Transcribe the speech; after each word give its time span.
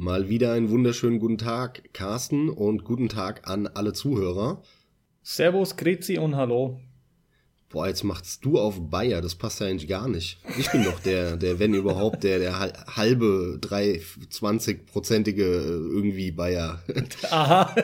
Mal 0.00 0.30
wieder 0.30 0.54
einen 0.54 0.70
wunderschönen 0.70 1.18
guten 1.18 1.36
Tag, 1.36 1.92
Carsten, 1.92 2.48
und 2.48 2.84
guten 2.84 3.10
Tag 3.10 3.46
an 3.46 3.66
alle 3.66 3.92
Zuhörer. 3.92 4.62
Servus, 5.22 5.76
Grüezi 5.76 6.16
und 6.16 6.36
Hallo. 6.36 6.80
Boah, 7.68 7.86
jetzt 7.86 8.02
machst 8.02 8.42
du 8.42 8.58
auf 8.58 8.88
Bayer, 8.88 9.20
das 9.20 9.34
passt 9.34 9.60
ja 9.60 9.66
eigentlich 9.66 9.90
gar 9.90 10.08
nicht. 10.08 10.38
Ich 10.58 10.70
bin 10.70 10.84
doch 10.84 11.00
der, 11.00 11.36
der, 11.36 11.58
wenn 11.58 11.74
überhaupt, 11.74 12.24
der, 12.24 12.38
der 12.38 12.58
halbe, 12.96 13.58
drei, 13.60 14.00
zwanzigprozentige 14.30 15.44
irgendwie 15.44 16.30
Bayer. 16.30 16.82
Aha. 17.30 17.74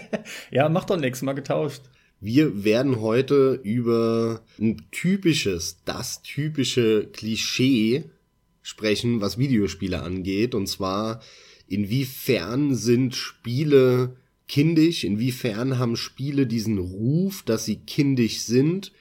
ja, 0.50 0.70
mach 0.70 0.86
doch 0.86 0.96
nix, 0.96 1.20
mal 1.20 1.34
getauscht. 1.34 1.82
Wir 2.18 2.64
werden 2.64 3.02
heute 3.02 3.60
über 3.62 4.40
ein 4.58 4.86
typisches, 4.90 5.84
das 5.84 6.22
typische 6.22 7.08
Klischee 7.12 8.04
sprechen, 8.62 9.20
was 9.20 9.36
Videospiele 9.36 10.00
angeht. 10.00 10.54
Und 10.54 10.66
zwar, 10.66 11.20
inwiefern 11.68 12.74
sind 12.74 13.14
Spiele 13.14 14.16
kindisch? 14.48 15.04
Inwiefern 15.04 15.78
haben 15.78 15.96
Spiele 15.96 16.46
diesen 16.46 16.78
Ruf, 16.78 17.42
dass 17.42 17.64
sie 17.64 17.76
kindisch 17.76 18.40
sind? 18.40 18.92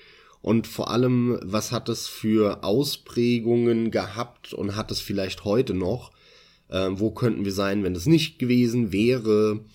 Und 0.42 0.68
vor 0.68 0.92
allem, 0.92 1.40
was 1.44 1.72
hat 1.72 1.90
es 1.90 2.08
für 2.08 2.64
Ausprägungen 2.64 3.92
gehabt 3.92 4.54
und 4.54 4.76
hat 4.76 4.92
es 4.92 5.02
vielleicht 5.02 5.44
heute 5.46 5.74
noch? 5.74 6.12
Äh, 6.70 6.90
wo 6.92 7.12
könnten 7.12 7.46
wir 7.46 7.52
sein, 7.52 7.84
wenn 7.84 7.96
es 7.96 8.06
nicht 8.06 8.40
gewesen 8.40 8.92
wäre? 8.92 9.66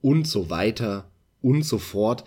Und 0.00 0.26
so 0.26 0.50
weiter 0.50 1.10
und 1.40 1.64
so 1.64 1.78
fort 1.78 2.24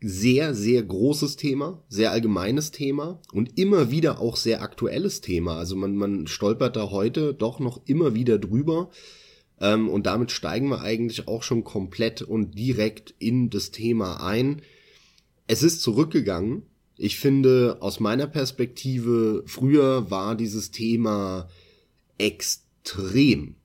sehr, 0.00 0.54
sehr 0.54 0.82
großes 0.82 1.36
Thema, 1.36 1.82
sehr 1.88 2.12
allgemeines 2.12 2.70
Thema 2.70 3.20
und 3.32 3.58
immer 3.58 3.90
wieder 3.90 4.20
auch 4.20 4.36
sehr 4.36 4.62
aktuelles 4.62 5.20
Thema. 5.20 5.56
Also 5.56 5.74
man, 5.74 5.96
man 5.96 6.26
stolpert 6.26 6.76
da 6.76 6.90
heute 6.90 7.34
doch 7.34 7.58
noch 7.58 7.80
immer 7.86 8.14
wieder 8.14 8.38
drüber. 8.38 8.90
Ähm, 9.60 9.88
und 9.88 10.06
damit 10.06 10.30
steigen 10.30 10.68
wir 10.68 10.80
eigentlich 10.80 11.28
auch 11.28 11.42
schon 11.42 11.64
komplett 11.64 12.22
und 12.22 12.58
direkt 12.58 13.14
in 13.18 13.50
das 13.50 13.70
Thema 13.70 14.24
ein. 14.24 14.62
Es 15.46 15.62
ist 15.62 15.82
zurückgegangen. 15.82 16.62
Ich 16.96 17.18
finde, 17.18 17.78
aus 17.80 18.00
meiner 18.00 18.26
Perspektive, 18.26 19.44
früher 19.46 20.10
war 20.10 20.34
dieses 20.34 20.70
Thema 20.70 21.48
extrem 22.18 23.56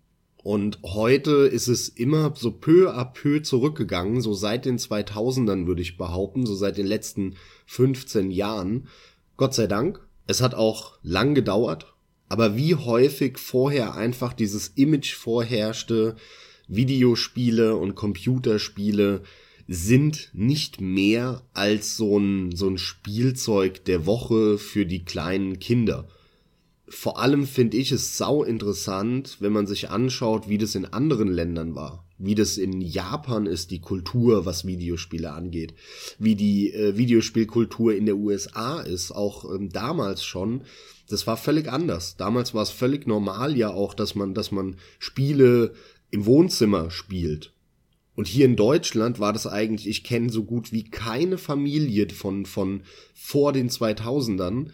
und 0.43 0.79
heute 0.83 1.47
ist 1.47 1.69
es 1.69 1.87
immer 1.87 2.33
so 2.35 2.51
peu 2.51 2.93
à 2.93 3.05
peu 3.05 3.41
zurückgegangen, 3.41 4.19
so 4.19 4.33
seit 4.33 4.65
den 4.65 4.77
2000ern 4.77 5.67
würde 5.67 5.81
ich 5.81 5.97
behaupten, 5.97 6.45
so 6.45 6.53
seit 6.53 6.77
den 6.77 6.85
letzten 6.85 7.35
15 7.65 8.29
Jahren. 8.29 8.89
Gott 9.37 9.53
sei 9.53 9.67
Dank. 9.67 10.05
Es 10.27 10.41
hat 10.41 10.53
auch 10.53 10.99
lang 11.01 11.33
gedauert, 11.33 11.92
aber 12.33 12.57
wie 12.57 12.73
häufig 12.73 13.37
vorher 13.37 13.93
einfach 13.93 14.33
dieses 14.33 14.69
Image 14.69 15.13
vorherrschte, 15.13 16.15
Videospiele 16.67 17.75
und 17.75 17.93
Computerspiele 17.93 19.21
sind 19.67 20.31
nicht 20.33 20.81
mehr 20.81 21.43
als 21.53 21.95
so 21.95 22.17
ein, 22.17 22.55
so 22.55 22.67
ein 22.67 22.79
Spielzeug 22.79 23.85
der 23.85 24.07
Woche 24.07 24.57
für 24.57 24.87
die 24.87 25.05
kleinen 25.05 25.59
Kinder 25.59 26.07
vor 26.93 27.19
allem 27.19 27.47
finde 27.47 27.77
ich 27.77 27.91
es 27.91 28.17
sau 28.17 28.43
interessant, 28.43 29.37
wenn 29.39 29.51
man 29.51 29.67
sich 29.67 29.89
anschaut, 29.89 30.47
wie 30.47 30.57
das 30.57 30.75
in 30.75 30.85
anderen 30.85 31.27
Ländern 31.27 31.75
war. 31.75 32.05
Wie 32.17 32.35
das 32.35 32.57
in 32.57 32.81
Japan 32.81 33.45
ist, 33.45 33.71
die 33.71 33.81
Kultur, 33.81 34.45
was 34.45 34.65
Videospiele 34.65 35.31
angeht. 35.31 35.73
Wie 36.19 36.35
die 36.35 36.71
äh, 36.71 36.95
Videospielkultur 36.95 37.95
in 37.95 38.05
der 38.05 38.17
USA 38.17 38.79
ist, 38.79 39.11
auch 39.11 39.53
ähm, 39.53 39.69
damals 39.69 40.23
schon. 40.23 40.61
Das 41.09 41.27
war 41.27 41.37
völlig 41.37 41.71
anders. 41.71 42.15
Damals 42.17 42.53
war 42.53 42.63
es 42.63 42.69
völlig 42.69 43.07
normal 43.07 43.57
ja 43.57 43.69
auch, 43.69 43.93
dass 43.93 44.15
man, 44.15 44.33
dass 44.33 44.51
man 44.51 44.77
Spiele 44.99 45.73
im 46.11 46.25
Wohnzimmer 46.25 46.91
spielt. 46.91 47.53
Und 48.15 48.27
hier 48.27 48.45
in 48.45 48.55
Deutschland 48.55 49.19
war 49.19 49.33
das 49.33 49.47
eigentlich, 49.47 49.87
ich 49.87 50.03
kenne 50.03 50.29
so 50.29 50.43
gut 50.43 50.71
wie 50.71 50.83
keine 50.83 51.37
Familie 51.37 52.09
von, 52.09 52.45
von 52.45 52.83
vor 53.15 53.53
den 53.53 53.69
2000ern, 53.69 54.67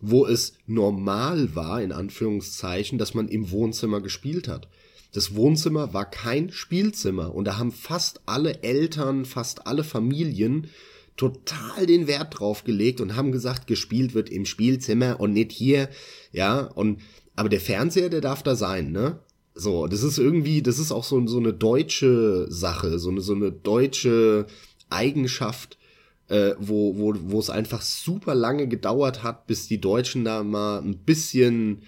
wo 0.00 0.26
es 0.26 0.54
normal 0.66 1.54
war, 1.54 1.80
in 1.82 1.92
Anführungszeichen, 1.92 2.98
dass 2.98 3.14
man 3.14 3.28
im 3.28 3.50
Wohnzimmer 3.50 4.00
gespielt 4.00 4.48
hat. 4.48 4.68
Das 5.12 5.34
Wohnzimmer 5.34 5.92
war 5.92 6.08
kein 6.08 6.50
Spielzimmer 6.50 7.34
und 7.34 7.44
da 7.44 7.58
haben 7.58 7.72
fast 7.72 8.20
alle 8.26 8.62
Eltern, 8.62 9.24
fast 9.24 9.66
alle 9.66 9.84
Familien 9.84 10.68
total 11.16 11.86
den 11.86 12.06
Wert 12.06 12.38
drauf 12.38 12.64
gelegt 12.64 13.00
und 13.00 13.16
haben 13.16 13.32
gesagt, 13.32 13.66
gespielt 13.66 14.14
wird 14.14 14.30
im 14.30 14.46
Spielzimmer 14.46 15.20
und 15.20 15.32
nicht 15.32 15.52
hier, 15.52 15.88
ja, 16.32 16.60
und, 16.60 17.00
aber 17.36 17.48
der 17.48 17.60
Fernseher, 17.60 18.08
der 18.08 18.20
darf 18.20 18.42
da 18.42 18.54
sein, 18.56 18.92
ne? 18.92 19.20
So, 19.54 19.86
das 19.86 20.02
ist 20.02 20.18
irgendwie, 20.18 20.62
das 20.62 20.78
ist 20.78 20.92
auch 20.92 21.04
so, 21.04 21.26
so 21.26 21.38
eine 21.38 21.52
deutsche 21.52 22.46
Sache, 22.50 22.98
so 22.98 23.10
eine, 23.10 23.20
so 23.20 23.34
eine 23.34 23.52
deutsche 23.52 24.46
Eigenschaft, 24.88 25.76
äh, 26.28 26.54
wo, 26.58 26.96
wo, 26.96 27.14
wo 27.24 27.38
es 27.40 27.50
einfach 27.50 27.82
super 27.82 28.34
lange 28.34 28.68
gedauert 28.68 29.22
hat, 29.22 29.46
bis 29.46 29.66
die 29.66 29.80
Deutschen 29.80 30.24
da 30.24 30.44
mal 30.44 30.78
ein 30.78 30.98
bisschen, 30.98 31.82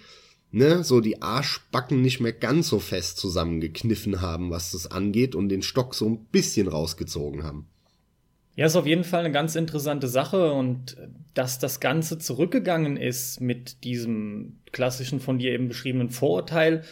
ne, 0.51 0.83
so 0.83 0.99
die 1.01 1.21
Arschbacken 1.21 2.01
nicht 2.01 2.19
mehr 2.19 2.33
ganz 2.33 2.67
so 2.67 2.79
fest 2.79 3.17
zusammengekniffen 3.17 4.21
haben, 4.21 4.51
was 4.51 4.71
das 4.71 4.91
angeht 4.91 5.33
und 5.33 5.49
den 5.49 5.63
Stock 5.63 5.95
so 5.95 6.07
ein 6.07 6.25
bisschen 6.25 6.67
rausgezogen 6.67 7.43
haben. 7.43 7.67
Ja, 8.55 8.67
ist 8.67 8.75
auf 8.75 8.85
jeden 8.85 9.03
Fall 9.03 9.21
eine 9.21 9.31
ganz 9.31 9.55
interessante 9.55 10.07
Sache 10.07 10.53
und 10.53 10.95
dass 11.33 11.57
das 11.57 11.79
Ganze 11.79 12.19
zurückgegangen 12.19 12.97
ist 12.97 13.41
mit 13.41 13.83
diesem 13.83 14.59
klassischen 14.71 15.19
von 15.19 15.39
dir 15.39 15.51
eben 15.53 15.67
beschriebenen 15.67 16.11
Vorurteil, 16.11 16.83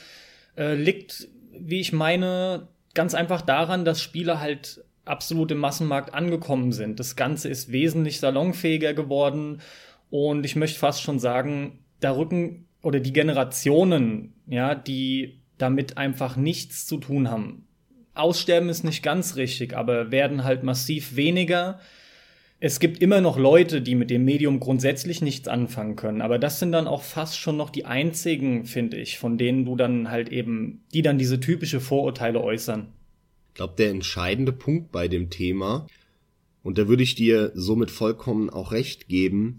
äh, 0.58 0.74
liegt, 0.74 1.28
wie 1.52 1.80
ich 1.80 1.94
meine, 1.94 2.68
ganz 2.96 3.14
einfach 3.14 3.42
daran, 3.42 3.86
dass 3.86 4.02
Spiele 4.02 4.40
halt 4.40 4.84
absolut 5.06 5.52
im 5.52 5.60
Massenmarkt 5.60 6.14
angekommen 6.14 6.72
sind. 6.72 7.00
Das 7.00 7.16
Ganze 7.16 7.50
ist 7.50 7.72
wesentlich 7.72 8.20
salonfähiger 8.20 8.94
geworden 8.94 9.62
und 10.10 10.46
ich 10.46 10.56
möchte 10.56 10.80
fast 10.80 11.02
schon 11.04 11.20
sagen, 11.20 11.80
da 12.00 12.16
rücken 12.16 12.68
oder 12.82 13.00
die 13.00 13.14
Generationen, 13.14 14.34
ja, 14.48 14.74
die 14.74 15.42
damit 15.60 15.98
einfach 15.98 16.36
nichts 16.36 16.88
zu 16.88 16.98
tun 16.98 17.30
haben. 17.30 17.68
Aussterben 18.14 18.70
ist 18.70 18.84
nicht 18.84 19.04
ganz 19.04 19.36
richtig, 19.36 19.76
aber 19.76 20.12
werden 20.12 20.44
halt 20.44 20.64
massiv 20.64 21.16
weniger. 21.16 21.80
Es 22.60 22.80
gibt 22.80 23.02
immer 23.02 23.22
noch 23.22 23.38
Leute, 23.38 23.82
die 23.82 23.96
mit 23.96 24.10
dem 24.10 24.24
Medium 24.24 24.60
grundsätzlich 24.60 25.22
nichts 25.22 25.48
anfangen 25.48 25.96
können, 25.96 26.22
aber 26.22 26.38
das 26.38 26.60
sind 26.60 26.72
dann 26.72 26.88
auch 26.88 27.02
fast 27.02 27.40
schon 27.40 27.58
noch 27.58 27.70
die 27.70 27.86
einzigen, 27.86 28.66
finde 28.66 28.98
ich, 28.98 29.18
von 29.18 29.38
denen 29.38 29.66
du 29.66 29.76
dann 29.76 30.12
halt 30.12 30.30
eben, 30.30 30.84
die 30.94 31.02
dann 31.02 31.18
diese 31.18 31.40
typische 31.40 31.80
Vorurteile 31.80 32.42
äußern. 32.42 32.88
Ich 33.50 33.56
glaube, 33.56 33.74
der 33.78 33.90
entscheidende 33.90 34.52
Punkt 34.52 34.92
bei 34.92 35.08
dem 35.08 35.30
Thema, 35.30 35.88
und 36.64 36.78
da 36.78 36.88
würde 36.88 37.04
ich 37.04 37.16
dir 37.16 37.52
somit 37.56 37.90
vollkommen 37.90 38.50
auch 38.50 38.72
recht 38.72 39.08
geben, 39.08 39.58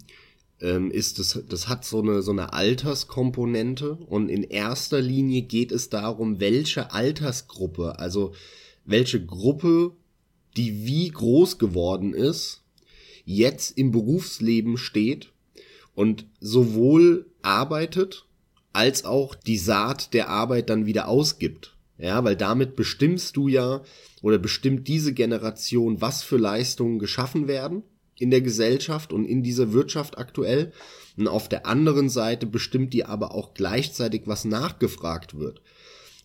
ist, 0.62 1.18
das, 1.18 1.42
das 1.48 1.68
hat 1.68 1.84
so 1.84 2.00
eine, 2.00 2.22
so 2.22 2.30
eine 2.30 2.52
Alterskomponente 2.52 3.94
und 4.06 4.28
in 4.28 4.44
erster 4.44 5.00
Linie 5.00 5.42
geht 5.42 5.72
es 5.72 5.90
darum, 5.90 6.38
welche 6.38 6.92
Altersgruppe, 6.92 7.98
also 7.98 8.32
welche 8.84 9.24
Gruppe, 9.24 9.92
die 10.56 10.86
wie 10.86 11.08
groß 11.08 11.58
geworden 11.58 12.14
ist, 12.14 12.62
jetzt 13.24 13.76
im 13.76 13.90
Berufsleben 13.90 14.76
steht 14.76 15.32
und 15.94 16.26
sowohl 16.40 17.26
arbeitet 17.42 18.26
als 18.72 19.04
auch 19.04 19.34
die 19.34 19.58
Saat 19.58 20.14
der 20.14 20.28
Arbeit 20.28 20.70
dann 20.70 20.86
wieder 20.86 21.08
ausgibt. 21.08 21.76
Ja, 21.98 22.24
weil 22.24 22.36
damit 22.36 22.74
bestimmst 22.74 23.36
du 23.36 23.48
ja 23.48 23.82
oder 24.22 24.38
bestimmt 24.38 24.88
diese 24.88 25.12
Generation, 25.12 26.00
was 26.00 26.22
für 26.22 26.36
Leistungen 26.36 26.98
geschaffen 26.98 27.48
werden 27.48 27.82
in 28.22 28.30
der 28.30 28.40
Gesellschaft 28.40 29.12
und 29.12 29.24
in 29.24 29.42
dieser 29.42 29.72
Wirtschaft 29.72 30.16
aktuell. 30.16 30.72
Und 31.16 31.28
auf 31.28 31.48
der 31.48 31.66
anderen 31.66 32.08
Seite 32.08 32.46
bestimmt 32.46 32.94
die 32.94 33.04
aber 33.04 33.34
auch 33.34 33.52
gleichzeitig, 33.52 34.22
was 34.26 34.44
nachgefragt 34.44 35.38
wird. 35.38 35.60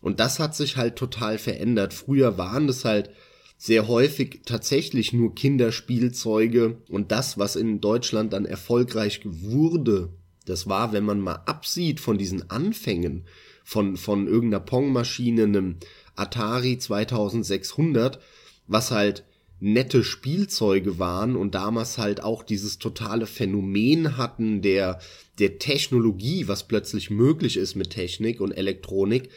Und 0.02 0.20
das 0.20 0.40
hat 0.40 0.56
sich 0.56 0.78
halt 0.78 0.96
total 0.96 1.38
verändert. 1.38 1.94
Früher 1.94 2.38
waren 2.38 2.68
das 2.68 2.86
halt 2.86 3.10
sehr 3.58 3.88
häufig 3.88 4.42
tatsächlich 4.46 5.14
nur 5.14 5.34
Kinderspielzeuge 5.34 6.78
und 6.90 7.12
das, 7.12 7.40
was 7.40 7.56
in 7.56 7.82
Deutschland 7.82 8.32
dann 8.32 8.46
erfolgreich 8.46 9.22
wurde, 9.26 10.10
das 10.46 10.70
war, 10.70 10.94
wenn 10.94 11.04
man 11.04 11.20
mal 11.20 11.42
absieht 11.46 12.00
von 12.00 12.18
diesen 12.18 12.50
Anfängen, 12.50 13.26
von, 13.64 13.98
von 13.98 14.28
irgendeiner 14.28 14.64
Pong-Maschine, 14.64 15.44
einem 15.44 15.76
Atari 16.16 16.78
2600, 16.78 18.20
was 18.68 18.92
halt 18.92 19.26
nette 19.60 20.04
Spielzeuge 20.04 21.00
waren 21.00 21.36
und 21.36 21.56
damals 21.56 21.98
halt 21.98 22.24
auch 22.24 22.44
dieses 22.44 22.78
totale 22.78 23.26
Phänomen 23.26 24.18
hatten 24.18 24.62
der, 24.62 25.00
der 25.40 25.58
Technologie, 25.58 26.48
was 26.48 26.68
plötzlich 26.68 27.10
möglich 27.10 27.58
ist 27.58 27.76
mit 27.76 27.90
Technik 27.90 28.40
und 28.40 28.52
Elektronik. 28.52 29.30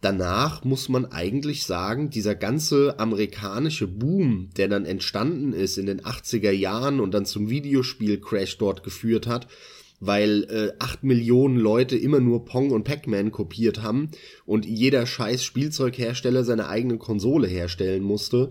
Danach 0.00 0.64
muss 0.64 0.88
man 0.88 1.06
eigentlich 1.06 1.64
sagen, 1.64 2.10
dieser 2.10 2.36
ganze 2.36 3.00
amerikanische 3.00 3.88
Boom, 3.88 4.50
der 4.56 4.68
dann 4.68 4.84
entstanden 4.84 5.52
ist 5.52 5.76
in 5.76 5.86
den 5.86 6.00
80er 6.02 6.52
Jahren 6.52 7.00
und 7.00 7.12
dann 7.14 7.26
zum 7.26 7.50
Videospiel-Crash 7.50 8.58
dort 8.58 8.84
geführt 8.84 9.26
hat, 9.26 9.48
weil 9.98 10.44
äh, 10.44 10.72
8 10.78 11.02
Millionen 11.02 11.56
Leute 11.56 11.96
immer 11.96 12.20
nur 12.20 12.44
Pong 12.44 12.70
und 12.70 12.84
Pac-Man 12.84 13.32
kopiert 13.32 13.82
haben 13.82 14.10
und 14.46 14.66
jeder 14.66 15.04
scheiß 15.04 15.42
Spielzeughersteller 15.42 16.44
seine 16.44 16.68
eigene 16.68 16.98
Konsole 16.98 17.48
herstellen 17.48 18.04
musste, 18.04 18.50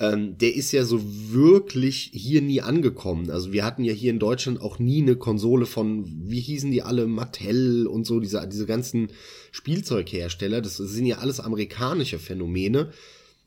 ähm, 0.00 0.38
der 0.38 0.56
ist 0.56 0.72
ja 0.72 0.84
so 0.84 1.02
wirklich 1.04 2.10
hier 2.14 2.40
nie 2.40 2.62
angekommen. 2.62 3.30
Also 3.30 3.52
wir 3.52 3.64
hatten 3.64 3.84
ja 3.84 3.92
hier 3.92 4.10
in 4.10 4.18
Deutschland 4.18 4.60
auch 4.60 4.78
nie 4.78 5.02
eine 5.02 5.14
Konsole 5.14 5.66
von, 5.66 6.06
wie 6.06 6.40
hießen 6.40 6.70
die 6.70 6.82
alle, 6.82 7.06
Mattel 7.06 7.86
und 7.86 8.06
so, 8.06 8.18
diese, 8.18 8.48
diese 8.48 8.64
ganzen 8.64 9.08
Spielzeughersteller. 9.52 10.62
Das 10.62 10.78
sind 10.78 11.04
ja 11.04 11.18
alles 11.18 11.38
amerikanische 11.38 12.18
Phänomene, 12.18 12.92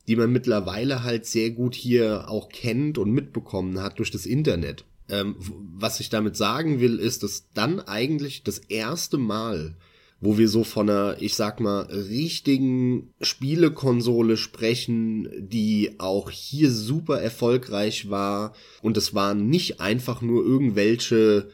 die 0.08 0.16
man 0.16 0.32
mittlerweile 0.32 1.04
halt 1.04 1.26
sehr 1.26 1.50
gut 1.50 1.74
hier 1.74 2.30
auch 2.30 2.50
kennt 2.50 3.00
und 3.00 3.12
mitbekommen 3.12 3.82
hat 3.82 3.98
durch 3.98 4.12
das 4.12 4.28
Internet. 4.28 4.86
Ähm, 5.10 5.36
was 5.76 6.00
ich 6.00 6.10
damit 6.10 6.38
sagen 6.38 6.80
will, 6.80 7.00
ist, 7.00 7.24
dass 7.24 7.46
dann 7.56 7.80
eigentlich 7.80 8.44
das 8.44 8.60
erste 8.60 9.18
Mal 9.18 9.76
wo 10.24 10.38
wir 10.38 10.48
so 10.48 10.64
von 10.64 10.90
einer, 10.90 11.18
ich 11.20 11.36
sag 11.36 11.60
mal, 11.60 11.82
richtigen 11.82 13.14
Spielekonsole 13.20 14.38
sprechen, 14.38 15.28
die 15.38 15.96
auch 15.98 16.30
hier 16.30 16.72
super 16.72 17.20
erfolgreich 17.20 18.10
war. 18.10 18.54
Und 18.82 18.96
es 18.96 19.14
waren 19.14 19.50
nicht 19.50 19.82
einfach 19.82 20.22
nur 20.22 20.46
irgendwelche 20.46 21.50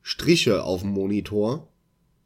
Striche 0.00 0.64
auf 0.64 0.80
dem 0.80 0.92
Monitor. 0.92 1.68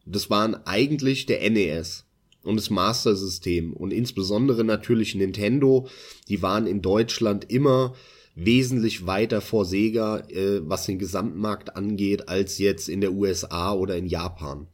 Das 0.06 0.30
waren 0.30 0.54
eigentlich 0.66 1.26
der 1.26 1.50
NES 1.50 2.04
und 2.44 2.56
das 2.56 2.70
Master 2.70 3.16
System 3.16 3.72
und 3.72 3.92
insbesondere 3.92 4.62
natürlich 4.62 5.16
Nintendo. 5.16 5.88
Die 6.28 6.42
waren 6.42 6.68
in 6.68 6.80
Deutschland 6.80 7.50
immer 7.50 7.94
wesentlich 8.36 9.04
weiter 9.04 9.40
vor 9.40 9.64
Sega, 9.64 10.20
äh, 10.28 10.60
was 10.62 10.86
den 10.86 11.00
Gesamtmarkt 11.00 11.74
angeht, 11.74 12.28
als 12.28 12.58
jetzt 12.58 12.88
in 12.88 13.00
der 13.00 13.12
USA 13.12 13.72
oder 13.72 13.96
in 13.96 14.06
Japan. 14.06 14.68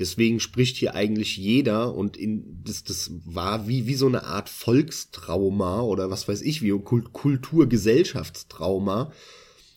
Deswegen 0.00 0.40
spricht 0.40 0.78
hier 0.78 0.94
eigentlich 0.94 1.36
jeder 1.36 1.94
und 1.94 2.16
in, 2.16 2.62
das, 2.64 2.84
das 2.84 3.10
war 3.26 3.68
wie, 3.68 3.86
wie 3.86 3.94
so 3.94 4.06
eine 4.06 4.24
Art 4.24 4.48
Volkstrauma 4.48 5.82
oder 5.82 6.08
was 6.10 6.26
weiß 6.26 6.40
ich, 6.40 6.62
wie 6.62 6.70
Kulturgesellschaftstrauma, 6.70 9.12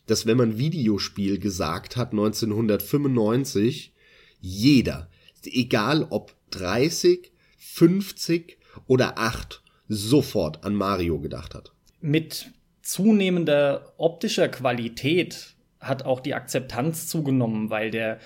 dass 0.08 0.26
wenn 0.26 0.38
man 0.38 0.58
Videospiel 0.58 1.40
gesagt 1.40 1.98
hat 1.98 2.12
1995, 2.12 3.94
jeder, 4.40 5.10
egal 5.44 6.08
ob 6.10 6.34
30, 6.52 7.34
50 7.58 8.58
oder 8.88 9.18
8, 9.18 9.62
sofort 9.90 10.64
an 10.64 10.74
Mario 10.74 11.20
gedacht 11.20 11.54
hat. 11.54 11.74
Mit 12.00 12.50
zunehmender 12.82 13.94
optischer 13.98 14.48
Qualität 14.48 15.58
hat 15.82 16.06
auch 16.06 16.22
die 16.22 16.34
Akzeptanz 16.34 17.08
zugenommen, 17.08 17.70
weil 17.70 17.92
der 17.92 18.22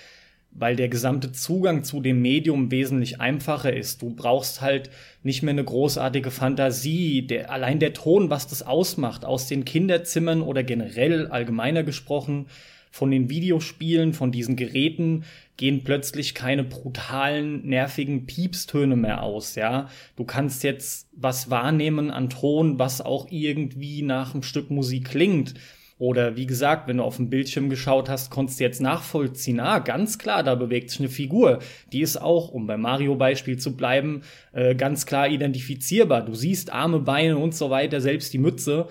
weil 0.57 0.75
der 0.75 0.89
gesamte 0.89 1.31
Zugang 1.31 1.83
zu 1.83 2.01
dem 2.01 2.21
Medium 2.21 2.71
wesentlich 2.71 3.21
einfacher 3.21 3.73
ist. 3.73 4.01
Du 4.01 4.09
brauchst 4.09 4.61
halt 4.61 4.89
nicht 5.23 5.43
mehr 5.43 5.53
eine 5.53 5.63
großartige 5.63 6.31
Fantasie. 6.31 7.25
Der, 7.27 7.51
allein 7.51 7.79
der 7.79 7.93
Ton, 7.93 8.29
was 8.29 8.47
das 8.47 8.63
ausmacht, 8.63 9.23
aus 9.23 9.47
den 9.47 9.65
Kinderzimmern 9.65 10.41
oder 10.41 10.63
generell 10.63 11.27
allgemeiner 11.27 11.83
gesprochen, 11.83 12.47
von 12.89 13.11
den 13.11 13.29
Videospielen, 13.29 14.13
von 14.13 14.31
diesen 14.31 14.55
Geräten 14.55 15.23
gehen 15.55 15.83
plötzlich 15.83 16.33
keine 16.33 16.63
brutalen, 16.63 17.67
nervigen 17.67 18.25
Piepstöne 18.25 18.95
mehr 18.95 19.21
aus, 19.21 19.55
ja. 19.55 19.89
Du 20.15 20.23
kannst 20.23 20.63
jetzt 20.63 21.07
was 21.11 21.49
wahrnehmen 21.49 22.09
an 22.09 22.29
Ton, 22.29 22.79
was 22.79 23.01
auch 23.01 23.27
irgendwie 23.29 24.01
nach 24.01 24.33
einem 24.33 24.43
Stück 24.43 24.71
Musik 24.71 25.09
klingt. 25.09 25.53
Oder 25.99 26.35
wie 26.35 26.45
gesagt, 26.45 26.87
wenn 26.87 26.97
du 26.97 27.03
auf 27.03 27.15
dem 27.15 27.29
Bildschirm 27.29 27.69
geschaut 27.69 28.07
hast, 28.07 28.29
konntest 28.29 28.59
du 28.59 28.63
jetzt 28.63 28.81
nachvollziehen, 28.81 29.59
ah, 29.59 29.79
ganz 29.79 30.19
klar, 30.19 30.43
da 30.43 30.53
bewegt 30.53 30.91
sich 30.91 30.99
eine 30.99 31.09
Figur. 31.09 31.59
Die 31.91 32.01
ist 32.01 32.21
auch, 32.21 32.49
um 32.49 32.67
beim 32.67 32.81
Mario-Beispiel 32.81 33.57
zu 33.57 33.75
bleiben, 33.75 34.21
äh, 34.53 34.75
ganz 34.75 35.07
klar 35.07 35.27
identifizierbar. 35.27 36.23
Du 36.23 36.35
siehst 36.35 36.71
Arme, 36.71 36.99
Beine 36.99 37.37
und 37.37 37.55
so 37.55 37.71
weiter, 37.71 37.99
selbst 37.99 38.31
die 38.33 38.37
Mütze. 38.37 38.87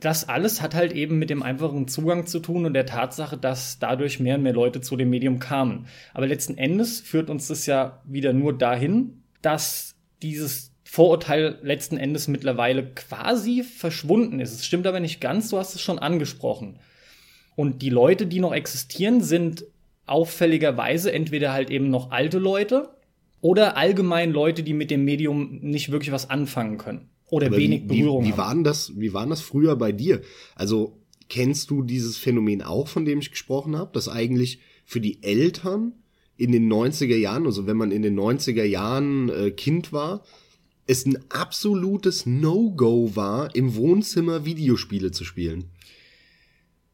Das 0.00 0.28
alles 0.28 0.62
hat 0.62 0.74
halt 0.74 0.92
eben 0.92 1.18
mit 1.18 1.28
dem 1.28 1.42
einfachen 1.42 1.86
Zugang 1.86 2.26
zu 2.26 2.40
tun 2.40 2.64
und 2.64 2.74
der 2.74 2.86
Tatsache, 2.86 3.36
dass 3.36 3.78
dadurch 3.78 4.18
mehr 4.18 4.36
und 4.36 4.42
mehr 4.42 4.54
Leute 4.54 4.80
zu 4.80 4.96
dem 4.96 5.10
Medium 5.10 5.38
kamen. 5.38 5.86
Aber 6.14 6.26
letzten 6.26 6.56
Endes 6.56 7.00
führt 7.00 7.28
uns 7.28 7.46
das 7.48 7.66
ja 7.66 8.00
wieder 8.04 8.32
nur 8.32 8.56
dahin, 8.56 9.22
dass 9.42 9.94
dieses 10.22 10.71
Vorurteil 10.92 11.58
letzten 11.62 11.96
Endes 11.96 12.28
mittlerweile 12.28 12.84
quasi 12.84 13.62
verschwunden 13.62 14.40
ist. 14.40 14.52
Es 14.52 14.66
stimmt 14.66 14.86
aber 14.86 15.00
nicht 15.00 15.22
ganz, 15.22 15.48
du 15.48 15.56
hast 15.56 15.74
es 15.74 15.80
schon 15.80 15.98
angesprochen. 15.98 16.80
Und 17.56 17.80
die 17.80 17.88
Leute, 17.88 18.26
die 18.26 18.40
noch 18.40 18.52
existieren, 18.52 19.22
sind 19.22 19.64
auffälligerweise 20.04 21.10
entweder 21.10 21.54
halt 21.54 21.70
eben 21.70 21.88
noch 21.88 22.10
alte 22.10 22.38
Leute 22.38 22.90
oder 23.40 23.78
allgemein 23.78 24.32
Leute, 24.32 24.62
die 24.62 24.74
mit 24.74 24.90
dem 24.90 25.06
Medium 25.06 25.60
nicht 25.62 25.90
wirklich 25.90 26.12
was 26.12 26.28
anfangen 26.28 26.76
können 26.76 27.08
oder 27.30 27.46
aber 27.46 27.56
wenig 27.56 27.84
wie, 27.84 27.86
Berührung 27.86 28.24
wie, 28.26 28.34
wie 28.34 28.36
Waren 28.36 28.62
das, 28.62 28.92
wie 28.94 29.14
waren 29.14 29.30
das 29.30 29.40
früher 29.40 29.76
bei 29.76 29.92
dir? 29.92 30.20
Also 30.56 30.98
kennst 31.30 31.70
du 31.70 31.82
dieses 31.82 32.18
Phänomen 32.18 32.60
auch, 32.60 32.86
von 32.86 33.06
dem 33.06 33.20
ich 33.20 33.30
gesprochen 33.30 33.78
habe, 33.78 33.92
dass 33.94 34.10
eigentlich 34.10 34.58
für 34.84 35.00
die 35.00 35.22
Eltern 35.22 35.94
in 36.36 36.52
den 36.52 36.70
90er 36.70 37.16
Jahren, 37.16 37.46
also 37.46 37.66
wenn 37.66 37.78
man 37.78 37.92
in 37.92 38.02
den 38.02 38.20
90er 38.20 38.64
Jahren 38.64 39.30
äh, 39.30 39.50
Kind 39.52 39.90
war, 39.94 40.22
es 40.86 41.06
ein 41.06 41.18
absolutes 41.30 42.26
No-Go 42.26 43.14
war, 43.14 43.54
im 43.54 43.76
Wohnzimmer 43.76 44.44
Videospiele 44.44 45.10
zu 45.10 45.24
spielen? 45.24 45.70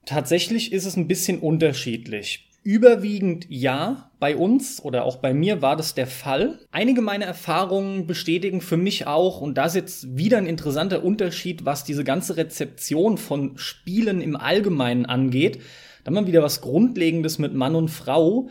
Tatsächlich 0.07 0.73
ist 0.73 0.87
es 0.87 0.97
ein 0.97 1.09
bisschen 1.09 1.39
unterschiedlich. 1.39 2.49
Überwiegend 2.65 3.47
ja, 3.49 4.11
bei 4.19 4.37
uns 4.37 4.83
oder 4.83 5.05
auch 5.05 5.17
bei 5.17 5.33
mir 5.33 5.63
war 5.63 5.77
das 5.77 5.95
der 5.95 6.07
Fall. 6.07 6.59
Einige 6.71 7.01
meiner 7.01 7.27
Erfahrungen 7.27 8.07
bestätigen 8.07 8.61
für 8.61 8.77
mich 8.77 9.07
auch, 9.07 9.41
und 9.41 9.57
das 9.57 9.75
ist 9.75 9.81
jetzt 9.81 10.17
wieder 10.17 10.39
ein 10.39 10.47
interessanter 10.47 11.05
Unterschied, 11.05 11.65
was 11.65 11.85
diese 11.85 12.05
ganze 12.05 12.37
Rezeption 12.37 13.17
von 13.17 13.57
Spielen 13.57 14.21
im 14.21 14.37
Allgemeinen 14.37 15.07
angeht. 15.07 15.61
Da 16.05 16.11
haben 16.11 16.25
wir 16.25 16.27
wieder 16.27 16.43
was 16.43 16.61
Grundlegendes 16.61 17.39
mit 17.39 17.55
Mann 17.55 17.75
und 17.75 17.89
Frau. 17.89 18.49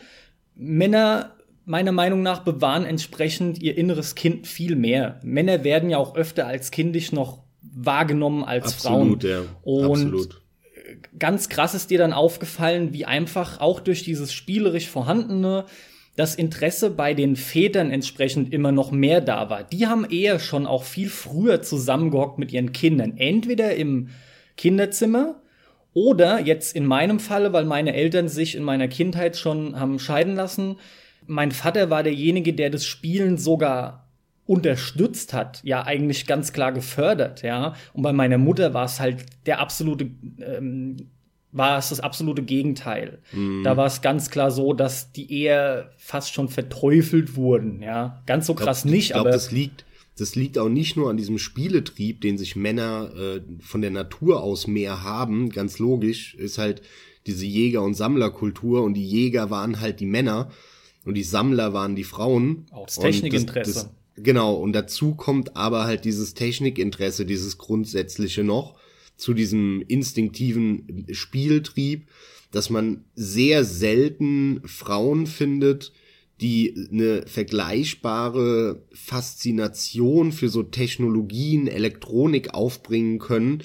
Männer 0.56 1.37
meiner 1.68 1.92
Meinung 1.92 2.24
nach 2.24 2.40
bewahren 2.40 2.86
entsprechend 2.86 3.62
ihr 3.62 3.78
inneres 3.78 4.16
Kind 4.16 4.48
viel 4.48 4.76
mehr. 4.76 5.20
Männer 5.22 5.64
werden 5.64 5.90
ja 5.90 5.98
auch 5.98 6.16
öfter 6.16 6.48
als 6.48 6.72
kindisch 6.72 7.12
noch 7.12 7.44
wahrgenommen 7.62 8.44
als 8.44 8.74
Absolut, 8.76 9.24
Frauen. 9.24 9.32
Ja. 9.32 9.42
Und 9.64 9.92
Absolut. 9.92 10.42
ganz 11.20 11.50
krass 11.50 11.76
ist 11.76 11.90
dir 11.90 11.98
dann 11.98 12.14
aufgefallen, 12.14 12.94
wie 12.94 13.06
einfach 13.06 13.60
auch 13.60 13.82
durch 13.82 14.04
dieses 14.04 14.32
spielerisch 14.32 14.88
vorhandene 14.88 15.66
das 16.16 16.36
Interesse 16.36 16.90
bei 16.90 17.14
den 17.14 17.36
Vätern 17.36 17.92
entsprechend 17.92 18.52
immer 18.54 18.72
noch 18.72 18.92
mehr 18.92 19.20
da 19.20 19.50
war. 19.50 19.64
Die 19.64 19.88
haben 19.88 20.06
eher 20.10 20.40
schon 20.40 20.66
auch 20.66 20.84
viel 20.84 21.10
früher 21.10 21.62
zusammengehockt 21.62 22.40
mit 22.40 22.52
ihren 22.54 22.72
Kindern. 22.72 23.18
Entweder 23.18 23.76
im 23.76 24.08
Kinderzimmer 24.56 25.42
oder 25.94 26.40
jetzt 26.40 26.76
in 26.76 26.86
meinem 26.86 27.20
Falle, 27.20 27.52
weil 27.52 27.66
meine 27.66 27.94
Eltern 27.94 28.30
sich 28.30 28.56
in 28.56 28.64
meiner 28.64 28.88
Kindheit 28.88 29.36
schon 29.36 29.80
haben 29.80 30.00
scheiden 30.00 30.36
lassen, 30.36 30.78
mein 31.28 31.52
Vater 31.52 31.90
war 31.90 32.04
derjenige, 32.04 32.54
der 32.54 32.70
das 32.70 32.86
Spielen 32.86 33.38
sogar 33.38 34.08
unterstützt 34.46 35.34
hat, 35.34 35.62
ja 35.64 35.86
eigentlich 35.86 36.26
ganz 36.26 36.54
klar 36.54 36.72
gefördert, 36.72 37.44
ja. 37.44 37.76
Und 37.94 38.02
bei 38.02 38.14
meiner 38.14 38.38
Mutter 38.38 38.74
war 38.74 38.86
es 38.86 39.00
halt 39.00 39.26
der 39.46 39.60
absolute, 39.60 40.10
ähm, 40.40 40.96
war 41.52 41.78
es 41.78 41.90
das 41.90 42.00
absolute 42.00 42.44
Gegenteil. 42.44 43.20
Mhm. 43.34 43.64
Da 43.64 43.76
war 43.76 43.88
es 43.88 44.02
ganz 44.02 44.30
klar 44.30 44.50
so, 44.52 44.74
dass 44.74 45.12
die 45.12 45.44
eher 45.44 45.92
fast 45.98 46.34
schon 46.34 46.48
verteufelt 46.48 47.36
wurden, 47.36 47.82
ja. 47.82 48.22
Ganz 48.26 48.48
so 48.48 48.54
krass 48.54 48.84
glaub, 48.84 48.94
nicht, 48.94 49.06
ich 49.08 49.12
glaub, 49.12 49.22
aber 49.22 49.32
das 49.32 49.52
liegt, 49.52 49.84
das 50.18 50.36
liegt 50.36 50.58
auch 50.58 50.70
nicht 50.70 50.96
nur 50.96 51.10
an 51.10 51.18
diesem 51.18 51.38
Spieletrieb, 51.38 52.22
den 52.22 52.38
sich 52.38 52.56
Männer 52.56 53.12
äh, 53.16 53.42
von 53.60 53.82
der 53.82 53.92
Natur 53.92 54.42
aus 54.42 54.66
mehr 54.66 55.04
haben. 55.04 55.50
Ganz 55.50 55.78
logisch 55.78 56.36
ist 56.36 56.58
halt 56.58 56.82
diese 57.28 57.46
Jäger- 57.46 57.84
und 57.84 57.96
Sammlerkultur 57.96 58.82
und 58.84 58.94
die 58.94 59.06
Jäger 59.06 59.50
waren 59.50 59.82
halt 59.82 60.00
die 60.00 60.06
Männer 60.06 60.50
und 61.08 61.14
die 61.14 61.24
Sammler 61.24 61.74
waren 61.74 61.96
die 61.96 62.04
Frauen. 62.04 62.66
Auch 62.72 62.86
das 62.86 63.00
Technikinteresse. 63.00 63.74
Das, 63.74 63.84
das, 63.84 64.24
genau, 64.24 64.56
und 64.56 64.74
dazu 64.74 65.16
kommt 65.16 65.56
aber 65.56 65.86
halt 65.86 66.06
dieses 66.06 66.34
Technikinteresse, 66.34 67.26
dieses 67.26 67.58
grundsätzliche 67.58 68.44
noch 68.44 68.76
zu 69.16 69.34
diesem 69.34 69.82
instinktiven 69.88 71.06
Spieltrieb, 71.12 72.08
dass 72.52 72.70
man 72.70 73.06
sehr 73.16 73.64
selten 73.64 74.62
Frauen 74.66 75.28
findet, 75.28 75.94
die 76.42 76.88
eine 76.92 77.26
vergleichbare 77.26 78.84
Faszination 78.92 80.32
für 80.32 80.50
so 80.50 80.62
Technologien, 80.62 81.68
Elektronik 81.68 82.54
aufbringen 82.54 83.18
können, 83.18 83.64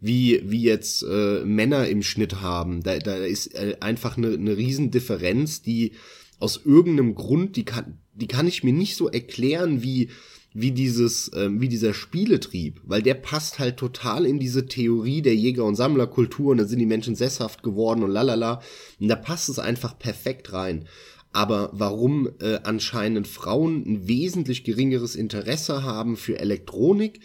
wie, 0.00 0.40
wie 0.44 0.62
jetzt 0.62 1.02
äh, 1.02 1.44
Männer 1.44 1.86
im 1.88 2.02
Schnitt 2.02 2.40
haben. 2.40 2.82
Da, 2.82 2.98
da 2.98 3.16
ist 3.16 3.54
äh, 3.54 3.76
einfach 3.80 4.16
eine, 4.16 4.32
eine 4.32 4.56
Riesendifferenz, 4.56 5.62
die 5.62 5.92
aus 6.38 6.60
irgendeinem 6.64 7.14
Grund, 7.14 7.56
die 7.56 7.64
kann, 7.64 7.98
die 8.14 8.28
kann 8.28 8.46
ich 8.46 8.64
mir 8.64 8.72
nicht 8.72 8.96
so 8.96 9.08
erklären, 9.08 9.82
wie, 9.82 10.10
wie 10.52 10.72
dieses, 10.72 11.30
ähm, 11.34 11.60
wie 11.60 11.68
dieser 11.68 11.94
Spieletrieb, 11.94 12.80
weil 12.84 13.02
der 13.02 13.14
passt 13.14 13.58
halt 13.58 13.76
total 13.76 14.26
in 14.26 14.38
diese 14.38 14.66
Theorie 14.66 15.22
der 15.22 15.34
Jäger- 15.34 15.64
und 15.64 15.76
Sammlerkultur 15.76 16.52
und 16.52 16.58
da 16.58 16.64
sind 16.64 16.78
die 16.78 16.86
Menschen 16.86 17.14
sesshaft 17.14 17.62
geworden 17.62 18.02
und 18.02 18.10
lalala. 18.10 18.62
Und 19.00 19.08
da 19.08 19.16
passt 19.16 19.48
es 19.48 19.58
einfach 19.58 19.98
perfekt 19.98 20.52
rein. 20.52 20.86
Aber 21.32 21.70
warum 21.72 22.30
äh, 22.40 22.60
anscheinend 22.64 23.28
Frauen 23.28 23.84
ein 23.86 24.08
wesentlich 24.08 24.64
geringeres 24.64 25.14
Interesse 25.14 25.82
haben 25.82 26.16
für 26.16 26.38
Elektronik, 26.38 27.20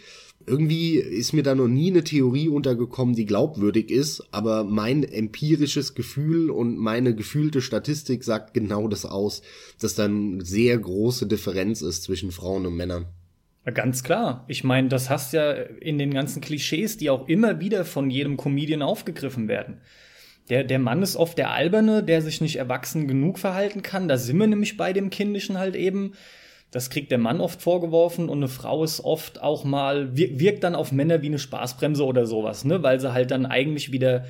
irgendwie 0.46 0.98
ist 0.98 1.34
mir 1.34 1.44
da 1.44 1.56
noch 1.56 1.68
nie 1.68 1.92
eine 1.92 2.04
Theorie 2.04 2.50
untergekommen, 2.50 3.16
die 3.16 3.26
glaubwürdig 3.26 3.90
ist, 3.90 4.24
aber 4.32 4.64
mein 4.64 5.04
empirisches 5.04 5.96
Gefühl 5.96 6.50
und 6.50 6.78
meine 6.78 7.16
gefühlte 7.16 7.62
Statistik 7.62 8.24
sagt 8.24 8.54
genau 8.54 8.88
das 8.88 9.06
aus, 9.06 9.42
dass 9.80 9.96
da 9.96 10.06
eine 10.06 10.44
sehr 10.44 10.78
große 10.78 11.28
Differenz 11.28 11.82
ist 11.82 12.04
zwischen 12.04 12.32
Frauen 12.32 12.66
und 12.66 12.76
Männern. 12.76 13.06
Ganz 13.66 14.04
klar. 14.04 14.44
Ich 14.48 14.64
meine, 14.64 14.90
das 14.90 15.10
hast 15.10 15.32
ja 15.32 15.52
in 15.54 15.98
den 15.98 16.14
ganzen 16.14 16.42
Klischees, 16.42 16.98
die 16.98 17.10
auch 17.10 17.30
immer 17.30 17.62
wieder 17.62 17.86
von 17.86 18.10
jedem 18.10 18.36
Comedian 18.36 18.82
aufgegriffen 18.82 19.48
werden. 19.48 19.78
Der, 20.50 20.66
der 20.66 20.80
Mann 20.80 21.02
ist 21.02 21.16
oft 21.16 21.38
der 21.38 21.52
Alberne, 21.52 22.04
der 22.04 22.22
sich 22.22 22.42
nicht 22.42 22.58
erwachsen 22.58 23.08
genug 23.08 23.40
verhalten 23.40 23.82
kann. 23.82 24.10
Da 24.10 24.18
sind 24.18 24.38
wir 24.38 24.48
nämlich 24.48 24.76
bei 24.76 24.92
dem 24.92 25.10
Kindischen 25.10 25.58
halt 25.58 25.76
eben. 25.78 26.14
Das 26.74 26.90
kriegt 26.90 27.12
der 27.12 27.20
Mann 27.20 27.40
oft 27.40 27.62
vorgeworfen 27.62 28.30
und 28.30 28.40
eine 28.40 28.48
Frau 28.48 28.84
ist 28.84 29.00
oft 29.00 29.40
auch 29.40 29.64
mal, 29.64 30.18
wirkt 30.18 30.64
dann 30.64 30.74
auf 30.74 30.92
Männer 30.92 31.22
wie 31.22 31.28
eine 31.28 31.38
Spaßbremse 31.38 32.04
oder 32.04 32.26
sowas, 32.26 32.66
ne? 32.66 32.82
Weil 32.82 33.00
sie 33.00 33.14
halt 33.14 33.30
dann 33.30 33.46
eigentlich 33.46 33.92
wieder 33.92 34.26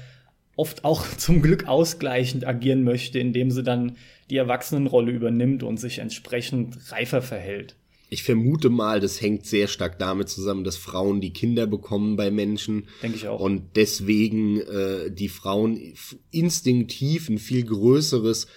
oft 0.57 0.83
auch 0.83 1.07
zum 1.17 1.41
Glück 1.41 1.69
ausgleichend 1.69 2.45
agieren 2.45 2.83
möchte, 2.83 3.17
indem 3.17 3.50
sie 3.50 3.63
dann 3.63 3.95
die 4.29 4.35
Erwachsenenrolle 4.35 5.13
übernimmt 5.13 5.63
und 5.63 5.77
sich 5.77 6.00
entsprechend 6.00 6.91
reifer 6.91 7.21
verhält. 7.21 7.77
Ich 8.09 8.23
vermute 8.23 8.69
mal, 8.69 9.00
das 9.00 9.21
hängt 9.21 9.45
sehr 9.45 9.67
stark 9.69 9.97
damit 9.97 10.27
zusammen, 10.27 10.65
dass 10.65 10.75
Frauen 10.75 11.21
die 11.21 11.31
Kinder 11.31 11.65
bekommen 11.65 12.17
bei 12.17 12.29
Menschen. 12.29 12.89
Denke 13.01 13.17
ich 13.17 13.27
auch. 13.29 13.39
Und 13.39 13.77
deswegen 13.77 14.59
äh, 14.59 15.09
die 15.09 15.29
Frauen 15.29 15.95
instinktiv 16.29 17.29
ein 17.29 17.38
viel 17.38 17.63
größeres 17.63 18.47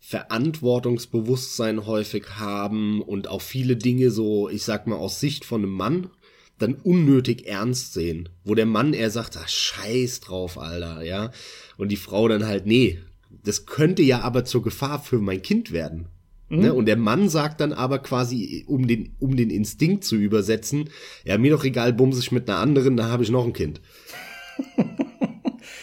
Verantwortungsbewusstsein 0.00 1.86
häufig 1.86 2.24
haben 2.36 3.02
und 3.02 3.28
auch 3.28 3.42
viele 3.42 3.76
Dinge 3.76 4.10
so, 4.10 4.48
ich 4.48 4.62
sag 4.62 4.86
mal, 4.86 4.96
aus 4.96 5.20
Sicht 5.20 5.44
von 5.44 5.62
einem 5.62 5.72
Mann 5.72 6.10
dann 6.58 6.74
unnötig 6.74 7.46
ernst 7.46 7.92
sehen. 7.94 8.28
Wo 8.44 8.54
der 8.54 8.66
Mann 8.66 8.92
eher 8.92 9.10
sagt, 9.10 9.36
ach, 9.36 9.48
scheiß 9.48 10.20
drauf, 10.20 10.58
Alter, 10.58 11.02
ja. 11.02 11.30
Und 11.76 11.90
die 11.90 11.96
Frau 11.96 12.26
dann 12.28 12.46
halt, 12.46 12.66
nee, 12.66 12.98
das 13.44 13.66
könnte 13.66 14.02
ja 14.02 14.20
aber 14.22 14.44
zur 14.44 14.62
Gefahr 14.62 15.00
für 15.00 15.18
mein 15.18 15.42
Kind 15.42 15.72
werden. 15.72 16.06
Mhm. 16.48 16.58
Ne? 16.60 16.74
Und 16.74 16.86
der 16.86 16.96
Mann 16.96 17.28
sagt 17.28 17.60
dann 17.60 17.72
aber 17.72 17.98
quasi, 17.98 18.64
um 18.66 18.86
den, 18.86 19.14
um 19.18 19.36
den 19.36 19.50
Instinkt 19.50 20.04
zu 20.04 20.16
übersetzen, 20.16 20.90
ja, 21.24 21.38
mir 21.38 21.52
doch 21.52 21.64
egal, 21.64 21.92
bumse 21.92 22.20
ich 22.20 22.32
mit 22.32 22.48
einer 22.48 22.58
anderen, 22.58 22.96
da 22.96 23.08
habe 23.08 23.22
ich 23.22 23.30
noch 23.30 23.44
ein 23.44 23.52
Kind. 23.52 23.80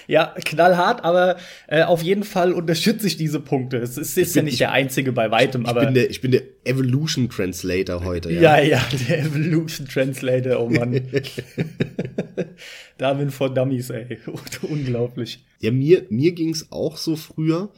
Ja, 0.07 0.35
knallhart, 0.43 1.03
aber 1.03 1.37
äh, 1.67 1.83
auf 1.83 2.01
jeden 2.01 2.23
Fall 2.23 2.53
unterstütze 2.53 3.07
ich 3.07 3.17
diese 3.17 3.39
Punkte. 3.39 3.77
Es 3.77 3.97
ist, 3.97 4.17
ist 4.17 4.33
bin, 4.33 4.41
ja 4.41 4.43
nicht 4.43 4.53
ich, 4.53 4.59
der 4.59 4.71
einzige 4.71 5.11
bei 5.11 5.31
weitem, 5.31 5.63
ich, 5.63 5.67
aber. 5.67 5.85
Bin 5.85 5.93
der, 5.93 6.09
ich 6.09 6.21
bin 6.21 6.31
der 6.31 6.43
Evolution 6.63 7.29
Translator 7.29 8.03
heute, 8.03 8.31
ja. 8.31 8.57
Ja, 8.57 8.63
ja, 8.63 8.85
der 9.07 9.19
Evolution 9.19 9.87
Translator, 9.87 10.59
oh 10.61 10.69
Mann. 10.69 11.01
Darwin 12.97 13.29
for 13.31 13.53
Dummies, 13.53 13.89
ey. 13.89 14.19
Unglaublich. 14.61 15.45
Ja, 15.59 15.71
mir, 15.71 16.05
mir 16.09 16.31
ging's 16.33 16.67
auch 16.71 16.97
so 16.97 17.15
früher. 17.15 17.69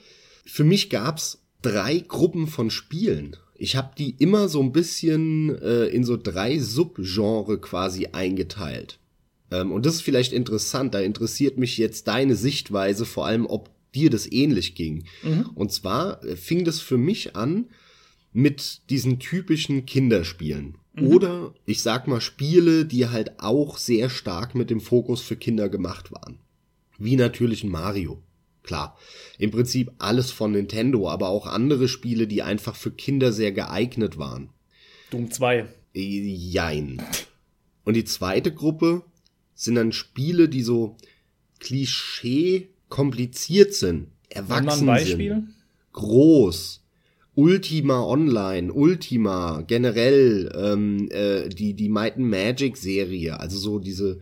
Für 0.46 0.64
mich 0.64 0.90
gab's 0.90 1.44
drei 1.62 2.00
Gruppen 2.00 2.48
von 2.48 2.70
Spielen. 2.70 3.36
Ich 3.56 3.76
habe 3.76 3.92
die 3.98 4.12
immer 4.20 4.50
so 4.50 4.62
ein 4.62 4.72
bisschen 4.72 5.58
äh, 5.62 5.86
in 5.86 6.04
so 6.04 6.18
drei 6.18 6.60
Subgenre 6.60 7.60
quasi 7.60 8.10
eingeteilt. 8.12 9.00
Ähm, 9.52 9.72
und 9.72 9.86
das 9.86 9.96
ist 9.96 10.02
vielleicht 10.02 10.34
interessant, 10.34 10.94
da 10.94 11.00
interessiert 11.00 11.58
mich 11.58 11.78
jetzt 11.78 12.08
deine 12.08 12.36
Sichtweise, 12.36 13.06
vor 13.06 13.26
allem 13.26 13.46
ob 13.46 13.70
dir 13.94 14.10
das 14.10 14.32
ähnlich 14.32 14.76
ging. 14.76 15.06
Mhm. 15.24 15.50
Und 15.56 15.72
zwar 15.72 16.24
äh, 16.24 16.36
fing 16.36 16.66
das 16.66 16.80
für 16.80 16.98
mich 16.98 17.36
an 17.36 17.68
mit 18.34 18.90
diesen 18.90 19.20
typischen 19.20 19.86
Kinderspielen. 19.86 20.78
Mhm. 20.94 21.08
Oder 21.08 21.54
ich 21.66 21.82
sag 21.82 22.08
mal 22.08 22.22
Spiele, 22.22 22.86
die 22.86 23.08
halt 23.08 23.40
auch 23.40 23.78
sehr 23.78 24.10
stark 24.10 24.56
mit 24.56 24.70
dem 24.70 24.82
Fokus 24.82 25.22
für 25.22 25.36
Kinder 25.36 25.70
gemacht 25.70 26.12
waren. 26.12 26.40
Wie 26.98 27.16
natürlich 27.16 27.64
ein 27.64 27.70
Mario. 27.70 28.22
Klar, 28.64 28.98
im 29.38 29.52
Prinzip 29.52 29.92
alles 29.98 30.32
von 30.32 30.52
Nintendo, 30.52 31.10
aber 31.10 31.30
auch 31.30 31.48
andere 31.48 31.88
Spiele, 31.88 32.28
die 32.28 32.44
einfach 32.44 32.76
für 32.76 32.92
Kinder 32.92 33.32
sehr 33.32 33.54
geeignet 33.54 34.18
waren. 34.18 34.50
Doom 35.10 35.32
2. 35.32 35.66
Äh, 35.94 36.00
jein. 36.00 37.02
Und 37.86 37.94
die 37.94 38.04
zweite 38.04 38.54
Gruppe 38.54 39.04
sind 39.58 39.76
dann 39.76 39.92
Spiele, 39.92 40.48
die 40.48 40.62
so 40.62 40.96
Klischee 41.60 42.70
kompliziert 42.88 43.74
sind, 43.74 44.08
erwachsen 44.30 44.90
sind, 45.00 45.48
groß, 45.92 46.84
Ultima 47.36 48.02
Online, 48.04 48.72
Ultima 48.72 49.64
generell, 49.68 50.52
ähm, 50.56 51.10
äh, 51.12 51.50
die 51.50 51.74
die 51.74 51.90
Might 51.90 52.16
and 52.16 52.30
Magic 52.30 52.78
Serie, 52.78 53.40
also 53.40 53.58
so 53.58 53.80
diese 53.80 54.20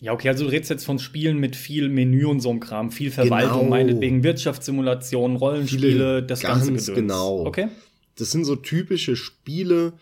ja, 0.00 0.14
okay, 0.14 0.28
also 0.28 0.44
du 0.44 0.50
redest 0.50 0.70
jetzt 0.70 0.84
von 0.84 0.98
Spielen 0.98 1.38
mit 1.38 1.56
viel 1.56 1.90
Menü 1.90 2.24
und 2.24 2.40
so 2.40 2.48
einem 2.48 2.60
Kram, 2.60 2.90
viel 2.90 3.10
Verwaltung, 3.10 3.58
genau. 3.58 3.70
meinetwegen 3.70 4.22
Wirtschaftssimulationen, 4.22 5.36
Rollenspiele, 5.36 5.90
Viele, 5.90 6.22
das 6.22 6.40
ganze 6.40 6.70
Gedöns. 6.70 6.94
genau. 6.94 7.44
Okay. 7.46 7.68
Das 8.16 8.30
sind 8.30 8.44
so 8.44 8.56
typische 8.56 9.14
Spiele, 9.14 9.92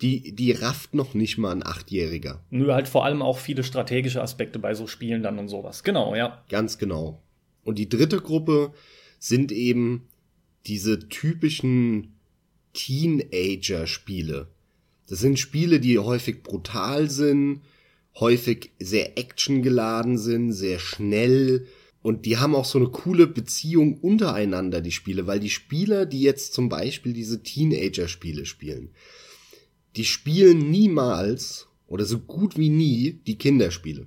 die, 0.00 0.34
die 0.34 0.52
rafft 0.52 0.94
noch 0.94 1.14
nicht 1.14 1.38
mal 1.38 1.52
ein 1.52 1.66
Achtjähriger. 1.66 2.42
Nö, 2.50 2.72
halt 2.72 2.88
vor 2.88 3.04
allem 3.04 3.20
auch 3.22 3.38
viele 3.38 3.64
strategische 3.64 4.22
Aspekte 4.22 4.58
bei 4.58 4.74
so 4.74 4.86
Spielen 4.86 5.22
dann 5.22 5.38
und 5.38 5.48
sowas. 5.48 5.82
Genau, 5.82 6.14
ja. 6.14 6.44
Ganz 6.48 6.78
genau. 6.78 7.22
Und 7.64 7.78
die 7.78 7.88
dritte 7.88 8.18
Gruppe 8.20 8.72
sind 9.18 9.50
eben 9.50 10.08
diese 10.66 11.08
typischen 11.08 12.14
Teenager-Spiele. 12.74 14.48
Das 15.08 15.18
sind 15.18 15.38
Spiele, 15.38 15.80
die 15.80 15.98
häufig 15.98 16.42
brutal 16.42 17.10
sind, 17.10 17.62
häufig 18.20 18.70
sehr 18.78 19.18
actiongeladen 19.18 20.18
sind, 20.18 20.52
sehr 20.52 20.78
schnell. 20.78 21.66
Und 22.02 22.26
die 22.26 22.36
haben 22.36 22.54
auch 22.54 22.64
so 22.64 22.78
eine 22.78 22.88
coole 22.88 23.26
Beziehung 23.26 23.98
untereinander, 23.98 24.80
die 24.80 24.92
Spiele, 24.92 25.26
weil 25.26 25.40
die 25.40 25.50
Spieler, 25.50 26.06
die 26.06 26.20
jetzt 26.20 26.52
zum 26.52 26.68
Beispiel 26.68 27.12
diese 27.12 27.42
Teenager-Spiele 27.42 28.46
spielen, 28.46 28.90
die 29.98 30.04
spielen 30.04 30.70
niemals 30.70 31.66
oder 31.88 32.04
so 32.04 32.20
gut 32.20 32.56
wie 32.56 32.70
nie 32.70 33.20
die 33.26 33.36
Kinderspiele. 33.36 34.06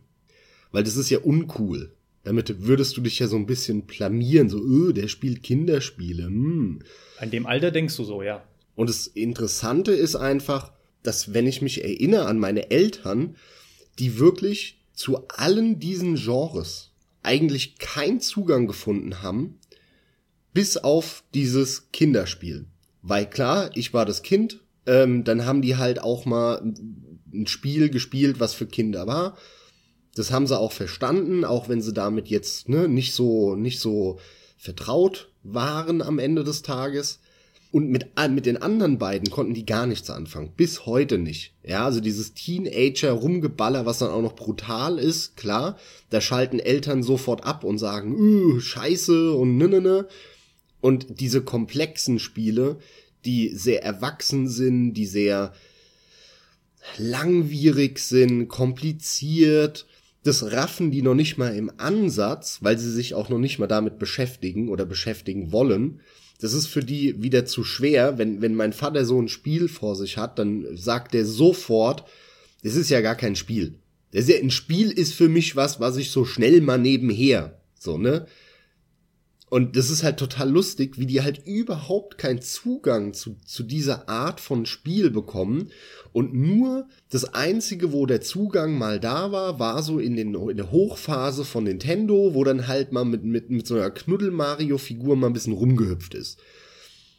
Weil 0.72 0.84
das 0.84 0.96
ist 0.96 1.10
ja 1.10 1.20
uncool. 1.20 1.94
Damit 2.24 2.64
würdest 2.66 2.96
du 2.96 3.02
dich 3.02 3.20
ja 3.20 3.28
so 3.28 3.36
ein 3.36 3.46
bisschen 3.46 3.84
blamieren, 3.84 4.48
so, 4.48 4.64
öh, 4.64 4.94
der 4.94 5.10
spielt 5.10 5.44
Kinderspiele. 5.44 6.26
Hm. 6.26 6.80
In 7.22 7.32
dem 7.32 7.46
Alter 7.46 7.72
denkst 7.72 7.98
du 7.98 8.06
so, 8.06 8.22
ja. 8.22 8.44
Und 8.76 8.90
das 8.90 9.08
Interessante 9.08 9.92
ist 9.92 10.16
einfach, 10.16 10.72
dass 11.04 11.34
wenn 11.34 11.46
ich 11.46 11.62
mich 11.62 11.84
erinnere 11.84 12.26
an 12.26 12.40
meine 12.40 12.72
Eltern, 12.72 13.36
die 14.00 14.18
wirklich 14.18 14.80
zu 14.94 15.28
allen 15.28 15.80
diesen 15.80 16.16
Genres 16.16 16.92
eigentlich 17.22 17.80
keinen 17.80 18.22
Zugang 18.22 18.66
gefunden 18.66 19.22
haben, 19.22 19.60
bis 20.54 20.78
auf 20.78 21.24
dieses 21.34 21.92
Kinderspiel. 21.92 22.66
Weil 23.02 23.30
klar, 23.30 23.72
ich 23.74 23.94
war 23.94 24.06
das 24.06 24.22
Kind 24.22 24.62
ähm, 24.92 25.24
dann 25.24 25.46
haben 25.46 25.62
die 25.62 25.78
halt 25.78 26.02
auch 26.02 26.26
mal 26.26 26.62
ein 27.34 27.48
Spiel 27.48 27.90
gespielt, 27.90 28.42
was 28.42 28.54
für 28.54 28.66
Kinder 28.66 29.08
war. 29.08 29.38
Das 30.16 30.32
haben 30.32 30.48
sie 30.48 30.60
auch 30.60 30.74
verstanden, 30.74 31.46
auch 31.46 31.70
wenn 31.70 31.82
sie 31.82 31.94
damit 31.94 32.28
jetzt 32.28 32.68
ne, 32.68 32.90
nicht 32.90 33.14
so 33.14 33.56
nicht 33.56 33.80
so 33.80 34.20
vertraut 34.58 35.30
waren 35.44 36.02
am 36.02 36.20
Ende 36.20 36.44
des 36.44 36.62
Tages. 36.62 37.20
Und 37.72 37.90
mit, 37.90 38.08
äh, 38.18 38.28
mit 38.28 38.46
den 38.46 38.62
anderen 38.62 38.98
beiden 38.98 39.30
konnten 39.30 39.54
die 39.54 39.66
gar 39.66 39.88
nichts 39.88 40.10
anfangen. 40.10 40.52
Bis 40.58 40.86
heute 40.86 41.18
nicht. 41.18 41.54
Ja, 41.64 41.86
also 41.86 42.02
dieses 42.02 42.34
Teenager-Rumgeballer, 42.34 43.86
was 43.86 44.00
dann 44.00 44.10
auch 44.10 44.22
noch 44.22 44.36
brutal 44.36 45.00
ist, 45.00 45.38
klar, 45.38 45.78
da 46.10 46.20
schalten 46.20 46.60
Eltern 46.60 47.02
sofort 47.02 47.46
ab 47.46 47.64
und 47.64 47.78
sagen, 47.78 48.60
scheiße 48.60 49.32
und 49.32 49.56
ne, 49.56 49.70
ne, 49.70 49.80
ne. 49.80 50.08
Und 50.82 51.22
diese 51.22 51.44
komplexen 51.44 52.20
Spiele, 52.20 52.78
die 53.26 53.50
sehr 53.56 53.84
erwachsen 53.84 54.48
sind, 54.48 54.94
die 54.94 55.06
sehr 55.06 55.54
langwierig 56.98 58.00
sind, 58.00 58.48
kompliziert. 58.48 59.86
Das 60.24 60.52
raffen 60.52 60.92
die 60.92 61.02
noch 61.02 61.16
nicht 61.16 61.38
mal 61.38 61.56
im 61.56 61.72
Ansatz, 61.78 62.60
weil 62.62 62.78
sie 62.78 62.92
sich 62.92 63.14
auch 63.14 63.30
noch 63.30 63.40
nicht 63.40 63.60
mal 63.60 63.68
damit 63.68 63.98
beschäftigen 64.00 64.70
oder 64.70 64.86
beschäftigen 64.86 65.52
wollen. 65.52 66.02
Das 66.40 66.54
ist 66.54 66.68
für 66.68 66.84
die 66.84 67.22
wieder 67.22 67.46
zu 67.46 67.64
schwer. 67.64 68.18
Wenn, 68.18 68.42
wenn 68.42 68.56
mein 68.56 68.74
Vater 68.74 69.06
so 69.06 69.22
ein 69.22 69.28
Spiel 69.28 69.68
vor 69.68 69.96
sich 69.96 70.18
hat, 70.18 70.40
dann 70.40 70.66
sagt 70.76 71.14
er 71.16 71.26
sofort, 71.26 72.06
das 72.64 72.76
ist 72.76 72.90
ja 72.90 73.02
gar 73.02 73.16
kein 73.16 73.36
Spiel. 73.36 73.76
Das 74.12 74.24
ist 74.24 74.30
ja, 74.30 74.38
ein 74.38 74.52
Spiel 74.52 74.92
ist 74.92 75.14
für 75.14 75.30
mich 75.30 75.56
was, 75.56 75.80
was 75.80 75.98
ich 75.98 76.12
so 76.12 76.26
schnell 76.26 76.62
mal 76.62 76.78
nebenher, 76.78 77.60
so, 77.80 77.98
ne? 77.98 78.28
Und 79.52 79.76
das 79.76 79.90
ist 79.90 80.02
halt 80.02 80.16
total 80.16 80.50
lustig, 80.50 80.98
wie 80.98 81.06
die 81.06 81.24
halt 81.24 81.46
überhaupt 81.46 82.18
keinen 82.18 82.42
Zugang 82.42 83.14
zu, 83.14 83.36
zu 83.46 83.64
dieser 83.64 84.08
Art 84.08 84.40
von 84.40 84.66
Spiel 84.66 85.12
bekommen. 85.12 85.72
Und 86.14 86.34
nur 86.34 86.88
das 87.10 87.34
einzige, 87.34 87.92
wo 87.92 88.06
der 88.06 88.22
Zugang 88.22 88.78
mal 88.78 89.02
da 89.02 89.34
war, 89.34 89.60
war 89.60 89.84
so 89.84 90.00
in, 90.00 90.16
den, 90.16 90.36
in 90.36 90.56
der 90.56 90.72
Hochphase 90.72 91.44
von 91.44 91.66
Nintendo, 91.66 92.34
wo 92.34 92.46
dann 92.46 92.70
halt 92.70 92.94
mal 92.94 93.04
mit, 93.04 93.26
mit, 93.26 93.50
mit 93.50 93.68
so 93.68 93.76
einer 93.76 93.92
Knuddel-Mario-Figur 93.92 95.18
mal 95.18 95.28
ein 95.28 95.34
bisschen 95.34 95.52
rumgehüpft 95.52 96.14
ist. 96.14 96.40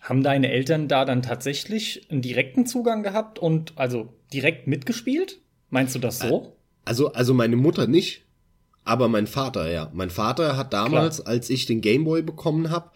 Haben 0.01 0.23
deine 0.23 0.51
Eltern 0.51 0.89
da 0.89 1.05
dann 1.05 1.21
tatsächlich 1.21 2.11
einen 2.11 2.23
direkten 2.23 2.65
Zugang 2.65 3.03
gehabt 3.03 3.41
und 3.41 3.75
also 3.77 4.09
direkt 4.33 4.67
mitgespielt? 4.67 5.39
Meinst 5.69 5.95
du 5.95 5.99
das 5.99 6.21
so? 6.21 6.57
Also, 6.87 7.13
also 7.13 7.35
meine 7.35 7.57
Mutter 7.57 7.87
nicht, 7.87 8.25
aber 8.85 9.09
mein 9.09 9.27
Vater, 9.27 9.71
ja. 9.71 9.91
Mein 9.93 10.11
Vater 10.11 10.57
hat 10.57 10.73
damals, 10.73 11.23
Klar. 11.23 11.29
als 11.29 11.51
ich 11.51 11.67
den 11.67 11.81
Gameboy 11.81 12.23
bekommen 12.23 12.71
habe, 12.71 12.91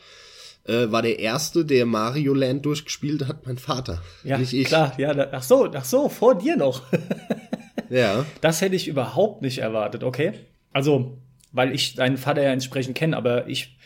äh, 0.64 0.90
war 0.90 1.02
der 1.02 1.18
erste, 1.20 1.64
der 1.64 1.86
Mario 1.86 2.34
Land 2.34 2.66
durchgespielt 2.66 3.28
hat, 3.28 3.46
mein 3.46 3.58
Vater. 3.58 4.02
Ja, 4.24 4.38
nicht 4.38 4.52
ich. 4.52 4.66
klar, 4.66 4.92
ja, 4.98 5.14
da, 5.14 5.28
ach 5.32 5.42
so, 5.42 5.70
ach 5.72 5.84
so, 5.84 6.08
vor 6.08 6.36
dir 6.36 6.56
noch. 6.56 6.82
ja. 7.88 8.24
Das 8.40 8.60
hätte 8.60 8.76
ich 8.76 8.88
überhaupt 8.88 9.42
nicht 9.42 9.58
erwartet, 9.58 10.02
okay? 10.02 10.32
Also, 10.72 11.18
weil 11.52 11.72
ich 11.72 11.94
deinen 11.94 12.16
Vater 12.16 12.42
ja 12.42 12.50
entsprechend 12.50 12.96
kenne, 12.96 13.16
aber 13.16 13.48
ich, 13.48 13.76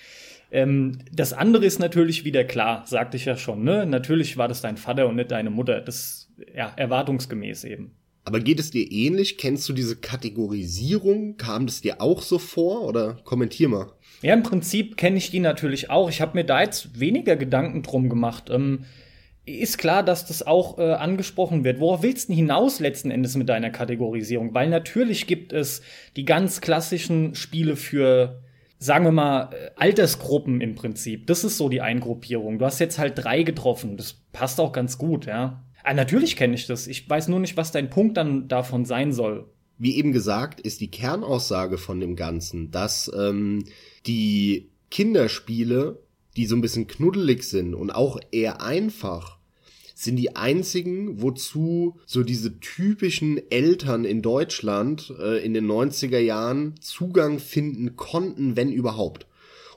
ähm, 0.51 0.99
das 1.13 1.33
andere 1.35 1.67
ist 1.67 1.79
natürlich 1.79 2.25
wieder 2.25 2.45
klar, 2.45 2.85
sagte 2.87 3.17
ich 3.17 3.27
ja 3.27 3.37
schon, 3.37 3.63
ne? 3.63 3.85
Natürlich 3.85 4.39
war 4.39 4.49
das 4.49 4.63
dein 4.63 4.79
Vater 4.79 5.07
und 5.07 5.17
nicht 5.17 5.31
deine 5.31 5.51
Mutter. 5.51 5.81
Das, 5.81 6.29
ja, 6.55 6.73
erwartungsgemäß 6.75 7.65
eben. 7.65 7.93
Aber 8.25 8.41
geht 8.41 8.61
es 8.61 8.71
dir 8.71 8.91
ähnlich? 8.91 9.39
Kennst 9.39 9.69
du 9.69 9.73
diese 9.73 9.97
Kategorisierung? 9.97 11.37
Kam 11.37 11.67
das 11.67 11.81
dir 11.81 12.01
auch 12.01 12.23
so 12.23 12.39
vor? 12.39 12.83
Oder 12.83 13.19
kommentier 13.25 13.69
mal. 13.69 13.93
Ja, 14.23 14.35
im 14.35 14.43
Prinzip 14.43 14.97
kenne 14.97 15.17
ich 15.17 15.31
die 15.31 15.41
natürlich 15.41 15.91
auch. 15.91 16.11
Ich 16.11 16.21
habe 16.21 16.37
mir 16.37 16.45
da 16.45 16.61
jetzt 16.61 17.01
weniger 17.01 17.37
Gedanken 17.37 17.83
drum 17.83 18.09
gemacht. 18.11 18.51
Ähm, 18.51 18.85
ist 19.47 19.79
klar, 19.79 20.03
dass 20.03 20.27
das 20.27 20.47
auch 20.47 20.79
äh, 20.79 20.93
angesprochen 20.93 21.65
wird. 21.65 21.81
Worauf 21.81 22.03
willst 22.03 22.29
du 22.29 22.35
hinaus 22.35 22.79
letzten 22.79 23.11
Endes 23.11 23.37
mit 23.37 23.49
deiner 23.49 23.71
Kategorisierung? 23.71 24.55
Weil 24.55 24.69
natürlich 24.69 25.27
gibt 25.27 25.53
es 25.53 25.81
die 26.17 26.25
ganz 26.25 26.61
klassischen 26.61 27.35
Spiele 27.35 27.77
für, 27.77 28.43
sagen 28.79 29.07
wir 29.07 29.13
mal, 29.13 29.51
äh, 29.53 29.71
Altersgruppen 29.77 30.61
im 30.61 30.75
Prinzip. 30.75 31.27
Das 31.27 31.43
ist 31.43 31.57
so 31.57 31.71
die 31.71 31.81
Eingruppierung. 31.81 32.59
Du 32.59 32.67
hast 32.67 32.79
jetzt 32.79 32.99
halt 32.99 33.15
drei 33.17 33.43
getroffen. 33.43 33.97
Das 33.97 34.13
passt 34.33 34.61
auch 34.61 34.73
ganz 34.73 34.99
gut, 34.99 35.25
ja. 35.25 35.63
Ah, 35.85 35.95
natürlich 35.95 36.37
kenne 36.37 36.55
ich 36.55 36.67
das. 36.67 36.87
Ich 36.87 37.09
weiß 37.09 37.29
nur 37.29 37.41
nicht, 37.41 37.57
was 37.57 37.73
dein 37.73 37.91
Punkt 37.91 38.17
dann 38.17 38.49
davon 38.49 38.85
sein 38.85 39.13
soll. 39.13 39.47
Wie 39.79 39.97
eben 39.97 40.13
gesagt, 40.13 40.61
ist 40.61 40.81
die 40.81 40.91
Kernaussage 40.91 41.79
von 41.79 42.01
dem 42.01 42.15
Ganzen, 42.15 42.71
dass 42.71 43.11
ähm, 43.17 43.65
die 44.07 44.69
Kinderspiele, 44.91 46.03
die 46.37 46.47
so 46.47 46.55
ein 46.55 46.61
bisschen 46.61 46.87
knuddelig 46.87 47.45
sind 47.45 47.75
und 47.75 47.91
auch 47.91 48.21
eher 48.31 48.61
einfach, 48.61 49.39
sind 49.95 50.17
die 50.17 50.35
einzigen, 50.35 51.21
wozu 51.21 51.99
so 52.07 52.23
diese 52.23 52.59
typischen 52.61 53.41
Eltern 53.51 54.05
in 54.05 54.23
Deutschland 54.23 55.13
äh, 55.19 55.45
in 55.45 55.53
den 55.55 55.67
90er 55.67 56.19
Jahren 56.19 56.75
Zugang 56.81 57.39
finden 57.39 57.97
konnten, 57.97 58.57
wenn 58.57 58.73
überhaupt. 58.73 59.27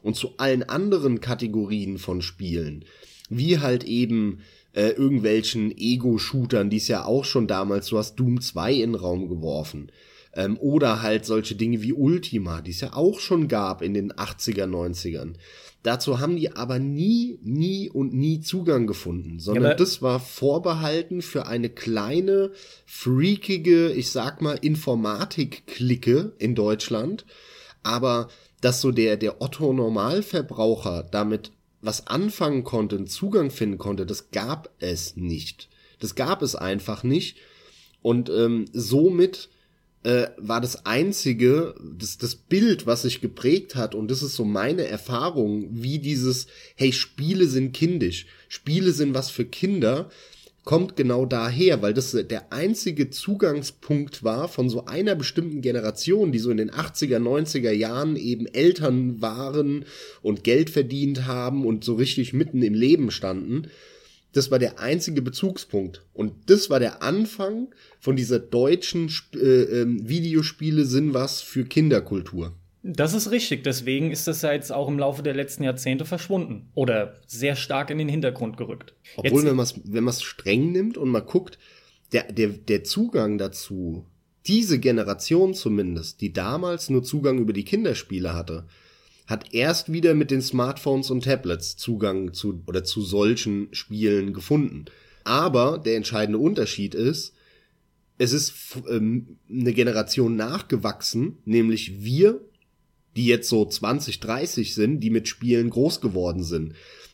Und 0.01 0.15
zu 0.15 0.37
allen 0.37 0.63
anderen 0.63 1.21
Kategorien 1.21 1.97
von 1.97 2.21
Spielen, 2.21 2.85
wie 3.29 3.59
halt 3.59 3.83
eben 3.83 4.39
äh, 4.73 4.89
irgendwelchen 4.89 5.75
Ego-Shootern, 5.75 6.69
die 6.69 6.77
es 6.77 6.87
ja 6.87 7.05
auch 7.05 7.25
schon 7.25 7.47
damals, 7.47 7.87
du 7.87 7.97
hast 7.97 8.15
Doom 8.15 8.41
2 8.41 8.73
in 8.73 8.91
den 8.91 8.95
Raum 8.95 9.29
geworfen. 9.29 9.91
Ähm, 10.35 10.57
oder 10.57 11.03
halt 11.03 11.25
solche 11.25 11.55
Dinge 11.55 11.83
wie 11.83 11.93
Ultima, 11.93 12.61
die 12.61 12.71
es 12.71 12.81
ja 12.81 12.93
auch 12.93 13.19
schon 13.19 13.47
gab 13.47 13.83
in 13.83 13.93
den 13.93 14.11
80er, 14.11 14.65
90ern. 14.65 15.35
Dazu 15.83 16.19
haben 16.19 16.37
die 16.37 16.55
aber 16.55 16.79
nie, 16.79 17.37
nie 17.43 17.89
und 17.89 18.13
nie 18.13 18.39
Zugang 18.39 18.87
gefunden, 18.87 19.39
sondern 19.39 19.71
ja, 19.71 19.73
das 19.75 20.01
war 20.01 20.19
vorbehalten 20.19 21.21
für 21.21 21.45
eine 21.45 21.69
kleine, 21.69 22.51
freakige, 22.85 23.91
ich 23.91 24.09
sag 24.09 24.41
mal, 24.41 24.57
Informatik-Clique 24.59 26.31
in 26.39 26.55
Deutschland. 26.55 27.25
Aber 27.83 28.29
dass 28.61 28.79
so 28.79 28.91
der, 28.91 29.17
der 29.17 29.41
Otto 29.41 29.73
Normalverbraucher 29.73 31.03
damit 31.11 31.51
was 31.83 32.07
anfangen 32.07 32.63
konnte, 32.63 32.95
einen 32.95 33.07
Zugang 33.07 33.51
finden 33.51 33.77
konnte, 33.77 34.05
das 34.05 34.31
gab 34.31 34.69
es 34.79 35.17
nicht. 35.17 35.69
Das 35.99 36.15
gab 36.15 36.41
es 36.41 36.55
einfach 36.55 37.03
nicht. 37.03 37.37
Und 38.01 38.29
ähm, 38.29 38.65
somit 38.71 39.49
äh, 40.03 40.27
war 40.37 40.61
das 40.61 40.85
einzige, 40.85 41.75
das, 41.81 42.17
das 42.17 42.35
Bild, 42.35 42.85
was 42.87 43.03
sich 43.03 43.21
geprägt 43.21 43.75
hat, 43.75 43.95
und 43.95 44.09
das 44.09 44.23
ist 44.23 44.35
so 44.35 44.45
meine 44.45 44.85
Erfahrung, 44.85 45.67
wie 45.71 45.99
dieses, 45.99 46.47
hey, 46.75 46.93
Spiele 46.93 47.47
sind 47.47 47.73
kindisch, 47.73 48.27
Spiele 48.47 48.91
sind 48.91 49.13
was 49.13 49.29
für 49.29 49.45
Kinder, 49.45 50.09
kommt 50.63 50.95
genau 50.95 51.25
daher, 51.25 51.81
weil 51.81 51.93
das 51.93 52.11
der 52.11 52.53
einzige 52.53 53.09
Zugangspunkt 53.09 54.23
war 54.23 54.47
von 54.47 54.69
so 54.69 54.85
einer 54.85 55.15
bestimmten 55.15 55.61
Generation, 55.61 56.31
die 56.31 56.39
so 56.39 56.51
in 56.51 56.57
den 56.57 56.71
80er, 56.71 57.19
90er 57.19 57.71
Jahren 57.71 58.15
eben 58.15 58.47
Eltern 58.47 59.21
waren 59.21 59.85
und 60.21 60.43
Geld 60.43 60.69
verdient 60.69 61.25
haben 61.25 61.65
und 61.65 61.83
so 61.83 61.95
richtig 61.95 62.33
mitten 62.33 62.61
im 62.61 62.73
Leben 62.73 63.11
standen. 63.11 63.67
Das 64.31 64.49
war 64.51 64.57
der 64.57 64.79
einzige 64.79 65.21
Bezugspunkt. 65.21 66.03
Und 66.13 66.33
das 66.47 66.69
war 66.69 66.79
der 66.79 67.03
Anfang 67.03 67.67
von 67.99 68.15
dieser 68.15 68.39
deutschen 68.39 69.11
äh, 69.35 69.37
äh, 69.37 69.85
Videospiele 69.87 70.85
sind 70.85 71.13
was 71.13 71.41
für 71.41 71.65
Kinderkultur. 71.65 72.53
Das 72.83 73.13
ist 73.13 73.31
richtig. 73.31 73.63
Deswegen 73.63 74.11
ist 74.11 74.27
das 74.27 74.41
ja 74.41 74.51
jetzt 74.51 74.71
auch 74.71 74.89
im 74.89 74.99
Laufe 74.99 75.23
der 75.23 75.33
letzten 75.33 75.63
Jahrzehnte 75.63 76.03
verschwunden 76.03 76.69
oder 76.75 77.15
sehr 77.25 77.55
stark 77.55 77.89
in 77.89 77.97
den 77.97 78.09
Hintergrund 78.09 78.57
gerückt. 78.57 78.93
Obwohl, 79.15 79.45
jetzt, 79.45 79.81
wenn 79.85 80.03
man 80.03 80.13
es 80.13 80.21
streng 80.21 80.73
nimmt 80.73 80.97
und 80.97 81.09
mal 81.09 81.21
guckt, 81.21 81.57
der, 82.11 82.31
der, 82.31 82.49
der 82.49 82.83
Zugang 82.83 83.37
dazu, 83.37 84.05
diese 84.45 84.79
Generation 84.79 85.53
zumindest, 85.53 86.19
die 86.19 86.33
damals 86.33 86.89
nur 86.89 87.03
Zugang 87.03 87.39
über 87.39 87.53
die 87.53 87.63
Kinderspiele 87.63 88.33
hatte, 88.33 88.67
hat 89.27 89.53
erst 89.53 89.93
wieder 89.93 90.13
mit 90.13 90.29
den 90.29 90.41
Smartphones 90.41 91.09
und 91.09 91.23
Tablets 91.23 91.77
Zugang 91.77 92.33
zu 92.33 92.61
oder 92.67 92.83
zu 92.83 93.01
solchen 93.01 93.69
Spielen 93.71 94.33
gefunden. 94.33 94.85
Aber 95.23 95.77
der 95.77 95.95
entscheidende 95.95 96.39
Unterschied 96.39 96.93
ist, 96.93 97.33
es 98.17 98.33
ist 98.33 98.53
ähm, 98.89 99.37
eine 99.49 99.71
Generation 99.71 100.35
nachgewachsen, 100.35 101.37
nämlich 101.45 102.03
wir 102.03 102.41
die 103.15 103.25
jetzt 103.25 103.49
so 103.49 103.65
20, 103.65 104.19
30 104.19 104.73
sind, 104.73 104.99
die 105.01 105.09
mit 105.09 105.27
Spielen 105.27 105.69
groß 105.69 106.01
geworden 106.01 106.43
sind, 106.43 106.73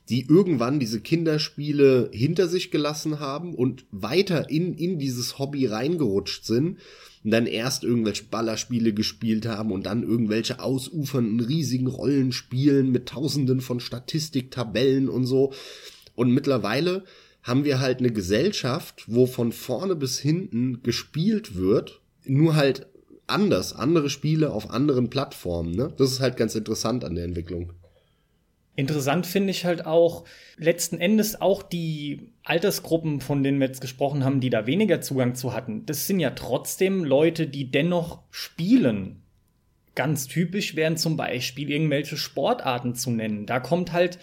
die 0.10 0.26
irgendwann 0.28 0.80
diese 0.80 1.02
Kinderspiele 1.02 2.10
hinter 2.12 2.48
sich 2.48 2.72
gelassen 2.72 3.20
haben 3.20 3.54
und 3.54 3.86
weiter 3.92 4.50
in, 4.50 4.74
in 4.74 4.98
dieses 4.98 5.38
Hobby 5.38 5.66
reingerutscht 5.68 6.46
sind 6.46 6.78
und 7.24 7.32
dann 7.32 7.46
erst 7.46 7.84
irgendwelche 7.84 8.24
Ballerspiele 8.24 8.94
gespielt 8.94 9.46
haben 9.46 9.72
und 9.72 9.86
dann 9.86 10.04
irgendwelche 10.04 10.60
ausufernden 10.62 11.42
riesigen 11.42 11.88
Rollenspielen 11.88 12.92
mit 12.92 13.10
tausenden 13.10 13.62
von 13.62 13.80
Statistiktabellen 13.80 15.10
und 15.10 15.26
so. 15.26 15.54
Und 16.16 16.32
mittlerweile 16.32 17.04
haben 17.44 17.64
wir 17.64 17.80
halt 17.80 18.00
eine 18.00 18.12
Gesellschaft, 18.12 19.04
wo 19.08 19.26
von 19.26 19.52
vorne 19.52 19.96
bis 19.96 20.20
hinten 20.20 20.82
gespielt 20.82 21.56
wird, 21.56 22.02
nur 22.26 22.56
halt 22.56 22.88
anders, 23.30 23.74
andere 23.74 24.10
Spiele 24.10 24.52
auf 24.52 24.70
anderen 24.70 25.10
Plattformen. 25.10 25.76
Ne? 25.76 25.94
Das 25.98 26.12
ist 26.12 26.20
halt 26.20 26.38
ganz 26.38 26.56
interessant 26.56 27.04
an 27.04 27.16
der 27.16 27.26
Entwicklung. 27.26 27.74
Interessant 28.76 29.28
finde 29.28 29.52
ich 29.52 29.66
halt 29.66 29.86
auch 29.86 30.24
letzten 30.56 31.00
Endes 31.00 31.42
auch 31.42 31.64
die 31.64 32.32
Altersgruppen, 32.46 33.20
von 33.20 33.44
denen 33.44 33.60
wir 33.60 33.68
jetzt 33.68 33.82
gesprochen 33.82 34.24
haben, 34.24 34.40
die 34.40 34.50
da 34.50 34.68
weniger 34.68 35.02
Zugang 35.02 35.36
zu 35.36 35.54
hatten. 35.54 35.86
Das 35.86 36.08
sind 36.08 36.22
ja 36.22 36.30
trotzdem 36.30 37.04
Leute, 37.04 37.46
die 37.46 37.72
dennoch 37.72 38.22
spielen. 38.32 39.22
Ganz 39.96 40.28
typisch 40.28 40.78
wären 40.78 40.96
zum 40.96 41.18
Beispiel 41.18 41.70
irgendwelche 41.70 42.16
Sportarten 42.16 42.96
zu 42.96 43.12
nennen. 43.12 43.46
Da 43.46 43.60
kommt 43.60 43.92
halt 43.92 44.18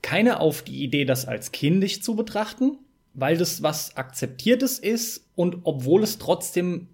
keiner 0.00 0.40
auf 0.40 0.62
die 0.62 0.82
Idee, 0.82 1.04
das 1.04 1.26
als 1.26 1.52
kindisch 1.52 2.00
zu 2.00 2.16
betrachten, 2.16 2.78
weil 3.12 3.36
das 3.36 3.62
was 3.62 3.98
Akzeptiertes 3.98 4.78
ist 4.78 5.28
und 5.34 5.58
obwohl 5.64 6.02
es 6.02 6.18
trotzdem 6.18 6.88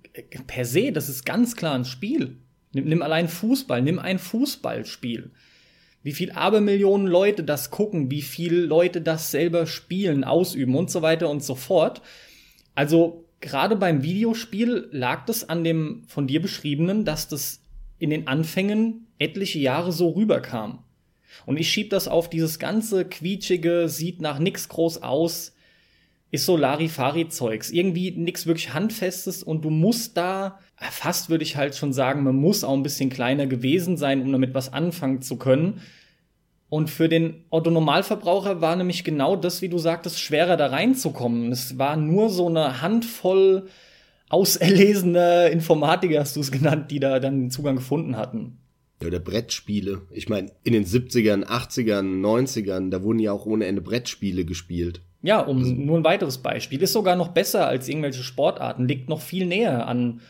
per 0.46 0.64
se, 0.64 0.92
das 0.92 1.08
ist 1.08 1.24
ganz 1.24 1.56
klar 1.56 1.74
ein 1.74 1.84
Spiel. 1.84 2.38
Nimm, 2.72 2.86
nimm 2.86 3.02
allein 3.02 3.28
Fußball, 3.28 3.82
nimm 3.82 3.98
ein 3.98 4.18
Fußballspiel. 4.18 5.30
Wie 6.02 6.12
viel 6.12 6.32
Abermillionen 6.32 7.06
Leute 7.06 7.44
das 7.44 7.70
gucken, 7.70 8.10
wie 8.10 8.22
viele 8.22 8.60
Leute 8.60 9.00
das 9.00 9.30
selber 9.30 9.66
spielen, 9.66 10.22
ausüben 10.22 10.74
und 10.76 10.90
so 10.90 11.02
weiter 11.02 11.30
und 11.30 11.42
so 11.42 11.54
fort. 11.54 12.02
Also 12.74 13.24
gerade 13.40 13.76
beim 13.76 14.02
Videospiel 14.02 14.88
lag 14.90 15.24
das 15.24 15.48
an 15.48 15.64
dem 15.64 16.04
von 16.06 16.26
dir 16.26 16.42
beschriebenen, 16.42 17.04
dass 17.04 17.28
das 17.28 17.62
in 17.98 18.10
den 18.10 18.26
Anfängen 18.26 19.06
etliche 19.18 19.58
Jahre 19.58 19.92
so 19.92 20.10
rüberkam. 20.10 20.84
Und 21.46 21.58
ich 21.58 21.70
schieb 21.70 21.90
das 21.90 22.06
auf 22.06 22.28
dieses 22.28 22.58
ganze 22.58 23.04
quietschige, 23.04 23.88
sieht 23.88 24.20
nach 24.20 24.38
nix 24.38 24.68
groß 24.68 25.02
aus, 25.02 25.53
ist 26.34 26.46
so 26.46 26.56
Larifari-Zeugs. 26.56 27.70
Irgendwie 27.70 28.10
nichts 28.10 28.46
wirklich 28.46 28.74
Handfestes 28.74 29.42
und 29.42 29.64
du 29.64 29.70
musst 29.70 30.16
da, 30.16 30.58
fast 30.90 31.30
würde 31.30 31.44
ich 31.44 31.56
halt 31.56 31.76
schon 31.76 31.92
sagen, 31.92 32.24
man 32.24 32.34
muss 32.34 32.64
auch 32.64 32.74
ein 32.74 32.82
bisschen 32.82 33.08
kleiner 33.08 33.46
gewesen 33.46 33.96
sein, 33.96 34.20
um 34.20 34.32
damit 34.32 34.52
was 34.52 34.72
anfangen 34.72 35.22
zu 35.22 35.36
können. 35.36 35.80
Und 36.68 36.90
für 36.90 37.08
den 37.08 37.44
Otto-Normalverbraucher 37.50 38.60
war 38.60 38.74
nämlich 38.74 39.04
genau 39.04 39.36
das, 39.36 39.62
wie 39.62 39.68
du 39.68 39.78
sagtest, 39.78 40.18
schwerer 40.18 40.56
da 40.56 40.66
reinzukommen. 40.66 41.52
Es 41.52 41.78
war 41.78 41.96
nur 41.96 42.30
so 42.30 42.48
eine 42.48 42.82
Handvoll 42.82 43.68
auserlesener 44.28 45.50
Informatiker, 45.50 46.18
hast 46.18 46.34
du 46.34 46.40
es 46.40 46.50
genannt, 46.50 46.90
die 46.90 46.98
da 46.98 47.20
dann 47.20 47.42
den 47.42 47.50
Zugang 47.52 47.76
gefunden 47.76 48.16
hatten. 48.16 48.58
Ja, 49.00 49.06
oder 49.06 49.20
Brettspiele. 49.20 50.02
Ich 50.10 50.28
meine, 50.28 50.50
in 50.64 50.72
den 50.72 50.84
70ern, 50.84 51.44
80ern, 51.44 52.20
90ern, 52.20 52.90
da 52.90 53.04
wurden 53.04 53.20
ja 53.20 53.30
auch 53.30 53.46
ohne 53.46 53.66
Ende 53.66 53.82
Brettspiele 53.82 54.44
gespielt. 54.44 55.02
Ja, 55.24 55.40
um 55.40 55.58
also, 55.58 55.72
nur 55.72 55.96
ein 55.96 56.04
weiteres 56.04 56.38
Beispiel. 56.38 56.82
Ist 56.82 56.92
sogar 56.92 57.16
noch 57.16 57.28
besser 57.28 57.66
als 57.66 57.88
irgendwelche 57.88 58.22
Sportarten, 58.22 58.86
liegt 58.86 59.08
noch 59.08 59.22
viel 59.22 59.46
näher 59.46 59.88
an 59.88 60.20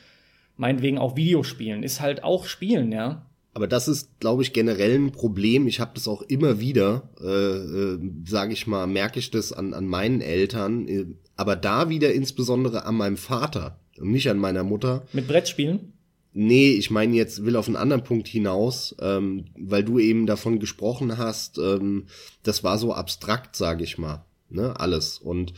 meinetwegen 0.57 0.99
auch 0.99 1.17
Videospielen. 1.17 1.83
Ist 1.83 2.01
halt 2.01 2.23
auch 2.23 2.47
Spielen, 2.47 2.93
ja. 2.93 3.27
Aber 3.55 3.67
das 3.67 3.89
ist, 3.89 4.21
glaube 4.21 4.43
ich, 4.43 4.53
generell 4.53 4.95
ein 4.95 5.11
Problem. 5.11 5.67
Ich 5.67 5.81
habe 5.81 5.91
das 5.95 6.07
auch 6.07 6.23
immer 6.23 6.61
wieder, 6.61 7.09
äh, 7.21 7.27
äh, 7.27 7.99
sage 8.25 8.53
ich 8.53 8.69
mal, 8.69 8.87
merke 8.87 9.19
ich 9.19 9.33
das 9.33 9.53
an, 9.53 9.75
an 9.75 9.87
meinen 9.89 10.21
Eltern, 10.21 10.87
äh, 10.87 11.07
aber 11.37 11.57
da 11.57 11.89
wieder 11.89 12.13
insbesondere 12.13 12.85
an 12.85 12.95
meinem 12.95 13.17
Vater 13.17 13.81
und 13.99 14.13
nicht 14.13 14.31
an 14.31 14.39
meiner 14.39 14.63
Mutter. 14.63 15.03
Mit 15.13 15.27
Brettspielen? 15.27 15.93
Nee, 16.33 16.71
ich 16.71 16.91
meine 16.91 17.17
jetzt 17.17 17.45
will 17.45 17.57
auf 17.57 17.67
einen 17.67 17.77
anderen 17.77 18.03
Punkt 18.05 18.27
hinaus, 18.27 18.95
ähm, 19.01 19.47
weil 19.57 19.85
du 19.85 20.01
eben 20.01 20.27
davon 20.27 20.61
gesprochen 20.61 21.17
hast, 21.17 21.59
ähm, 21.59 22.07
das 22.45 22.65
war 22.65 22.77
so 22.79 22.93
abstrakt, 22.93 23.55
sage 23.55 23.85
ich 23.85 23.99
mal, 23.99 24.25
ne, 24.51 24.79
alles. 24.79 25.19
Und 25.19 25.53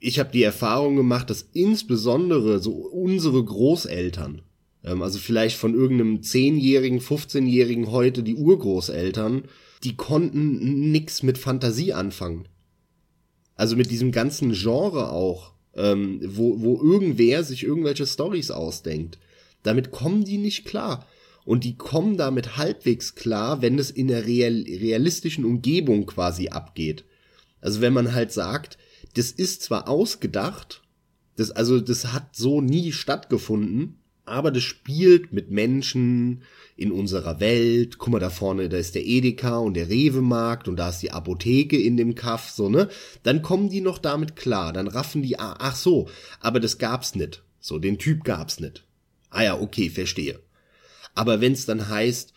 ich 0.00 0.18
habe 0.18 0.30
die 0.32 0.42
Erfahrung 0.42 0.96
gemacht, 0.96 1.30
dass 1.30 1.48
insbesondere 1.52 2.60
so 2.60 2.72
unsere 2.72 3.44
Großeltern, 3.44 4.42
ähm, 4.84 5.02
also 5.02 5.18
vielleicht 5.18 5.56
von 5.56 5.74
irgendeinem 5.74 6.22
zehnjährigen, 6.22 7.00
15-jährigen 7.00 7.90
heute 7.90 8.22
die 8.22 8.36
Urgroßeltern, 8.36 9.44
die 9.84 9.96
konnten 9.96 10.90
nix 10.90 11.22
mit 11.22 11.38
Fantasie 11.38 11.92
anfangen. 11.92 12.48
Also 13.54 13.76
mit 13.76 13.90
diesem 13.90 14.12
ganzen 14.12 14.52
Genre 14.52 15.10
auch, 15.10 15.52
ähm, 15.74 16.20
wo, 16.24 16.60
wo 16.60 16.80
irgendwer 16.80 17.42
sich 17.44 17.64
irgendwelche 17.64 18.06
Stories 18.06 18.50
ausdenkt. 18.50 19.18
Damit 19.62 19.90
kommen 19.90 20.24
die 20.24 20.38
nicht 20.38 20.64
klar. 20.64 21.06
Und 21.44 21.64
die 21.64 21.76
kommen 21.76 22.16
damit 22.16 22.56
halbwegs 22.56 23.14
klar, 23.14 23.62
wenn 23.62 23.78
es 23.78 23.90
in 23.90 24.08
der 24.08 24.26
real, 24.26 24.64
realistischen 24.68 25.44
Umgebung 25.44 26.06
quasi 26.06 26.48
abgeht. 26.48 27.04
Also 27.60 27.80
wenn 27.80 27.92
man 27.92 28.14
halt 28.14 28.32
sagt, 28.32 28.78
das 29.14 29.30
ist 29.30 29.62
zwar 29.62 29.88
ausgedacht, 29.88 30.82
das, 31.36 31.50
also 31.50 31.80
das 31.80 32.12
hat 32.12 32.34
so 32.34 32.60
nie 32.60 32.92
stattgefunden, 32.92 33.98
aber 34.24 34.50
das 34.50 34.62
spielt 34.62 35.32
mit 35.32 35.50
Menschen 35.50 36.42
in 36.76 36.92
unserer 36.92 37.40
Welt. 37.40 37.98
Guck 37.98 38.12
mal, 38.12 38.18
da 38.18 38.30
vorne, 38.30 38.68
da 38.68 38.76
ist 38.76 38.94
der 38.94 39.06
Edeka 39.06 39.58
und 39.58 39.74
der 39.74 39.88
Rewe-Markt 39.88 40.68
und 40.68 40.76
da 40.76 40.90
ist 40.90 41.00
die 41.02 41.10
Apotheke 41.10 41.80
in 41.80 41.96
dem 41.96 42.14
Kaff, 42.14 42.50
so, 42.50 42.68
ne? 42.68 42.88
Dann 43.22 43.42
kommen 43.42 43.70
die 43.70 43.80
noch 43.80 43.98
damit 43.98 44.36
klar, 44.36 44.72
dann 44.72 44.88
raffen 44.88 45.22
die, 45.22 45.38
ah, 45.38 45.56
ach 45.58 45.76
so, 45.76 46.08
aber 46.40 46.60
das 46.60 46.78
gab's 46.78 47.14
nicht. 47.14 47.42
So, 47.60 47.78
den 47.78 47.98
Typ 47.98 48.24
gab's 48.24 48.60
nicht. 48.60 48.84
Ah 49.30 49.42
ja, 49.42 49.60
okay, 49.60 49.90
verstehe. 49.90 50.40
Aber 51.14 51.40
wenn's 51.40 51.66
dann 51.66 51.88
heißt, 51.88 52.32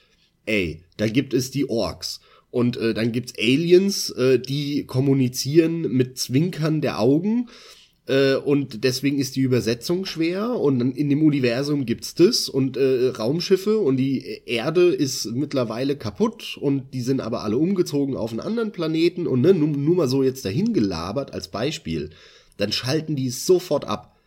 ey, 0.46 0.84
da 0.98 1.08
gibt 1.08 1.34
es 1.34 1.52
die 1.52 1.70
Orks 1.70 2.20
und 2.52 2.78
äh, 2.78 2.94
dann 2.94 3.12
gibt's 3.12 3.34
Aliens, 3.40 4.10
äh, 4.12 4.40
die 4.40 4.86
kommunizieren 4.86 5.82
mit 5.82 6.18
Zwinkern 6.18 6.82
der 6.82 7.00
Augen 7.00 7.50
äh, 8.08 8.36
und 8.36 8.84
deswegen 8.84 9.20
ist 9.20 9.36
die 9.36 9.42
Übersetzung 9.42 10.06
schwer 10.06 10.52
und 10.60 10.80
dann 10.80 10.92
in 10.92 11.10
dem 11.10 11.24
Universum 11.24 11.86
gibt's 11.86 12.14
das 12.14 12.50
und 12.50 12.76
äh, 12.76 13.08
Raumschiffe 13.08 13.78
und 13.78 13.98
die 13.98 14.42
Erde 14.46 14.94
ist 14.94 15.26
mittlerweile 15.28 15.96
kaputt 15.96 16.58
und 16.60 16.94
die 16.94 17.02
sind 17.02 17.22
aber 17.22 17.44
alle 17.44 17.58
umgezogen 17.58 18.18
auf 18.18 18.32
einen 18.32 18.42
anderen 18.42 18.72
Planeten 18.74 19.28
und 19.28 19.42
ne, 19.42 19.54
nur, 19.54 19.70
nur 19.70 19.96
mal 19.96 20.08
so 20.10 20.24
jetzt 20.24 20.44
dahin 20.44 20.74
gelabert 20.74 21.34
als 21.34 21.48
Beispiel, 21.48 22.10
dann 22.58 22.72
schalten 22.72 23.16
die 23.16 23.30
sofort 23.30 23.86
ab. 23.86 24.18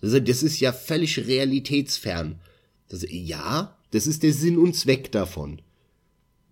Das, 0.00 0.12
das 0.24 0.42
ist 0.42 0.60
ja 0.60 0.72
völlig 0.72 1.26
realitätsfern. 1.26 2.40
Das, 2.88 3.04
ja, 3.08 3.76
das 3.90 4.06
ist 4.06 4.22
der 4.22 4.32
Sinn 4.32 4.58
und 4.58 4.74
Zweck 4.74 5.12
davon. 5.12 5.60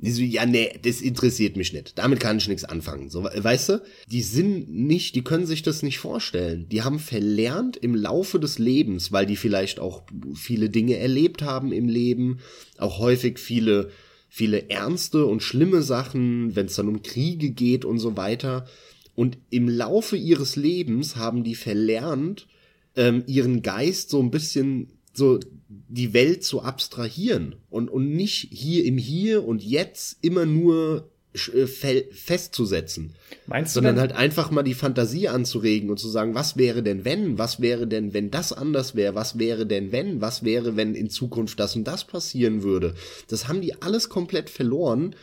Die 0.03 0.11
so, 0.11 0.23
ja, 0.23 0.45
nee, 0.45 0.73
das 0.83 1.01
interessiert 1.01 1.57
mich 1.57 1.73
nicht. 1.73 1.97
Damit 1.97 2.19
kann 2.19 2.39
ich 2.39 2.49
nichts 2.49 2.65
anfangen. 2.65 3.09
So, 3.09 3.23
weißt 3.23 3.69
du? 3.69 3.83
Die 4.09 4.23
sind 4.23 4.69
nicht, 4.69 5.15
die 5.15 5.23
können 5.23 5.47
sich 5.47 5.63
das 5.63 5.85
nicht 5.85 6.01
vorstellen. 6.01 6.69
Die 6.71 6.83
haben 6.83 6.99
verlernt 6.99 7.77
im 7.77 7.95
Laufe 7.95 8.41
des 8.41 8.59
Lebens, 8.59 9.13
weil 9.13 9.27
die 9.27 9.37
vielleicht 9.37 9.79
auch 9.79 10.03
viele 10.35 10.71
Dinge 10.71 10.97
erlebt 10.97 11.43
haben 11.43 11.71
im 11.71 11.89
Leben, 11.89 12.41
auch 12.79 12.99
häufig 12.99 13.39
viele, 13.39 13.91
viele 14.29 14.71
ernste 14.71 15.25
und 15.25 15.45
schlimme 15.45 15.83
Sachen, 15.83 16.57
wenn 16.57 16.67
es 16.67 16.75
dann 16.75 16.89
um 16.89 17.03
Kriege 17.03 17.51
geht 17.51 17.85
und 17.85 18.01
so 18.01 18.17
weiter. 18.17 18.67
Und 19.15 19.39
im 19.51 19.69
Laufe 19.69 20.17
ihres 20.17 20.57
Lebens 20.57 21.15
haben 21.15 21.45
die 21.45 21.55
verlernt, 21.55 22.49
ähm, 22.97 23.23
ihren 23.29 23.63
Geist 23.63 24.11
so 24.11 24.21
ein 24.21 24.33
bisschen 24.33 24.89
so 25.13 25.39
die 25.69 26.13
Welt 26.13 26.45
zu 26.45 26.63
abstrahieren 26.63 27.57
und, 27.71 27.91
und 27.91 28.15
nicht 28.15 28.49
hier 28.51 28.85
im 28.85 28.99
Hier 28.99 29.47
und 29.47 29.63
Jetzt 29.63 30.19
immer 30.23 30.47
nur 30.47 31.11
äh, 31.35 31.67
festzusetzen. 31.67 33.15
Meinst 33.47 33.75
du 33.75 33.79
sondern 33.79 33.95
denn? 33.95 34.01
halt 34.03 34.13
einfach 34.13 34.51
mal 34.51 34.63
die 34.63 34.75
Fantasie 34.75 35.29
anzuregen 35.29 35.91
und 35.91 35.99
zu 35.99 36.09
sagen, 36.09 36.35
was 36.35 36.57
wäre 36.57 36.83
denn 36.83 37.05
wenn, 37.05 37.39
was 37.39 37.61
wäre 37.61 37.87
denn, 37.87 38.13
wenn 38.13 38.31
das 38.31 38.53
anders 38.53 38.95
wäre, 38.95 39.15
was 39.15 39.39
wäre 39.39 39.67
denn 39.67 39.93
wenn, 39.93 40.21
was 40.21 40.45
wäre, 40.45 40.77
wenn 40.77 40.95
in 40.95 41.09
Zukunft 41.09 41.59
das 41.59 41.75
und 41.77 41.85
das 41.85 42.05
passieren 42.05 42.63
würde. 42.63 42.95
Das 43.29 43.49
haben 43.49 43.63
die 43.63 43.81
alles 43.81 44.09
komplett 44.09 44.51
verloren 44.51 45.15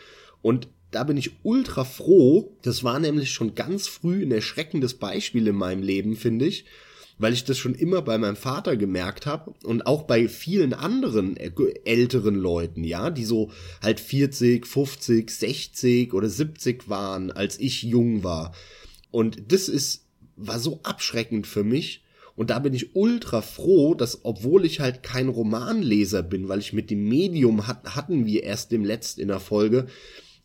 und 0.41 0.67
da 0.91 1.03
bin 1.03 1.17
ich 1.17 1.31
ultra 1.43 1.83
froh. 1.83 2.57
Das 2.63 2.83
war 2.83 2.99
nämlich 2.99 3.29
schon 3.31 3.53
ganz 3.53 3.87
früh 3.87 4.23
ein 4.23 4.31
erschreckendes 4.31 4.95
Beispiel 4.95 5.45
in 5.47 5.55
meinem 5.55 5.83
Leben, 5.83 6.15
finde 6.15 6.45
ich 6.45 6.65
weil 7.19 7.33
ich 7.33 7.43
das 7.43 7.57
schon 7.57 7.75
immer 7.75 8.01
bei 8.01 8.17
meinem 8.17 8.37
Vater 8.37 8.77
gemerkt 8.77 9.25
habe 9.27 9.53
und 9.63 9.85
auch 9.85 10.03
bei 10.03 10.27
vielen 10.27 10.73
anderen 10.73 11.37
älteren 11.37 12.35
Leuten, 12.35 12.83
ja, 12.83 13.11
die 13.11 13.25
so 13.25 13.51
halt 13.83 13.99
40, 13.99 14.65
50, 14.65 15.29
60 15.29 16.13
oder 16.13 16.29
70 16.29 16.89
waren, 16.89 17.29
als 17.29 17.59
ich 17.59 17.83
jung 17.83 18.23
war. 18.23 18.55
Und 19.11 19.51
das 19.51 19.67
ist, 19.67 20.05
war 20.37 20.59
so 20.59 20.79
abschreckend 20.83 21.45
für 21.45 21.63
mich. 21.63 22.03
Und 22.35 22.51
da 22.51 22.59
bin 22.59 22.73
ich 22.73 22.95
ultra 22.95 23.41
froh, 23.41 23.95
dass 23.95 24.23
obwohl 24.23 24.63
ich 24.63 24.79
halt 24.79 25.03
kein 25.03 25.27
Romanleser 25.27 26.23
bin, 26.23 26.47
weil 26.47 26.59
ich 26.59 26.71
mit 26.71 26.89
dem 26.89 27.09
Medium 27.09 27.67
hat, 27.67 27.97
hatten 27.97 28.25
wir 28.25 28.43
erst 28.43 28.71
im 28.71 28.85
letzten 28.85 29.19
in 29.19 29.27
der 29.27 29.41
Folge 29.41 29.87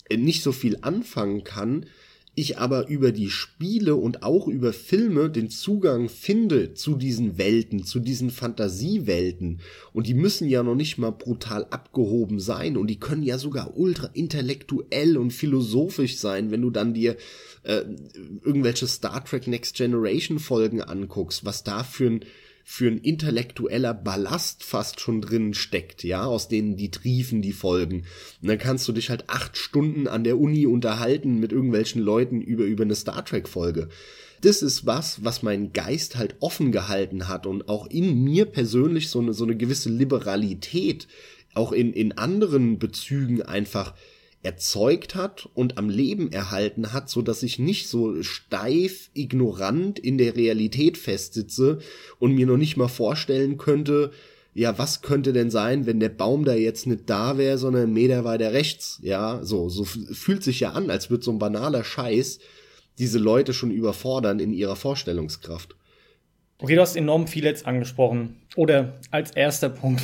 äh, 0.08 0.16
nicht 0.16 0.42
so 0.42 0.50
viel 0.50 0.78
anfangen 0.82 1.44
kann, 1.44 1.86
ich 2.34 2.58
aber 2.58 2.88
über 2.88 3.12
die 3.12 3.30
Spiele 3.30 3.94
und 3.94 4.22
auch 4.22 4.48
über 4.48 4.72
Filme 4.72 5.30
den 5.30 5.50
Zugang 5.50 6.08
finde 6.08 6.74
zu 6.74 6.96
diesen 6.96 7.38
Welten, 7.38 7.84
zu 7.84 8.00
diesen 8.00 8.30
Fantasiewelten. 8.30 9.60
Und 9.92 10.06
die 10.06 10.14
müssen 10.14 10.48
ja 10.48 10.62
noch 10.62 10.74
nicht 10.74 10.98
mal 10.98 11.12
brutal 11.12 11.66
abgehoben 11.70 12.40
sein 12.40 12.76
und 12.76 12.88
die 12.88 12.98
können 12.98 13.22
ja 13.22 13.38
sogar 13.38 13.76
ultra 13.76 14.10
intellektuell 14.14 15.16
und 15.16 15.32
philosophisch 15.32 16.16
sein, 16.16 16.50
wenn 16.50 16.62
du 16.62 16.70
dann 16.70 16.94
dir 16.94 17.16
äh, 17.62 17.82
irgendwelche 18.42 18.86
Star 18.86 19.24
Trek 19.24 19.46
Next 19.46 19.76
Generation 19.76 20.38
Folgen 20.38 20.80
anguckst, 20.80 21.44
was 21.44 21.62
da 21.62 21.84
für 21.84 22.06
ein 22.06 22.24
für 22.66 22.88
ein 22.88 22.98
intellektueller 22.98 23.92
Ballast 23.92 24.64
fast 24.64 24.98
schon 24.98 25.20
drin 25.20 25.52
steckt, 25.52 26.02
ja, 26.02 26.24
aus 26.24 26.48
denen 26.48 26.76
die 26.76 26.90
triefen 26.90 27.42
die 27.42 27.52
Folgen. 27.52 28.06
Und 28.40 28.48
dann 28.48 28.58
kannst 28.58 28.88
du 28.88 28.92
dich 28.92 29.10
halt 29.10 29.28
acht 29.28 29.58
Stunden 29.58 30.08
an 30.08 30.24
der 30.24 30.40
Uni 30.40 30.66
unterhalten 30.66 31.38
mit 31.38 31.52
irgendwelchen 31.52 32.00
Leuten 32.00 32.40
über, 32.40 32.64
über 32.64 32.84
eine 32.84 32.94
Star 32.94 33.22
Trek 33.24 33.48
Folge. 33.48 33.90
Das 34.40 34.62
ist 34.62 34.86
was, 34.86 35.22
was 35.22 35.42
mein 35.42 35.72
Geist 35.72 36.16
halt 36.16 36.36
offen 36.40 36.72
gehalten 36.72 37.28
hat 37.28 37.46
und 37.46 37.68
auch 37.68 37.86
in 37.86 38.24
mir 38.24 38.46
persönlich 38.46 39.10
so 39.10 39.20
eine, 39.20 39.34
so 39.34 39.44
eine 39.44 39.56
gewisse 39.56 39.90
Liberalität 39.90 41.06
auch 41.54 41.72
in, 41.72 41.92
in 41.92 42.12
anderen 42.12 42.78
Bezügen 42.78 43.42
einfach 43.42 43.94
erzeugt 44.44 45.14
hat 45.14 45.48
und 45.54 45.78
am 45.78 45.88
Leben 45.88 46.30
erhalten 46.30 46.92
hat, 46.92 47.08
so 47.08 47.22
dass 47.22 47.42
ich 47.42 47.58
nicht 47.58 47.88
so 47.88 48.22
steif, 48.22 49.10
ignorant 49.14 49.98
in 49.98 50.18
der 50.18 50.36
Realität 50.36 50.98
festsitze 50.98 51.78
und 52.18 52.34
mir 52.34 52.46
noch 52.46 52.56
nicht 52.56 52.76
mal 52.76 52.88
vorstellen 52.88 53.56
könnte, 53.58 54.12
ja, 54.52 54.78
was 54.78 55.02
könnte 55.02 55.32
denn 55.32 55.50
sein, 55.50 55.84
wenn 55.84 55.98
der 55.98 56.10
Baum 56.10 56.44
da 56.44 56.54
jetzt 56.54 56.86
nicht 56.86 57.10
da 57.10 57.38
wäre, 57.38 57.58
sondern 57.58 57.84
ein 57.84 57.92
Meter 57.92 58.24
weiter 58.24 58.52
rechts? 58.52 59.00
Ja, 59.02 59.40
so, 59.42 59.68
so 59.68 59.84
fühlt 59.84 60.44
sich 60.44 60.60
ja 60.60 60.70
an, 60.70 60.90
als 60.90 61.10
würde 61.10 61.24
so 61.24 61.32
ein 61.32 61.40
banaler 61.40 61.82
Scheiß 61.82 62.38
diese 62.98 63.18
Leute 63.18 63.52
schon 63.52 63.72
überfordern 63.72 64.38
in 64.38 64.52
ihrer 64.52 64.76
Vorstellungskraft. 64.76 65.74
Okay, 66.58 66.76
du 66.76 66.80
hast 66.80 66.94
enorm 66.94 67.26
viel 67.26 67.44
jetzt 67.44 67.66
angesprochen. 67.66 68.36
Oder 68.54 69.00
als 69.10 69.32
erster 69.32 69.68
Punkt, 69.68 70.02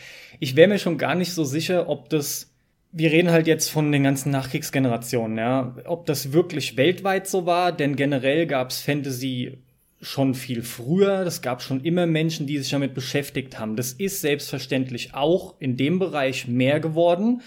ich 0.40 0.56
wäre 0.56 0.68
mir 0.68 0.78
schon 0.78 0.98
gar 0.98 1.14
nicht 1.14 1.32
so 1.32 1.44
sicher, 1.44 1.88
ob 1.88 2.08
das 2.08 2.51
wir 2.92 3.10
reden 3.10 3.30
halt 3.30 3.46
jetzt 3.46 3.70
von 3.70 3.90
den 3.90 4.04
ganzen 4.04 4.30
Nachkriegsgenerationen, 4.30 5.38
ja. 5.38 5.74
Ob 5.86 6.04
das 6.06 6.32
wirklich 6.32 6.76
weltweit 6.76 7.26
so 7.26 7.46
war, 7.46 7.72
denn 7.72 7.96
generell 7.96 8.46
gab's 8.46 8.82
Fantasy 8.82 9.58
schon 10.02 10.34
viel 10.34 10.62
früher. 10.62 11.24
Das 11.24 11.40
gab 11.40 11.62
schon 11.62 11.82
immer 11.84 12.06
Menschen, 12.06 12.46
die 12.46 12.58
sich 12.58 12.70
damit 12.70 12.92
beschäftigt 12.92 13.58
haben. 13.58 13.76
Das 13.76 13.92
ist 13.92 14.20
selbstverständlich 14.20 15.14
auch 15.14 15.54
in 15.58 15.76
dem 15.76 15.98
Bereich 15.98 16.48
mehr 16.48 16.80
geworden. 16.80 17.40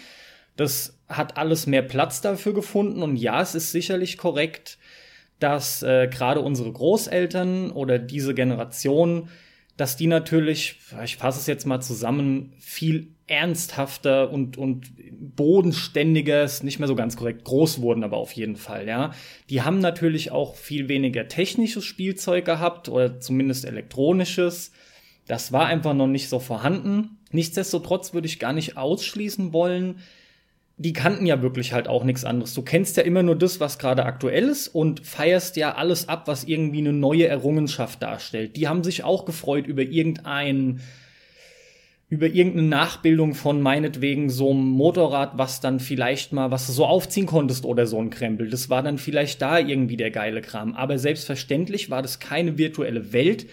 Das 0.55 0.97
hat 1.07 1.37
alles 1.37 1.67
mehr 1.67 1.83
Platz 1.83 2.21
dafür 2.21 2.53
gefunden 2.53 3.03
und 3.03 3.17
ja, 3.17 3.41
es 3.41 3.53
ist 3.53 3.71
sicherlich 3.71 4.17
korrekt, 4.17 4.79
dass 5.39 5.83
äh, 5.83 6.07
gerade 6.07 6.39
unsere 6.39 6.71
Großeltern 6.71 7.71
oder 7.71 7.99
diese 7.99 8.33
Generation, 8.33 9.27
dass 9.75 9.97
die 9.97 10.07
natürlich, 10.07 10.79
ich 11.03 11.17
fasse 11.17 11.39
es 11.39 11.47
jetzt 11.47 11.65
mal 11.65 11.81
zusammen, 11.81 12.53
viel 12.57 13.14
ernsthafter 13.27 14.31
und, 14.31 14.57
und 14.57 14.91
bodenständiger, 15.35 16.43
ist 16.43 16.63
nicht 16.63 16.79
mehr 16.79 16.87
so 16.87 16.95
ganz 16.95 17.17
korrekt, 17.17 17.43
groß 17.43 17.81
wurden 17.81 18.03
aber 18.03 18.17
auf 18.17 18.33
jeden 18.33 18.55
Fall, 18.55 18.87
ja. 18.87 19.11
Die 19.49 19.63
haben 19.63 19.79
natürlich 19.79 20.31
auch 20.31 20.55
viel 20.55 20.87
weniger 20.89 21.27
technisches 21.27 21.85
Spielzeug 21.85 22.45
gehabt 22.45 22.87
oder 22.89 23.19
zumindest 23.19 23.65
elektronisches. 23.65 24.71
Das 25.27 25.51
war 25.51 25.65
einfach 25.65 25.93
noch 25.93 26.07
nicht 26.07 26.29
so 26.29 26.39
vorhanden. 26.39 27.17
Nichtsdestotrotz 27.31 28.13
würde 28.13 28.27
ich 28.27 28.39
gar 28.39 28.53
nicht 28.53 28.77
ausschließen 28.77 29.53
wollen, 29.53 29.99
die 30.77 30.93
kannten 30.93 31.25
ja 31.25 31.41
wirklich 31.41 31.71
halt 31.71 31.87
auch 31.87 32.03
nichts 32.03 32.25
anderes. 32.25 32.53
Du 32.53 32.61
kennst 32.61 32.97
ja 32.97 33.03
immer 33.03 33.23
nur 33.23 33.37
das, 33.37 33.59
was 33.59 33.79
gerade 33.79 34.05
aktuell 34.05 34.49
ist 34.49 34.67
und 34.67 35.05
feierst 35.05 35.55
ja 35.55 35.75
alles 35.75 36.09
ab, 36.09 36.27
was 36.27 36.43
irgendwie 36.43 36.79
eine 36.79 36.91
neue 36.91 37.27
Errungenschaft 37.27 38.03
darstellt. 38.03 38.57
Die 38.57 38.67
haben 38.67 38.83
sich 38.83 39.03
auch 39.03 39.23
gefreut 39.23 39.67
über 39.67 39.83
irgendein, 39.83 40.81
über 42.15 42.27
irgendeine 42.27 42.69
Nachbildung 42.69 43.33
von 43.33 43.61
meinetwegen 43.61 44.29
so 44.29 44.51
einem 44.51 44.69
Motorrad, 44.69 45.37
was 45.37 45.59
dann 45.59 45.81
vielleicht 45.81 46.31
mal, 46.31 46.49
was 46.49 46.65
du 46.65 46.71
so 46.71 46.85
aufziehen 46.85 47.25
konntest 47.25 47.65
oder 47.65 47.85
so 47.85 47.99
ein 47.99 48.09
Krempel. 48.09 48.49
Das 48.49 48.69
war 48.69 48.81
dann 48.81 48.97
vielleicht 48.97 49.41
da 49.41 49.59
irgendwie 49.59 49.97
der 49.97 50.11
geile 50.11 50.41
Kram. 50.41 50.75
Aber 50.75 50.97
selbstverständlich 50.97 51.89
war 51.89 52.01
das 52.01 52.21
keine 52.21 52.57
virtuelle 52.57 53.11
Welt, 53.11 53.47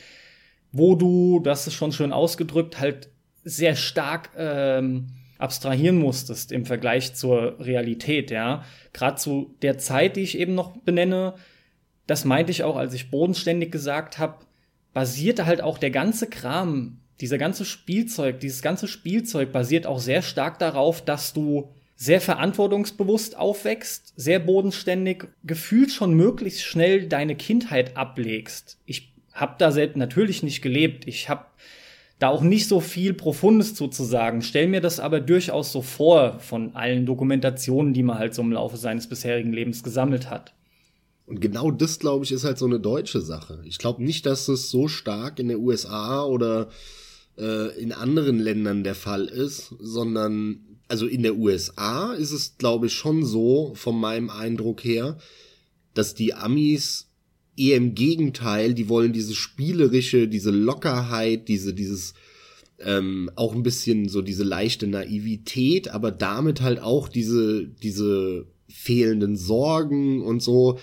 wo 0.70 0.94
du, 0.94 1.40
das 1.40 1.66
ist 1.66 1.74
schon 1.74 1.90
schön 1.90 2.12
ausgedrückt, 2.12 2.78
halt 2.78 3.08
sehr 3.42 3.74
stark, 3.74 4.30
ähm, 4.36 5.08
abstrahieren 5.38 5.98
musstest 5.98 6.52
im 6.52 6.64
Vergleich 6.64 7.14
zur 7.14 7.58
Realität, 7.58 8.30
ja. 8.30 8.64
Gerade 8.92 9.16
zu 9.16 9.56
der 9.62 9.76
Zeit, 9.76 10.14
die 10.14 10.20
ich 10.20 10.38
eben 10.38 10.54
noch 10.54 10.76
benenne, 10.76 11.34
das 12.06 12.24
meinte 12.24 12.52
ich 12.52 12.62
auch, 12.62 12.76
als 12.76 12.94
ich 12.94 13.10
bodenständig 13.10 13.72
gesagt 13.72 14.20
habe, 14.20 14.36
basierte 14.92 15.46
halt 15.46 15.60
auch 15.60 15.78
der 15.78 15.90
ganze 15.90 16.28
Kram, 16.28 17.01
dieser 17.22 17.38
ganze 17.38 17.64
Spielzeug, 17.64 18.40
dieses 18.40 18.62
ganze 18.62 18.88
Spielzeug 18.88 19.52
basiert 19.52 19.86
auch 19.86 20.00
sehr 20.00 20.22
stark 20.22 20.58
darauf, 20.58 21.04
dass 21.04 21.32
du 21.32 21.68
sehr 21.94 22.20
verantwortungsbewusst 22.20 23.36
aufwächst, 23.36 24.12
sehr 24.16 24.40
bodenständig, 24.40 25.28
gefühlt 25.44 25.92
schon 25.92 26.14
möglichst 26.14 26.62
schnell 26.62 27.06
deine 27.06 27.36
Kindheit 27.36 27.96
ablegst. 27.96 28.78
Ich 28.86 29.12
habe 29.32 29.54
da 29.58 29.70
selbst 29.70 29.96
natürlich 29.96 30.42
nicht 30.42 30.62
gelebt. 30.62 31.06
Ich 31.06 31.28
habe 31.28 31.44
da 32.18 32.28
auch 32.28 32.42
nicht 32.42 32.66
so 32.66 32.80
viel 32.80 33.14
Profundes 33.14 33.76
zuzusagen. 33.76 34.42
Stell 34.42 34.66
mir 34.66 34.80
das 34.80 34.98
aber 34.98 35.20
durchaus 35.20 35.70
so 35.70 35.80
vor 35.80 36.40
von 36.40 36.74
allen 36.74 37.06
Dokumentationen, 37.06 37.94
die 37.94 38.02
man 38.02 38.18
halt 38.18 38.34
so 38.34 38.42
im 38.42 38.50
Laufe 38.50 38.76
seines 38.76 39.08
bisherigen 39.08 39.52
Lebens 39.52 39.84
gesammelt 39.84 40.28
hat. 40.28 40.54
Und 41.26 41.40
genau 41.40 41.70
das, 41.70 42.00
glaube 42.00 42.24
ich, 42.24 42.32
ist 42.32 42.42
halt 42.42 42.58
so 42.58 42.66
eine 42.66 42.80
deutsche 42.80 43.20
Sache. 43.20 43.60
Ich 43.64 43.78
glaube 43.78 44.02
nicht, 44.02 44.26
dass 44.26 44.48
es 44.48 44.70
so 44.70 44.88
stark 44.88 45.38
in 45.38 45.46
der 45.46 45.60
USA 45.60 46.24
oder 46.24 46.68
äh, 47.38 47.78
in 47.80 47.92
anderen 47.92 48.38
Ländern 48.38 48.84
der 48.84 48.94
Fall 48.94 49.26
ist, 49.26 49.74
sondern 49.78 50.60
also 50.88 51.06
in 51.06 51.22
der 51.22 51.36
USA 51.36 52.12
ist 52.12 52.32
es, 52.32 52.58
glaube 52.58 52.86
ich, 52.86 52.92
schon 52.92 53.24
so, 53.24 53.72
von 53.74 53.98
meinem 53.98 54.28
Eindruck 54.28 54.84
her, 54.84 55.16
dass 55.94 56.14
die 56.14 56.34
Amis 56.34 57.08
eher 57.56 57.76
im 57.76 57.94
Gegenteil, 57.94 58.74
die 58.74 58.88
wollen 58.88 59.12
diese 59.12 59.34
spielerische, 59.34 60.28
diese 60.28 60.50
Lockerheit, 60.50 61.48
diese, 61.48 61.72
dieses, 61.74 62.14
ähm, 62.78 63.30
auch 63.36 63.54
ein 63.54 63.62
bisschen 63.62 64.08
so 64.08 64.22
diese 64.22 64.44
leichte 64.44 64.86
Naivität, 64.86 65.88
aber 65.88 66.10
damit 66.10 66.60
halt 66.60 66.80
auch 66.80 67.08
diese, 67.08 67.66
diese 67.66 68.46
fehlenden 68.68 69.36
Sorgen 69.36 70.22
und 70.22 70.42
so 70.42 70.78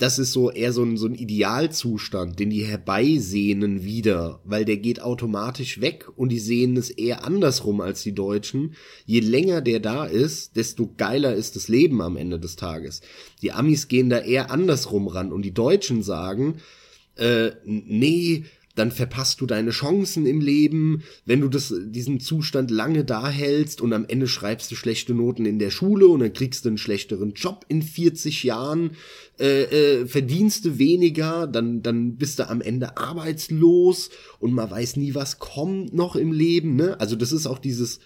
das 0.00 0.18
ist 0.18 0.32
so 0.32 0.50
eher 0.50 0.72
so 0.72 0.82
ein, 0.82 0.96
so 0.96 1.06
ein 1.06 1.14
Idealzustand, 1.14 2.38
den 2.38 2.48
die 2.48 2.64
herbeisehnen 2.64 3.84
wieder, 3.84 4.40
weil 4.44 4.64
der 4.64 4.78
geht 4.78 5.02
automatisch 5.02 5.82
weg 5.82 6.06
und 6.16 6.30
die 6.30 6.38
sehen 6.38 6.78
es 6.78 6.88
eher 6.88 7.24
andersrum 7.24 7.82
als 7.82 8.02
die 8.02 8.14
Deutschen. 8.14 8.74
Je 9.04 9.20
länger 9.20 9.60
der 9.60 9.78
da 9.78 10.06
ist, 10.06 10.56
desto 10.56 10.94
geiler 10.96 11.34
ist 11.34 11.54
das 11.54 11.68
Leben 11.68 12.00
am 12.00 12.16
Ende 12.16 12.40
des 12.40 12.56
Tages. 12.56 13.02
Die 13.42 13.52
Amis 13.52 13.88
gehen 13.88 14.08
da 14.08 14.18
eher 14.18 14.50
andersrum 14.50 15.06
ran 15.06 15.32
und 15.32 15.42
die 15.42 15.54
Deutschen 15.54 16.02
sagen, 16.02 16.56
äh, 17.16 17.50
nee, 17.64 18.44
dann 18.80 18.92
verpasst 18.92 19.42
du 19.42 19.46
deine 19.46 19.72
Chancen 19.72 20.24
im 20.24 20.40
Leben, 20.40 21.02
wenn 21.26 21.42
du 21.42 21.48
das, 21.48 21.74
diesen 21.78 22.18
Zustand 22.18 22.70
lange 22.70 23.04
da 23.04 23.28
hältst 23.28 23.82
und 23.82 23.92
am 23.92 24.06
Ende 24.08 24.26
schreibst 24.26 24.70
du 24.70 24.74
schlechte 24.74 25.12
Noten 25.12 25.44
in 25.44 25.58
der 25.58 25.68
Schule 25.68 26.08
und 26.08 26.20
dann 26.20 26.32
kriegst 26.32 26.64
du 26.64 26.70
einen 26.70 26.78
schlechteren 26.78 27.34
Job 27.34 27.66
in 27.68 27.82
40 27.82 28.42
Jahren, 28.42 28.92
äh, 29.38 29.64
äh, 29.64 30.06
verdienst 30.06 30.64
du 30.64 30.78
weniger, 30.78 31.46
dann, 31.46 31.82
dann 31.82 32.16
bist 32.16 32.38
du 32.38 32.48
am 32.48 32.62
Ende 32.62 32.96
arbeitslos 32.96 34.08
und 34.38 34.54
man 34.54 34.70
weiß 34.70 34.96
nie, 34.96 35.14
was 35.14 35.38
kommt 35.38 35.92
noch 35.92 36.16
im 36.16 36.32
Leben, 36.32 36.74
ne? 36.74 36.98
Also 37.00 37.16
das 37.16 37.32
ist 37.32 37.46
auch 37.46 37.58
dieses 37.58 38.00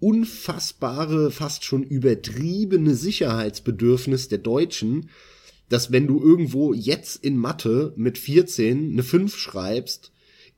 unfassbare, 0.00 1.32
fast 1.32 1.64
schon 1.64 1.82
übertriebene 1.82 2.94
Sicherheitsbedürfnis 2.94 4.28
der 4.28 4.38
Deutschen, 4.38 5.10
dass 5.68 5.92
wenn 5.92 6.06
du 6.06 6.18
irgendwo 6.18 6.72
jetzt 6.72 7.22
in 7.22 7.36
Mathe 7.36 7.92
mit 7.96 8.16
14 8.16 8.92
eine 8.92 9.02
5 9.02 9.36
schreibst, 9.36 10.12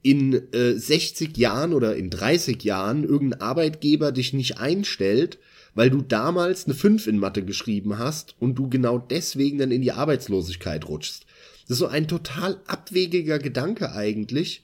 in 0.07 0.53
äh, 0.53 0.75
60 0.75 1.37
Jahren 1.37 1.75
oder 1.75 1.97
in 1.97 2.11
30 2.11 2.63
Jahren 2.63 3.03
irgendein 3.03 3.41
Arbeitgeber 3.41 4.13
dich 4.13 4.33
nicht 4.33 4.59
einstellt, 4.59 5.39
weil 5.75 5.91
du 5.91 6.01
damals 6.01 6.67
eine 6.67 6.75
5 6.75 7.09
in 7.09 7.19
Mathe 7.19 7.45
geschrieben 7.45 7.99
hast 7.99 8.37
und 8.39 8.55
du 8.55 8.69
genau 8.69 8.99
deswegen 8.99 9.59
dann 9.59 9.73
in 9.73 9.83
die 9.83 9.91
Arbeitslosigkeit 9.91 10.89
rutschst. 10.89 11.27
Das 11.63 11.73
ist 11.73 11.79
so 11.79 11.89
ein 11.89 12.07
total 12.07 12.61
abwegiger 12.69 13.41
Gedanke 13.41 13.93
eigentlich, 13.93 14.63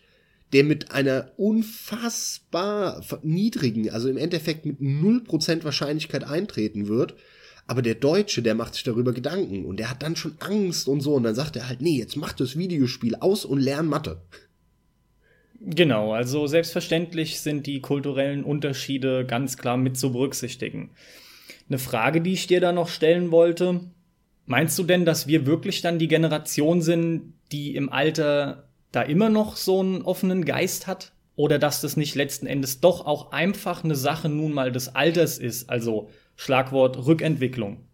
der 0.53 0.63
mit 0.63 0.93
einer 0.93 1.33
unfassbar 1.37 3.05
niedrigen, 3.23 3.91
also 3.91 4.09
im 4.09 4.19
Endeffekt 4.19 4.65
mit 4.65 4.79
0% 4.79 5.65
Wahrscheinlichkeit 5.65 6.23
eintreten 6.23 6.87
wird 6.87 7.17
aber 7.69 7.81
der 7.81 7.95
Deutsche, 7.95 8.43
der 8.43 8.55
macht 8.55 8.75
sich 8.75 8.83
darüber 8.83 9.13
Gedanken 9.13 9.65
und 9.65 9.79
der 9.79 9.89
hat 9.89 10.03
dann 10.03 10.17
schon 10.17 10.35
Angst 10.41 10.89
und 10.89 11.01
so 11.01 11.15
und 11.15 11.23
dann 11.23 11.37
sagt 11.37 11.57
er 11.57 11.69
halt, 11.69 11.81
nee, 11.81 11.97
jetzt 11.97 12.17
mach 12.17 12.33
das 12.33 12.59
Videospiel 12.59 13.15
aus 13.15 13.45
und 13.45 13.61
lern 13.61 13.87
Mathe. 13.87 14.21
Genau, 15.65 16.13
also 16.13 16.49
selbstverständlich 16.49 17.41
sind 17.41 17.67
die 17.69 17.81
kulturellen 17.81 18.43
Unterschiede 18.43 19.25
ganz 19.25 19.57
klar 19.57 19.77
mit 19.77 19.97
zu 19.97 20.13
berücksichtigen. 20.13 20.91
Eine 21.69 21.79
Frage, 21.79 22.21
die 22.21 22.33
ich 22.33 22.49
dir 22.49 22.61
da 22.61 22.73
noch 22.73 22.89
stellen 22.89 23.31
wollte, 23.31 23.81
meinst 24.45 24.77
du 24.79 24.83
denn, 24.83 25.05
dass 25.05 25.29
wir 25.29 25.47
wirklich 25.47 25.81
dann 25.81 26.01
die 26.01 26.09
Generation 26.09 26.83
sind, 26.83 27.35
die 27.53 27.77
im 27.77 27.93
Alter 27.93 28.69
da 28.91 29.03
immer 29.03 29.29
noch 29.29 29.57
so 29.57 29.81
einen 29.81 30.03
offenen 30.03 30.45
Geist 30.45 30.89
hat? 30.89 31.13
Oder 31.37 31.59
dass 31.59 31.81
das 31.81 31.97
nicht 31.97 32.15
letzten 32.15 32.47
Endes 32.47 32.81
doch 32.81 33.07
auch 33.07 33.33
einfach 33.33 33.85
eine 33.85 33.95
Sache 33.95 34.29
nun 34.29 34.53
mal 34.53 34.73
des 34.73 34.95
Alters 34.95 35.39
ist, 35.39 35.71
also 35.71 36.11
Schlagwort 36.37 37.07
Rückentwicklung. 37.07 37.85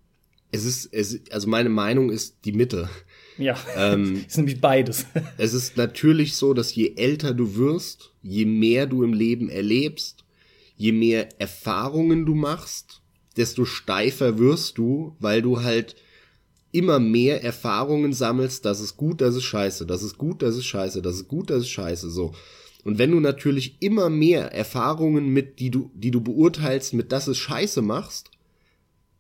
Es 0.51 0.65
ist, 0.65 0.89
es, 0.93 1.21
also 1.31 1.49
meine 1.49 1.69
Meinung 1.69 2.11
ist 2.11 2.37
die 2.45 2.53
Mitte. 2.53 2.89
Ja, 3.37 3.57
ähm, 3.77 4.25
ist 4.27 4.37
nämlich 4.37 4.61
beides. 4.61 5.07
es 5.39 5.55
ist 5.55 5.77
natürlich 5.77 6.37
so, 6.37 6.55
dass 6.55 6.75
je 6.75 6.95
älter 6.97 7.35
du 7.35 7.57
wirst, 7.57 8.13
je 8.23 8.45
mehr 8.45 8.87
du 8.87 9.03
im 9.03 9.13
Leben 9.13 9.49
erlebst, 9.49 10.25
je 10.77 10.93
mehr 10.93 11.29
Erfahrungen 11.41 12.25
du 12.25 12.35
machst, 12.35 13.03
desto 13.37 13.65
steifer 13.65 14.39
wirst 14.39 14.79
du, 14.79 15.17
weil 15.21 15.43
du 15.43 15.63
halt 15.63 15.97
immer 16.73 16.99
mehr 16.99 17.43
Erfahrungen 17.43 18.13
sammelst, 18.13 18.65
das 18.65 18.81
ist 18.81 18.97
gut, 18.97 19.21
das 19.21 19.37
ist 19.37 19.45
scheiße, 19.45 19.87
das 19.87 20.03
ist 20.03 20.19
gut, 20.19 20.43
das 20.43 20.57
ist 20.57 20.67
scheiße, 20.67 21.01
das 21.03 21.17
ist 21.17 21.29
gut, 21.29 21.51
das 21.51 21.61
ist 21.61 21.71
scheiße, 21.71 22.11
so. 22.11 22.35
Und 22.85 22.99
wenn 22.99 23.11
du 23.11 23.21
natürlich 23.21 23.77
immer 23.81 24.09
mehr 24.09 24.53
Erfahrungen 24.53 25.29
mit, 25.29 25.61
die 25.61 25.71
du, 25.71 25.91
die 25.95 26.11
du 26.11 26.21
beurteilst, 26.21 26.95
mit 26.95 27.13
das 27.13 27.29
ist 27.29 27.39
scheiße 27.39 27.83
machst, 27.83 28.31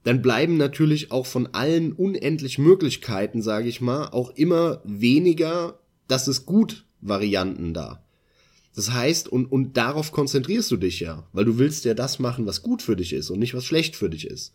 dann 0.04 0.22
bleiben 0.22 0.56
natürlich 0.56 1.10
auch 1.10 1.26
von 1.26 1.48
allen 1.54 1.92
unendlich 1.92 2.58
Möglichkeiten, 2.58 3.42
sage 3.42 3.68
ich 3.68 3.80
mal, 3.80 4.08
auch 4.08 4.30
immer 4.30 4.80
weniger, 4.84 5.78
das 6.06 6.28
ist 6.28 6.46
gut 6.46 6.84
Varianten 7.00 7.74
da. 7.74 8.02
Das 8.74 8.92
heißt, 8.92 9.28
und, 9.28 9.46
und 9.46 9.76
darauf 9.76 10.12
konzentrierst 10.12 10.70
du 10.70 10.76
dich 10.76 11.00
ja, 11.00 11.26
weil 11.32 11.44
du 11.44 11.58
willst 11.58 11.84
ja 11.84 11.94
das 11.94 12.18
machen, 12.18 12.46
was 12.46 12.62
gut 12.62 12.80
für 12.80 12.96
dich 12.96 13.12
ist 13.12 13.30
und 13.30 13.40
nicht 13.40 13.54
was 13.54 13.64
schlecht 13.64 13.96
für 13.96 14.08
dich 14.08 14.26
ist. 14.26 14.52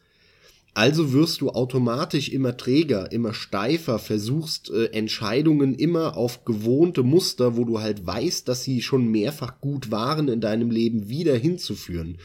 Also 0.74 1.14
wirst 1.14 1.42
du 1.42 1.50
automatisch 1.50 2.30
immer 2.30 2.58
träger, 2.58 3.12
immer 3.12 3.34
steifer, 3.34 4.00
versuchst 4.00 4.72
äh, 4.72 4.86
Entscheidungen 4.86 5.76
immer 5.76 6.18
auf 6.18 6.46
gewohnte 6.46 7.04
Muster, 7.04 7.58
wo 7.58 7.64
du 7.64 7.80
halt 7.80 8.08
weißt, 8.08 8.48
dass 8.48 8.64
sie 8.64 8.82
schon 8.82 9.12
mehrfach 9.12 9.62
gut 9.62 9.92
waren 9.92 10.30
in 10.30 10.42
deinem 10.42 10.72
Leben 10.72 11.10
wieder 11.10 11.36
hinzuführen. 11.36 12.18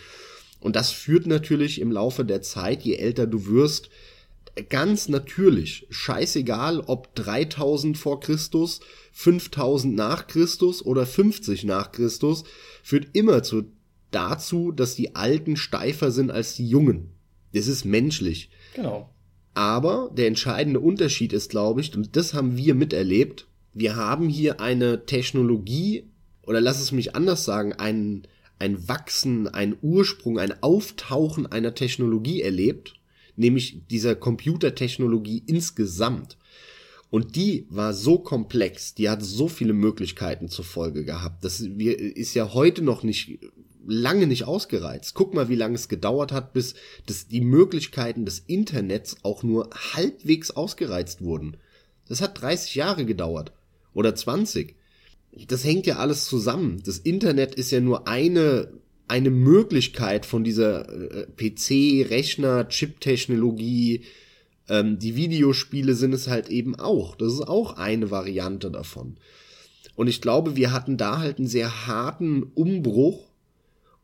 Und 0.61 0.77
das 0.77 0.91
führt 0.91 1.27
natürlich 1.27 1.81
im 1.81 1.93
Laufe 1.93 2.25
der 2.25 2.43
Zeit, 2.43 2.83
je 2.83 2.95
älter 2.95 3.27
du 3.27 3.47
wirst, 3.47 3.91
ganz 4.69 5.09
natürlich, 5.09 5.87
scheißegal 5.91 6.81
ob 6.81 7.15
3000 7.15 7.97
vor 7.97 8.21
Christus, 8.21 8.81
5000 9.13 9.95
nach 9.95 10.27
Christus 10.27 10.85
oder 10.85 11.07
50 11.07 11.65
nach 11.65 11.93
Christus, 11.93 12.45
führt 12.83 13.09
immer 13.13 13.43
zu, 13.43 13.71
dazu, 14.11 14.73
dass 14.73 14.97
die 14.97 15.15
Alten 15.15 15.57
steifer 15.57 16.11
sind 16.11 16.31
als 16.31 16.55
die 16.57 16.69
Jungen. 16.69 17.13
Das 17.53 17.67
ist 17.67 17.85
menschlich. 17.85 18.51
Genau. 18.75 19.11
Aber 19.55 20.11
der 20.17 20.27
entscheidende 20.27 20.81
Unterschied 20.81 21.33
ist, 21.33 21.51
glaube 21.51 21.81
ich, 21.81 21.95
und 21.97 22.17
das 22.17 22.35
haben 22.35 22.57
wir 22.57 22.75
miterlebt, 22.75 23.49
wir 23.75 23.97
haben 23.97 24.29
hier 24.29 24.61
eine 24.61 25.05
Technologie, 25.07 26.11
oder 26.43 26.61
lass 26.61 26.81
es 26.81 26.93
mich 26.93 27.15
anders 27.15 27.45
sagen, 27.45 27.73
ein, 27.75 28.27
ein 28.59 28.89
Wachsen, 28.89 29.49
ein 29.49 29.77
Ursprung, 29.83 30.39
ein 30.39 30.63
Auftauchen 30.63 31.47
einer 31.47 31.75
Technologie 31.75 32.43
erlebt, 32.43 32.95
nämlich 33.37 33.83
dieser 33.91 34.15
Computertechnologie 34.15 35.43
insgesamt. 35.47 36.37
Und 37.11 37.37
die 37.37 37.67
war 37.71 37.95
so 37.95 38.19
komplex, 38.19 38.95
die 38.95 39.09
hat 39.09 39.23
so 39.23 39.49
viele 39.49 39.73
Möglichkeiten 39.73 40.49
zur 40.49 40.65
Folge 40.65 41.05
gehabt. 41.05 41.43
Das 41.45 41.61
ist 41.61 42.35
ja 42.35 42.53
heute 42.53 42.83
noch 42.83 43.03
nicht 43.03 43.39
lange 43.87 44.27
nicht 44.27 44.45
ausgereizt. 44.45 45.15
Guck 45.15 45.35
mal, 45.35 45.49
wie 45.49 45.55
lange 45.55 45.77
es 45.77 45.89
gedauert 45.89 46.31
hat, 46.31 46.53
bis 46.53 46.75
das, 47.07 47.27
die 47.27 47.41
Möglichkeiten 47.41 48.27
des 48.27 48.41
Internets 48.41 49.17
auch 49.23 49.43
nur 49.43 49.71
halbwegs 49.73 50.51
ausgereizt 50.51 51.23
wurden. 51.23 51.57
Das 52.07 52.21
hat 52.21 52.41
30 52.41 52.75
Jahre 52.75 53.07
gedauert. 53.07 53.53
Oder 53.95 54.15
20. 54.15 54.77
Das 55.47 55.65
hängt 55.65 55.87
ja 55.87 55.97
alles 55.97 56.25
zusammen. 56.25 56.83
Das 56.85 56.99
Internet 56.99 57.55
ist 57.55 57.71
ja 57.71 57.81
nur 57.81 58.09
eine, 58.09 58.73
eine 59.07 59.31
Möglichkeit 59.31 60.27
von 60.27 60.45
dieser 60.45 60.89
äh, 60.89 61.27
PC, 61.27 62.11
Rechner, 62.11 62.69
Chip-Technologie. 62.69 64.03
Ähm, 64.69 64.99
die 64.99 65.17
Videospiele 65.17 65.95
sind 65.95 66.13
es 66.13 66.29
halt 66.29 66.49
eben 66.49 66.75
auch. 66.77 67.15
Das 67.15 67.33
ist 67.33 67.49
auch 67.49 67.77
eine 67.77 68.11
Variante 68.11 68.71
davon. 68.71 69.17
Und 69.95 70.09
ich 70.09 70.21
glaube, 70.21 70.57
wir 70.57 70.73
hatten 70.73 70.97
da 70.97 71.19
halt 71.19 71.39
einen 71.39 71.49
sehr 71.49 71.87
harten 71.87 72.45
Umbruch 72.55 73.29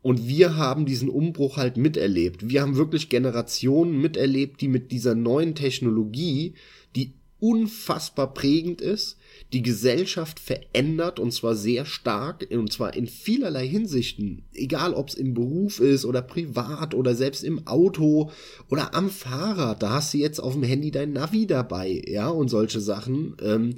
und 0.01 0.27
wir 0.27 0.55
haben 0.55 0.85
diesen 0.85 1.09
Umbruch 1.09 1.57
halt 1.57 1.77
miterlebt. 1.77 2.49
Wir 2.49 2.61
haben 2.61 2.75
wirklich 2.75 3.09
Generationen 3.09 3.99
miterlebt, 3.99 4.61
die 4.61 4.67
mit 4.67 4.91
dieser 4.91 5.15
neuen 5.15 5.55
Technologie, 5.55 6.53
die 6.95 7.13
unfassbar 7.39 8.33
prägend 8.33 8.81
ist, 8.81 9.17
die 9.53 9.61
Gesellschaft 9.61 10.39
verändert 10.39 11.19
und 11.19 11.31
zwar 11.31 11.55
sehr 11.55 11.85
stark 11.85 12.47
und 12.49 12.71
zwar 12.71 12.95
in 12.95 13.07
vielerlei 13.07 13.67
Hinsichten, 13.67 14.43
egal 14.53 14.93
ob 14.93 15.09
es 15.09 15.15
im 15.15 15.33
Beruf 15.33 15.79
ist 15.79 16.05
oder 16.05 16.21
privat 16.21 16.93
oder 16.93 17.13
selbst 17.15 17.43
im 17.43 17.67
Auto 17.67 18.31
oder 18.69 18.93
am 18.95 19.09
Fahrrad, 19.09 19.83
da 19.83 19.91
hast 19.91 20.13
du 20.13 20.17
jetzt 20.17 20.39
auf 20.39 20.53
dem 20.53 20.63
Handy 20.63 20.91
dein 20.91 21.13
Navi 21.13 21.45
dabei, 21.45 22.01
ja, 22.07 22.29
und 22.29 22.49
solche 22.49 22.79
Sachen. 22.79 23.35
Ähm, 23.41 23.75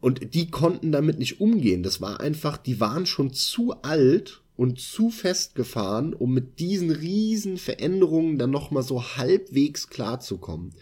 und 0.00 0.34
die 0.34 0.50
konnten 0.50 0.92
damit 0.92 1.18
nicht 1.18 1.40
umgehen. 1.40 1.82
Das 1.82 2.00
war 2.00 2.20
einfach, 2.20 2.56
die 2.56 2.78
waren 2.78 3.04
schon 3.06 3.32
zu 3.32 3.74
alt 3.82 4.42
und 4.58 4.80
zu 4.80 5.08
festgefahren, 5.10 6.12
um 6.12 6.34
mit 6.34 6.58
diesen 6.58 6.90
riesen 6.90 7.58
Veränderungen 7.58 8.38
dann 8.38 8.50
nochmal 8.50 8.82
so 8.82 9.16
halbwegs 9.16 9.88
klarzukommen. 9.88 10.74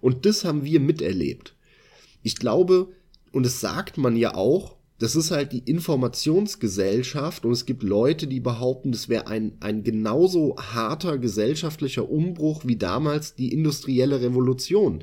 Und 0.00 0.24
das 0.24 0.44
haben 0.44 0.64
wir 0.64 0.78
miterlebt. 0.78 1.56
Ich 2.22 2.36
glaube, 2.36 2.90
und 3.32 3.44
es 3.44 3.60
sagt 3.60 3.98
man 3.98 4.14
ja 4.14 4.36
auch, 4.36 4.76
das 5.00 5.16
ist 5.16 5.32
halt 5.32 5.50
die 5.50 5.68
Informationsgesellschaft 5.68 7.44
und 7.44 7.50
es 7.50 7.66
gibt 7.66 7.82
Leute, 7.82 8.28
die 8.28 8.38
behaupten, 8.38 8.92
das 8.92 9.08
wäre 9.08 9.26
ein, 9.26 9.56
ein 9.58 9.82
genauso 9.82 10.54
harter 10.56 11.18
gesellschaftlicher 11.18 12.08
Umbruch 12.08 12.64
wie 12.64 12.76
damals 12.76 13.34
die 13.34 13.52
industrielle 13.52 14.20
Revolution 14.20 15.02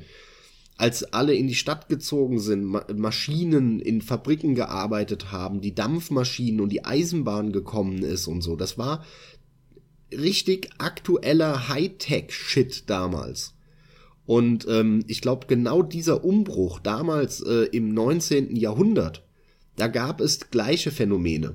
als 0.82 1.04
alle 1.12 1.32
in 1.32 1.46
die 1.46 1.54
Stadt 1.54 1.88
gezogen 1.88 2.40
sind, 2.40 2.64
Maschinen 2.64 3.78
in 3.78 4.02
Fabriken 4.02 4.56
gearbeitet 4.56 5.30
haben, 5.30 5.60
die 5.60 5.76
Dampfmaschinen 5.76 6.60
und 6.60 6.70
die 6.70 6.84
Eisenbahn 6.84 7.52
gekommen 7.52 8.02
ist 8.02 8.26
und 8.26 8.40
so. 8.40 8.56
Das 8.56 8.78
war 8.78 9.04
richtig 10.10 10.70
aktueller 10.78 11.68
Hightech-Shit 11.68 12.90
damals. 12.90 13.54
Und 14.26 14.66
ähm, 14.68 15.04
ich 15.06 15.20
glaube, 15.20 15.46
genau 15.46 15.84
dieser 15.84 16.24
Umbruch 16.24 16.80
damals 16.80 17.40
äh, 17.42 17.68
im 17.70 17.94
19. 17.94 18.56
Jahrhundert, 18.56 19.24
da 19.76 19.86
gab 19.86 20.20
es 20.20 20.50
gleiche 20.50 20.90
Phänomene. 20.90 21.54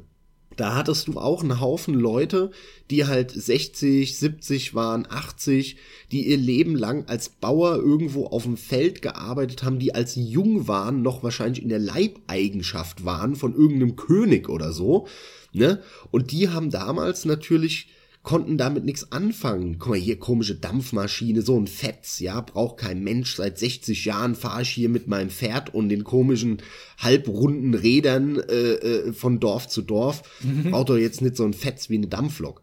Da 0.57 0.75
hattest 0.75 1.07
du 1.07 1.19
auch 1.19 1.43
einen 1.43 1.61
Haufen 1.61 1.93
Leute, 1.93 2.49
die 2.89 3.05
halt 3.05 3.31
60, 3.31 4.17
70 4.17 4.73
waren, 4.73 5.05
80, 5.07 5.77
die 6.11 6.27
ihr 6.27 6.37
Leben 6.37 6.75
lang 6.75 7.07
als 7.07 7.29
Bauer 7.29 7.75
irgendwo 7.75 8.25
auf 8.25 8.43
dem 8.43 8.57
Feld 8.57 9.03
gearbeitet 9.03 9.63
haben, 9.63 9.77
die 9.77 9.93
als 9.93 10.15
jung 10.15 10.67
waren, 10.67 11.03
noch 11.03 11.21
wahrscheinlich 11.21 11.61
in 11.61 11.69
der 11.69 11.79
Leibeigenschaft 11.79 13.05
waren 13.05 13.35
von 13.35 13.53
irgendeinem 13.53 13.95
König 13.95 14.49
oder 14.49 14.73
so, 14.73 15.07
ne? 15.53 15.81
Und 16.09 16.31
die 16.31 16.49
haben 16.49 16.71
damals 16.71 17.23
natürlich 17.25 17.89
konnten 18.27 18.57
damit 18.57 18.83
nichts 18.83 19.13
anfangen. 19.13 19.79
Guck 19.79 19.91
mal 19.91 19.97
hier, 19.97 20.19
komische 20.19 20.55
Dampfmaschine, 20.55 21.41
so 21.41 21.57
ein 21.57 21.65
Fetz, 21.65 22.19
ja, 22.19 22.41
braucht 22.41 22.75
kein 22.75 23.01
Mensch. 23.01 23.37
Seit 23.37 23.57
60 23.57 24.03
Jahren 24.03 24.35
fahre 24.35 24.63
ich 24.63 24.69
hier 24.69 24.89
mit 24.89 25.07
meinem 25.07 25.29
Pferd 25.29 25.73
und 25.73 25.87
den 25.87 26.03
komischen 26.03 26.57
halbrunden 26.97 27.73
Rädern 27.73 28.37
äh, 28.37 28.73
äh, 28.73 29.13
von 29.13 29.39
Dorf 29.39 29.69
zu 29.69 29.81
Dorf. 29.81 30.23
Mhm. 30.43 30.71
Braucht 30.71 30.89
doch 30.89 30.97
jetzt 30.97 31.21
nicht 31.21 31.37
so 31.37 31.45
ein 31.45 31.53
Fetz 31.53 31.89
wie 31.89 31.95
eine 31.95 32.07
Dampflok. 32.07 32.61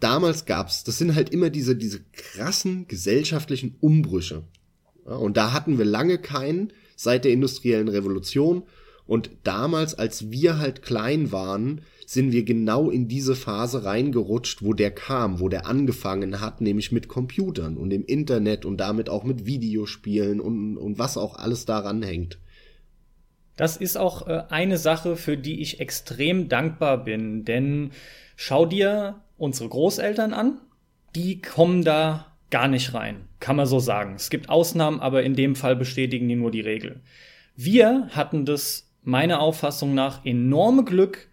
Damals 0.00 0.46
gab's, 0.46 0.82
das 0.82 0.96
sind 0.96 1.14
halt 1.14 1.28
immer 1.28 1.50
diese, 1.50 1.76
diese 1.76 2.00
krassen 2.12 2.88
gesellschaftlichen 2.88 3.76
Umbrüche. 3.80 4.44
Ja, 5.04 5.16
und 5.16 5.36
da 5.36 5.52
hatten 5.52 5.76
wir 5.76 5.84
lange 5.84 6.16
keinen 6.16 6.72
seit 6.96 7.26
der 7.26 7.32
industriellen 7.32 7.88
Revolution. 7.88 8.62
Und 9.06 9.28
damals, 9.44 9.92
als 9.92 10.30
wir 10.30 10.58
halt 10.58 10.80
klein 10.80 11.32
waren, 11.32 11.82
sind 12.12 12.30
wir 12.30 12.44
genau 12.44 12.90
in 12.90 13.08
diese 13.08 13.34
Phase 13.34 13.86
reingerutscht, 13.86 14.62
wo 14.62 14.74
der 14.74 14.90
kam, 14.90 15.40
wo 15.40 15.48
der 15.48 15.66
angefangen 15.66 16.42
hat, 16.42 16.60
nämlich 16.60 16.92
mit 16.92 17.08
Computern 17.08 17.78
und 17.78 17.88
dem 17.88 18.04
Internet 18.04 18.66
und 18.66 18.76
damit 18.76 19.08
auch 19.08 19.24
mit 19.24 19.46
Videospielen 19.46 20.38
und, 20.38 20.76
und 20.76 20.98
was 20.98 21.16
auch 21.16 21.36
alles 21.36 21.64
daran 21.64 22.02
hängt. 22.02 22.38
Das 23.56 23.78
ist 23.78 23.96
auch 23.96 24.28
äh, 24.28 24.42
eine 24.50 24.76
Sache, 24.76 25.16
für 25.16 25.38
die 25.38 25.62
ich 25.62 25.80
extrem 25.80 26.50
dankbar 26.50 27.02
bin, 27.02 27.46
denn 27.46 27.92
schau 28.36 28.66
dir 28.66 29.22
unsere 29.38 29.70
Großeltern 29.70 30.34
an, 30.34 30.60
die 31.16 31.40
kommen 31.40 31.82
da 31.82 32.26
gar 32.50 32.68
nicht 32.68 32.92
rein, 32.92 33.26
kann 33.40 33.56
man 33.56 33.64
so 33.64 33.78
sagen. 33.78 34.16
Es 34.16 34.28
gibt 34.28 34.50
Ausnahmen, 34.50 35.00
aber 35.00 35.22
in 35.22 35.34
dem 35.34 35.56
Fall 35.56 35.76
bestätigen 35.76 36.28
die 36.28 36.36
nur 36.36 36.50
die 36.50 36.60
Regel. 36.60 37.00
Wir 37.56 38.08
hatten 38.10 38.44
das 38.44 38.90
meiner 39.02 39.40
Auffassung 39.40 39.94
nach 39.94 40.26
enorme 40.26 40.84
Glück, 40.84 41.28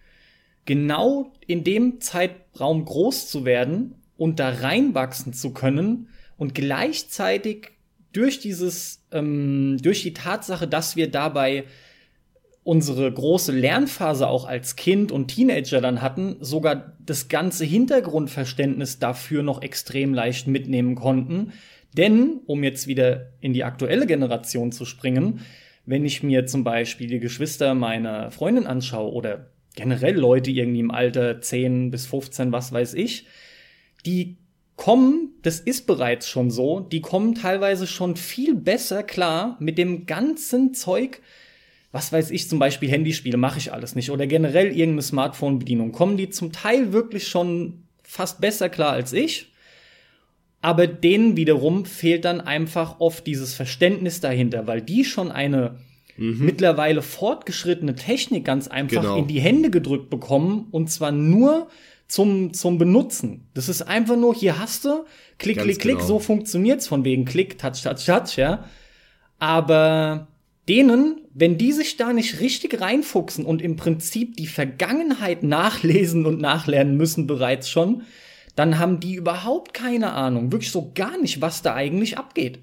genau 0.69 1.33
in 1.47 1.63
dem 1.63 1.99
Zeitraum 1.99 2.85
groß 2.85 3.27
zu 3.27 3.43
werden 3.43 3.95
und 4.17 4.39
da 4.39 4.49
reinwachsen 4.49 5.33
zu 5.33 5.51
können 5.51 6.09
und 6.37 6.53
gleichzeitig 6.53 7.71
durch 8.13 8.39
dieses, 8.39 9.03
ähm, 9.11 9.79
durch 9.81 10.03
die 10.03 10.13
Tatsache, 10.13 10.67
dass 10.67 10.95
wir 10.95 11.09
dabei 11.09 11.63
unsere 12.61 13.11
große 13.11 13.51
Lernphase 13.51 14.27
auch 14.27 14.45
als 14.45 14.75
Kind 14.75 15.11
und 15.11 15.29
Teenager 15.29 15.81
dann 15.81 16.03
hatten, 16.03 16.35
sogar 16.39 16.93
das 17.03 17.29
ganze 17.29 17.65
Hintergrundverständnis 17.65 18.99
dafür 18.99 19.41
noch 19.41 19.63
extrem 19.63 20.13
leicht 20.13 20.45
mitnehmen 20.45 20.93
konnten. 20.93 21.53
Denn, 21.97 22.41
um 22.45 22.63
jetzt 22.63 22.85
wieder 22.85 23.31
in 23.41 23.53
die 23.53 23.63
aktuelle 23.63 24.05
Generation 24.05 24.71
zu 24.71 24.85
springen, 24.85 25.39
wenn 25.87 26.05
ich 26.05 26.21
mir 26.21 26.45
zum 26.45 26.63
Beispiel 26.63 27.07
die 27.07 27.19
Geschwister 27.19 27.73
meiner 27.73 28.29
Freundin 28.29 28.67
anschaue 28.67 29.11
oder 29.11 29.47
generell 29.75 30.17
Leute 30.17 30.51
irgendwie 30.51 30.79
im 30.79 30.91
Alter 30.91 31.41
10 31.41 31.91
bis 31.91 32.05
15, 32.07 32.51
was 32.51 32.71
weiß 32.71 32.93
ich, 32.95 33.25
die 34.05 34.37
kommen, 34.75 35.33
das 35.41 35.59
ist 35.59 35.87
bereits 35.87 36.27
schon 36.27 36.51
so, 36.51 36.79
die 36.79 37.01
kommen 37.01 37.35
teilweise 37.35 37.85
schon 37.85 38.15
viel 38.15 38.55
besser 38.55 39.03
klar 39.03 39.57
mit 39.59 39.77
dem 39.77 40.05
ganzen 40.05 40.73
Zeug, 40.73 41.21
was 41.91 42.13
weiß 42.13 42.31
ich, 42.31 42.47
zum 42.47 42.59
Beispiel 42.59 42.89
Handyspiele 42.89 43.37
mache 43.37 43.57
ich 43.57 43.73
alles 43.73 43.95
nicht 43.95 44.11
oder 44.11 44.27
generell 44.27 44.67
irgendeine 44.67 45.01
Smartphone-Bedienung, 45.01 45.91
kommen 45.91 46.17
die 46.17 46.29
zum 46.29 46.51
Teil 46.51 46.93
wirklich 46.93 47.27
schon 47.27 47.83
fast 48.03 48.41
besser 48.41 48.69
klar 48.69 48.93
als 48.93 49.13
ich. 49.13 49.51
Aber 50.61 50.87
denen 50.87 51.37
wiederum 51.37 51.85
fehlt 51.85 52.25
dann 52.25 52.41
einfach 52.41 52.99
oft 52.99 53.25
dieses 53.25 53.53
Verständnis 53.53 54.19
dahinter, 54.19 54.67
weil 54.67 54.81
die 54.81 55.05
schon 55.05 55.31
eine 55.31 55.77
mhm. 56.19 56.45
mittlerweile 56.45 57.01
fortgeschrittene 57.01 57.95
Technik 57.95 58.45
ganz 58.45 58.67
einfach 58.67 59.01
genau. 59.01 59.17
in 59.17 59.27
die 59.27 59.39
Hände 59.39 59.69
gedrückt 59.69 60.09
bekommen 60.09 60.67
und 60.71 60.89
zwar 60.89 61.11
nur 61.11 61.69
zum, 62.07 62.53
zum 62.53 62.77
Benutzen. 62.77 63.47
Das 63.53 63.69
ist 63.69 63.83
einfach 63.83 64.17
nur, 64.17 64.35
hier 64.35 64.59
hast 64.59 64.85
du, 64.85 65.05
klick, 65.37 65.57
ganz 65.57 65.65
klick, 65.65 65.79
klick, 65.79 65.95
genau. 65.97 66.07
so 66.07 66.19
funktioniert's 66.19 66.87
von 66.87 67.05
wegen 67.05 67.25
Klick, 67.25 67.57
Touch, 67.57 67.83
Touch, 67.83 68.05
Touch, 68.05 68.37
ja. 68.37 68.65
Aber 69.37 70.27
denen, 70.67 71.21
wenn 71.33 71.57
die 71.57 71.71
sich 71.71 71.97
da 71.97 72.11
nicht 72.11 72.41
richtig 72.41 72.81
reinfuchsen 72.81 73.45
und 73.45 73.61
im 73.61 73.75
Prinzip 73.75 74.35
die 74.35 74.47
Vergangenheit 74.47 75.43
nachlesen 75.43 76.25
und 76.25 76.41
nachlernen 76.41 76.97
müssen 76.97 77.27
bereits 77.27 77.69
schon, 77.69 78.03
dann 78.55 78.77
haben 78.77 78.99
die 78.99 79.13
überhaupt 79.13 79.73
keine 79.73 80.11
Ahnung, 80.11 80.51
wirklich 80.51 80.71
so 80.71 80.91
gar 80.93 81.17
nicht, 81.19 81.41
was 81.41 81.61
da 81.61 81.75
eigentlich 81.75 82.17
abgeht. 82.17 82.59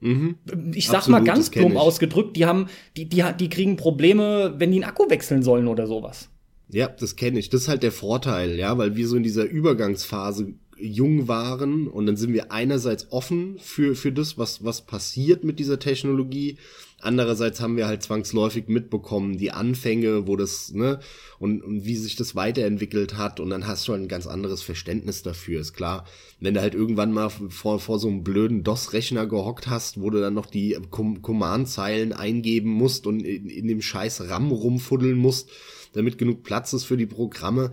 Mhm. 0.00 0.36
Ich 0.74 0.86
sag 0.86 0.98
Absolut, 0.98 1.20
mal 1.20 1.26
ganz 1.26 1.50
plump 1.50 1.76
ausgedrückt, 1.76 2.36
die 2.36 2.46
haben, 2.46 2.66
die, 2.96 3.08
die, 3.08 3.24
die 3.38 3.48
kriegen 3.48 3.76
Probleme, 3.76 4.54
wenn 4.58 4.70
die 4.70 4.78
einen 4.78 4.90
Akku 4.90 5.08
wechseln 5.10 5.42
sollen 5.42 5.68
oder 5.68 5.86
sowas. 5.86 6.30
Ja, 6.68 6.88
das 6.88 7.16
kenne 7.16 7.38
ich. 7.38 7.50
Das 7.50 7.62
ist 7.62 7.68
halt 7.68 7.82
der 7.82 7.92
Vorteil, 7.92 8.56
ja, 8.56 8.78
weil 8.78 8.96
wir 8.96 9.06
so 9.08 9.16
in 9.16 9.22
dieser 9.22 9.44
Übergangsphase 9.44 10.54
jung 10.78 11.28
waren 11.28 11.88
und 11.88 12.06
dann 12.06 12.16
sind 12.16 12.32
wir 12.32 12.52
einerseits 12.52 13.12
offen 13.12 13.56
für, 13.58 13.94
für 13.94 14.12
das, 14.12 14.38
was, 14.38 14.64
was 14.64 14.82
passiert 14.82 15.44
mit 15.44 15.58
dieser 15.58 15.78
Technologie. 15.78 16.56
Andererseits 17.02 17.60
haben 17.60 17.76
wir 17.76 17.86
halt 17.86 18.02
zwangsläufig 18.02 18.68
mitbekommen, 18.68 19.38
die 19.38 19.52
Anfänge, 19.52 20.26
wo 20.26 20.36
das, 20.36 20.72
ne, 20.72 21.00
und, 21.38 21.62
und 21.62 21.84
wie 21.84 21.96
sich 21.96 22.16
das 22.16 22.34
weiterentwickelt 22.34 23.16
hat. 23.16 23.40
Und 23.40 23.50
dann 23.50 23.66
hast 23.66 23.88
du 23.88 23.92
halt 23.92 24.02
ein 24.02 24.08
ganz 24.08 24.26
anderes 24.26 24.62
Verständnis 24.62 25.22
dafür, 25.22 25.60
ist 25.60 25.72
klar. 25.72 26.04
Wenn 26.40 26.54
du 26.54 26.60
halt 26.60 26.74
irgendwann 26.74 27.12
mal 27.12 27.30
vor, 27.30 27.80
vor 27.80 27.98
so 27.98 28.08
einem 28.08 28.22
blöden 28.22 28.64
DOS-Rechner 28.64 29.26
gehockt 29.26 29.68
hast, 29.68 30.00
wo 30.00 30.10
du 30.10 30.20
dann 30.20 30.34
noch 30.34 30.46
die 30.46 30.76
Command-Zeilen 30.90 32.12
eingeben 32.12 32.70
musst 32.70 33.06
und 33.06 33.20
in, 33.20 33.48
in 33.48 33.68
dem 33.68 33.82
scheiß 33.82 34.28
RAM 34.28 34.50
rumfuddeln 34.50 35.16
musst, 35.16 35.50
damit 35.92 36.18
genug 36.18 36.42
Platz 36.42 36.72
ist 36.72 36.84
für 36.84 36.96
die 36.96 37.06
Programme, 37.06 37.72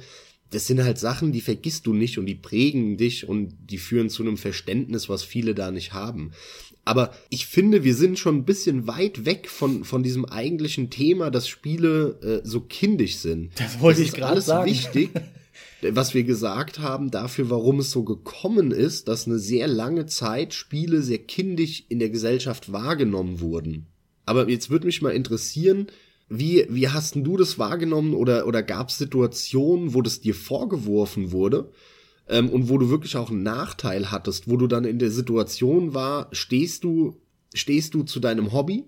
das 0.51 0.67
sind 0.67 0.83
halt 0.83 0.97
Sachen, 0.97 1.31
die 1.31 1.41
vergisst 1.41 1.85
du 1.87 1.93
nicht 1.93 2.17
und 2.17 2.25
die 2.25 2.35
prägen 2.35 2.97
dich 2.97 3.27
und 3.27 3.53
die 3.69 3.77
führen 3.77 4.09
zu 4.09 4.23
einem 4.23 4.37
Verständnis, 4.37 5.09
was 5.09 5.23
viele 5.23 5.53
da 5.53 5.71
nicht 5.71 5.93
haben. 5.93 6.31
Aber 6.85 7.11
ich 7.29 7.47
finde, 7.47 7.83
wir 7.83 7.93
sind 7.93 8.17
schon 8.17 8.37
ein 8.37 8.45
bisschen 8.45 8.87
weit 8.87 9.25
weg 9.25 9.49
von, 9.49 9.83
von 9.83 10.03
diesem 10.03 10.23
eigentlichen 10.23 10.89
Thema, 10.89 11.29
dass 11.29 11.49
Spiele 11.49 12.41
äh, 12.43 12.47
so 12.47 12.61
kindisch 12.61 13.17
sind. 13.17 13.51
Das 13.57 13.81
wollte 13.81 13.99
das 13.99 14.09
ich 14.09 14.15
gerade 14.15 14.41
sagen. 14.41 14.69
wichtig, 14.69 15.09
was 15.81 16.13
wir 16.13 16.23
gesagt 16.23 16.79
haben, 16.79 17.11
dafür, 17.11 17.49
warum 17.49 17.79
es 17.79 17.91
so 17.91 18.03
gekommen 18.03 18.71
ist, 18.71 19.09
dass 19.09 19.27
eine 19.27 19.37
sehr 19.37 19.67
lange 19.67 20.05
Zeit 20.05 20.53
Spiele 20.53 21.01
sehr 21.01 21.19
kindisch 21.19 21.83
in 21.89 21.99
der 21.99 22.09
Gesellschaft 22.09 22.71
wahrgenommen 22.71 23.41
wurden. 23.41 23.87
Aber 24.25 24.49
jetzt 24.49 24.69
würde 24.69 24.85
mich 24.85 25.01
mal 25.01 25.11
interessieren, 25.11 25.87
wie, 26.29 26.65
wie 26.69 26.89
hast 26.89 27.15
denn 27.15 27.23
du 27.23 27.37
das 27.37 27.57
wahrgenommen 27.57 28.13
oder, 28.13 28.47
oder 28.47 28.63
gab 28.63 28.89
es 28.89 28.97
Situationen, 28.97 29.93
wo 29.93 30.01
das 30.01 30.19
dir 30.19 30.35
vorgeworfen 30.35 31.31
wurde 31.31 31.71
ähm, 32.27 32.49
und 32.49 32.69
wo 32.69 32.77
du 32.77 32.89
wirklich 32.89 33.15
auch 33.15 33.29
einen 33.29 33.43
Nachteil 33.43 34.11
hattest, 34.11 34.49
wo 34.49 34.57
du 34.57 34.67
dann 34.67 34.85
in 34.85 34.99
der 34.99 35.11
Situation 35.11 35.93
war, 35.93 36.27
stehst 36.31 36.83
du, 36.83 37.21
stehst 37.53 37.93
du 37.93 38.03
zu 38.03 38.19
deinem 38.19 38.51
Hobby 38.51 38.85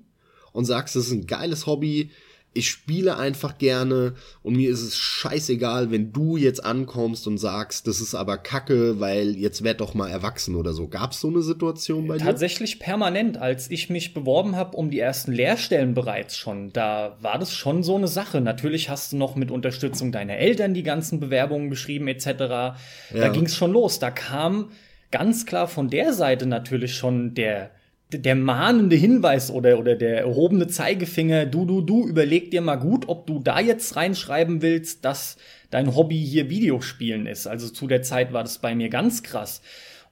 und 0.52 0.66
sagst, 0.66 0.96
das 0.96 1.08
ist 1.08 1.14
ein 1.14 1.28
geiles 1.28 1.66
Hobby, 1.66 2.12
ich 2.54 2.70
spiele 2.70 3.18
einfach 3.18 3.58
gerne 3.60 4.16
und 4.42 4.56
mir 4.56 4.72
ist 4.72 4.82
es 4.82 4.98
scheißegal, 4.98 5.92
wenn 5.92 6.12
du 6.12 6.36
jetzt 6.36 6.64
ankommst 6.64 7.28
und 7.28 7.38
sagst, 7.38 7.86
das 7.86 8.02
ist 8.02 8.16
aber 8.16 8.38
kacke, 8.38 9.00
weil 9.00 9.36
jetzt 9.36 9.64
werd 9.64 9.82
doch 9.82 9.94
mal 9.94 10.10
erwachsen 10.10 10.56
oder 10.56 10.74
so. 10.74 10.88
Gab 10.88 11.12
es 11.12 11.22
so 11.22 11.28
eine 11.28 11.44
Situation 11.44 12.08
bei 12.08 12.18
dir? 12.18 12.26
Tatsächlich 12.26 12.80
permanent, 12.80 13.38
als 13.38 13.70
ich 13.70 13.90
mich 13.90 14.16
beworben 14.16 14.56
habe 14.56 14.76
um 14.76 14.90
die 14.90 15.00
ersten 15.00 15.32
Lehrstellen 15.32 15.94
bereits 15.94 16.38
schon, 16.38 16.74
da 16.74 17.18
war 17.22 17.38
das 17.38 17.54
schon 17.54 17.84
so 17.84 17.96
eine 17.96 18.08
Sache. 18.08 18.42
Natürlich 18.42 18.90
hast 18.90 19.14
du 19.14 19.18
noch 19.18 19.36
mit 19.36 19.52
Unterstützung 19.52 20.12
deiner 20.12 20.38
Eltern 20.38 20.74
die 20.74 20.84
ganzen 20.84 21.20
Bewerbungen 21.20 21.70
geschrieben 21.70 22.08
etc. 22.08 22.26
Ja. 22.26 22.76
Da 23.14 23.30
ging 23.30 23.46
es 23.46 23.56
schon 23.56 23.72
los. 23.72 24.00
Da 24.00 24.10
kam 24.10 24.72
ganz 25.12 25.46
klar 25.46 25.68
von 25.68 25.90
der 25.90 26.14
Seite 26.14 26.48
natürlich 26.48 26.96
schon 26.96 27.36
der 27.36 27.70
der 28.12 28.36
mahnende 28.36 28.96
Hinweis 28.96 29.52
oder, 29.52 29.78
oder 29.78 29.96
der 29.96 30.20
erhobene 30.22 30.68
Zeigefinger, 30.68 31.46
du, 31.46 31.66
du, 31.66 31.82
du, 31.82 32.08
überleg 32.08 32.50
dir 32.50 32.62
mal 32.62 32.78
gut, 32.78 33.08
ob 33.08 33.28
du 33.28 33.40
da 33.40 33.60
jetzt 33.60 33.96
reinschreiben 33.96 34.64
willst, 34.64 35.06
dass 35.06 35.38
dein 35.70 35.96
Hobby 35.96 36.18
hier 36.18 36.50
Videospielen 36.50 37.28
ist. 37.28 37.46
Also 37.46 37.70
zu 37.70 37.86
der 37.86 38.02
Zeit 38.02 38.34
war 38.34 38.42
das 38.42 38.58
bei 38.58 38.74
mir 38.74 38.90
ganz 38.90 39.22
krass. 39.22 39.62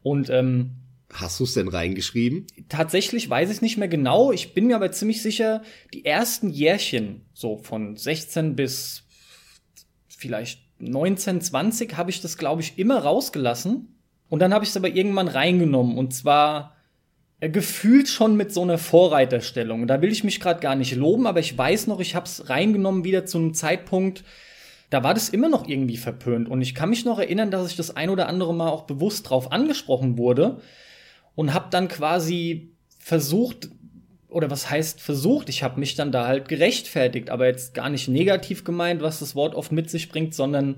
Und 0.04 0.30
ähm, 0.30 0.72
Hast 1.12 1.40
du 1.40 1.46
es 1.46 1.54
denn 1.54 1.70
reingeschrieben? 1.70 2.46
Tatsächlich 2.70 3.30
weiß 3.30 3.50
ich 3.50 3.62
nicht 3.62 3.78
mehr 3.78 3.88
genau. 3.88 4.32
Ich 4.32 4.54
bin 4.54 4.68
mir 4.68 4.76
aber 4.76 4.92
ziemlich 4.92 5.22
sicher, 5.22 5.64
die 5.94 6.06
ersten 6.06 6.50
Jährchen, 6.50 7.22
so 7.34 7.58
von 7.58 7.96
16 7.96 8.56
bis 8.56 9.04
vielleicht 10.10 10.60
19, 10.80 11.42
20, 11.42 11.96
habe 11.96 12.10
ich 12.10 12.22
das, 12.22 12.38
glaube 12.38 12.62
ich, 12.62 12.78
immer 12.78 13.00
rausgelassen. 13.00 13.96
Und 14.30 14.40
dann 14.40 14.54
habe 14.54 14.66
ich 14.66 14.70
es 14.70 14.78
aber 14.78 14.90
irgendwann 14.90 15.30
reingenommen. 15.30 15.98
Und 15.98 16.14
zwar 16.14 16.77
gefühlt 17.40 18.08
schon 18.08 18.36
mit 18.36 18.52
so 18.52 18.64
einer 18.64 18.78
Vorreiterstellung. 18.78 19.86
Da 19.88 20.02
will 20.02 20.12
ich 20.12 20.24
mich 20.24 20.40
gerade 20.40 20.60
gar 20.60 20.76
nicht 20.76 20.96
loben, 20.96 21.28
aber 21.28 21.40
ich 21.40 21.56
weiß 21.56 21.88
noch, 21.88 22.00
ich 22.00 22.16
habe 22.16 22.26
es 22.26 22.50
reingenommen 22.50 23.04
wieder 23.04 23.26
zu 23.26 23.38
einem 23.38 23.54
Zeitpunkt, 23.54 24.24
da 24.90 25.04
war 25.04 25.14
das 25.14 25.30
immer 25.30 25.50
noch 25.50 25.68
irgendwie 25.68 25.98
verpönt. 25.98 26.50
Und 26.50 26.62
ich 26.62 26.74
kann 26.74 26.90
mich 26.90 27.06
noch 27.06 27.20
erinnern, 27.20 27.52
dass 27.52 27.70
ich 27.70 27.76
das 27.76 27.96
ein 27.96 28.10
oder 28.10 28.28
andere 28.28 28.54
Mal 28.54 28.70
auch 28.70 28.84
bewusst 28.84 29.30
drauf 29.30 29.52
angesprochen 29.52 30.18
wurde 30.18 30.62
und 31.36 31.54
habe 31.54 31.68
dann 31.70 31.88
quasi 31.90 32.72
versucht, 32.98 33.70
oder 34.30 34.50
was 34.50 34.70
heißt 34.70 35.00
versucht, 35.00 35.50
ich 35.50 35.62
habe 35.62 35.80
mich 35.80 35.96
dann 35.96 36.12
da 36.12 36.26
halt 36.26 36.48
gerechtfertigt, 36.48 37.30
aber 37.30 37.46
jetzt 37.46 37.74
gar 37.74 37.90
nicht 37.90 38.08
negativ 38.08 38.64
gemeint, 38.64 39.02
was 39.02 39.20
das 39.20 39.36
Wort 39.36 39.56
oft 39.56 39.72
mit 39.72 39.90
sich 39.90 40.10
bringt, 40.10 40.34
sondern 40.34 40.78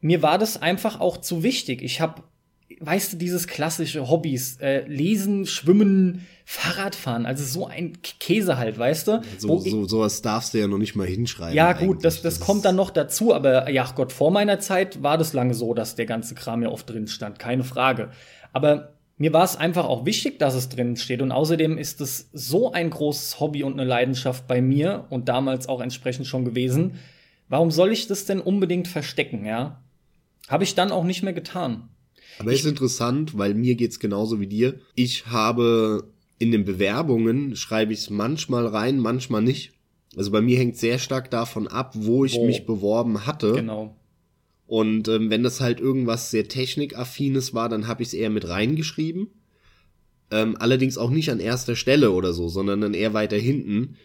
mir 0.00 0.22
war 0.22 0.38
das 0.38 0.60
einfach 0.60 1.00
auch 1.00 1.16
zu 1.16 1.42
wichtig. 1.42 1.82
Ich 1.82 2.00
habe 2.00 2.22
weißt 2.80 3.12
du, 3.12 3.16
dieses 3.16 3.46
klassische 3.46 4.08
Hobbys, 4.08 4.58
äh, 4.60 4.86
Lesen, 4.86 5.46
Schwimmen, 5.46 6.26
Fahrradfahren, 6.44 7.26
also 7.26 7.44
so 7.44 7.66
ein 7.66 7.98
Käse 8.02 8.56
halt, 8.56 8.78
weißt 8.78 9.08
du? 9.08 9.22
So, 9.38 9.58
so, 9.58 9.86
sowas 9.86 10.22
darfst 10.22 10.54
du 10.54 10.58
ja 10.58 10.68
noch 10.68 10.78
nicht 10.78 10.94
mal 10.94 11.06
hinschreiben. 11.06 11.56
Ja, 11.56 11.72
gut, 11.72 12.04
das, 12.04 12.22
das, 12.22 12.38
das 12.38 12.46
kommt 12.46 12.64
dann 12.64 12.76
noch 12.76 12.90
dazu, 12.90 13.34
aber 13.34 13.70
ja, 13.70 13.90
Gott, 13.94 14.12
vor 14.12 14.30
meiner 14.30 14.60
Zeit 14.60 15.02
war 15.02 15.18
das 15.18 15.32
lange 15.32 15.54
so, 15.54 15.74
dass 15.74 15.96
der 15.96 16.06
ganze 16.06 16.34
Kram 16.34 16.62
ja 16.62 16.68
oft 16.68 16.88
drin 16.88 17.08
stand, 17.08 17.38
keine 17.38 17.64
Frage. 17.64 18.10
Aber 18.52 18.92
mir 19.18 19.32
war 19.32 19.44
es 19.44 19.56
einfach 19.56 19.86
auch 19.86 20.04
wichtig, 20.04 20.38
dass 20.38 20.54
es 20.54 20.68
drin 20.68 20.96
steht. 20.96 21.22
Und 21.22 21.32
außerdem 21.32 21.78
ist 21.78 22.00
es 22.00 22.28
so 22.32 22.72
ein 22.72 22.90
großes 22.90 23.40
Hobby 23.40 23.62
und 23.62 23.72
eine 23.72 23.84
Leidenschaft 23.84 24.46
bei 24.46 24.60
mir 24.60 25.06
und 25.08 25.28
damals 25.28 25.68
auch 25.68 25.80
entsprechend 25.80 26.26
schon 26.26 26.44
gewesen. 26.44 26.98
Warum 27.48 27.70
soll 27.70 27.92
ich 27.92 28.08
das 28.08 28.26
denn 28.26 28.40
unbedingt 28.40 28.88
verstecken, 28.88 29.46
ja? 29.46 29.82
Habe 30.48 30.64
ich 30.64 30.74
dann 30.74 30.92
auch 30.92 31.04
nicht 31.04 31.22
mehr 31.22 31.32
getan. 31.32 31.88
Aber 32.38 32.52
ist 32.52 32.66
interessant, 32.66 33.36
weil 33.38 33.54
mir 33.54 33.74
geht's 33.74 33.98
genauso 33.98 34.40
wie 34.40 34.46
dir. 34.46 34.78
Ich 34.94 35.26
habe 35.26 36.10
in 36.38 36.52
den 36.52 36.64
Bewerbungen 36.64 37.56
schreibe 37.56 37.92
ich 37.92 38.00
es 38.00 38.10
manchmal 38.10 38.66
rein, 38.66 38.98
manchmal 38.98 39.42
nicht. 39.42 39.72
Also 40.16 40.30
bei 40.30 40.40
mir 40.40 40.58
hängt 40.58 40.76
sehr 40.76 40.98
stark 40.98 41.30
davon 41.30 41.66
ab, 41.66 41.92
wo 41.94 42.24
ich 42.24 42.36
oh. 42.36 42.46
mich 42.46 42.66
beworben 42.66 43.26
hatte. 43.26 43.52
Genau. 43.52 43.96
Und 44.66 45.08
ähm, 45.08 45.30
wenn 45.30 45.42
das 45.42 45.60
halt 45.60 45.80
irgendwas 45.80 46.30
sehr 46.30 46.48
technikaffines 46.48 47.54
war, 47.54 47.68
dann 47.68 47.86
habe 47.86 48.02
ich 48.02 48.08
es 48.08 48.14
eher 48.14 48.30
mit 48.30 48.48
reingeschrieben. 48.48 49.28
Ähm, 50.30 50.56
allerdings 50.58 50.98
auch 50.98 51.10
nicht 51.10 51.30
an 51.30 51.38
erster 51.38 51.76
Stelle 51.76 52.10
oder 52.10 52.32
so, 52.32 52.48
sondern 52.48 52.80
dann 52.80 52.94
eher 52.94 53.14
weiter 53.14 53.36
hinten. 53.36 53.96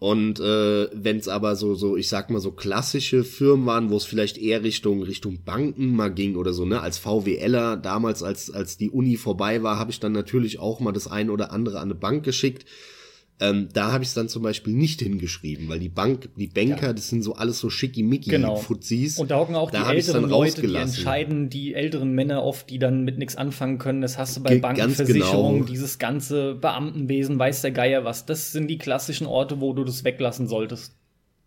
Und 0.00 0.40
äh, 0.40 0.88
wenn 0.94 1.18
es 1.18 1.28
aber 1.28 1.56
so, 1.56 1.74
so, 1.74 1.94
ich 1.94 2.08
sag 2.08 2.30
mal, 2.30 2.40
so 2.40 2.52
klassische 2.52 3.22
Firmen 3.22 3.66
waren, 3.66 3.90
wo 3.90 3.98
es 3.98 4.04
vielleicht 4.04 4.38
eher 4.38 4.62
Richtung, 4.62 5.02
Richtung 5.02 5.44
Banken 5.44 5.94
mal 5.94 6.08
ging 6.08 6.36
oder 6.36 6.54
so, 6.54 6.64
ne, 6.64 6.80
als 6.80 6.96
VWLer, 6.96 7.76
damals, 7.76 8.22
als, 8.22 8.50
als 8.50 8.78
die 8.78 8.88
Uni 8.88 9.18
vorbei 9.18 9.62
war, 9.62 9.78
habe 9.78 9.90
ich 9.90 10.00
dann 10.00 10.12
natürlich 10.12 10.58
auch 10.58 10.80
mal 10.80 10.92
das 10.92 11.06
eine 11.06 11.30
oder 11.30 11.52
andere 11.52 11.80
an 11.80 11.90
eine 11.90 11.94
Bank 11.94 12.24
geschickt. 12.24 12.64
Ähm, 13.42 13.68
da 13.72 13.90
habe 13.90 14.04
ich 14.04 14.10
es 14.10 14.14
dann 14.14 14.28
zum 14.28 14.42
Beispiel 14.42 14.74
nicht 14.74 15.00
hingeschrieben, 15.00 15.68
weil 15.70 15.78
die 15.78 15.88
Bank, 15.88 16.28
die 16.36 16.46
Banker, 16.46 16.88
ja. 16.88 16.92
das 16.92 17.08
sind 17.08 17.22
so 17.22 17.34
alles 17.34 17.58
so 17.58 17.70
schickimicki 17.70 18.28
genau. 18.28 18.56
Fuzis. 18.56 19.18
Und 19.18 19.30
da 19.30 19.38
hocken 19.38 19.54
auch 19.56 19.70
da 19.70 19.84
die 19.84 19.96
älteren 19.96 20.28
Leute, 20.28 20.60
die 20.60 20.74
entscheiden, 20.74 21.48
die 21.48 21.72
älteren 21.72 22.12
Männer 22.12 22.44
oft, 22.44 22.68
die 22.68 22.78
dann 22.78 23.02
mit 23.02 23.16
nichts 23.16 23.36
anfangen 23.36 23.78
können. 23.78 24.02
Das 24.02 24.18
hast 24.18 24.36
du 24.36 24.42
bei 24.42 24.50
Ge 24.50 24.58
Banken, 24.58 24.90
Versicherungen, 24.90 25.60
genau. 25.60 25.70
dieses 25.70 25.98
ganze 25.98 26.54
Beamtenwesen, 26.54 27.38
weiß 27.38 27.62
der 27.62 27.70
Geier 27.70 28.04
was. 28.04 28.26
Das 28.26 28.52
sind 28.52 28.68
die 28.68 28.78
klassischen 28.78 29.26
Orte, 29.26 29.60
wo 29.60 29.72
du 29.72 29.84
das 29.84 30.04
weglassen 30.04 30.46
solltest. 30.46 30.94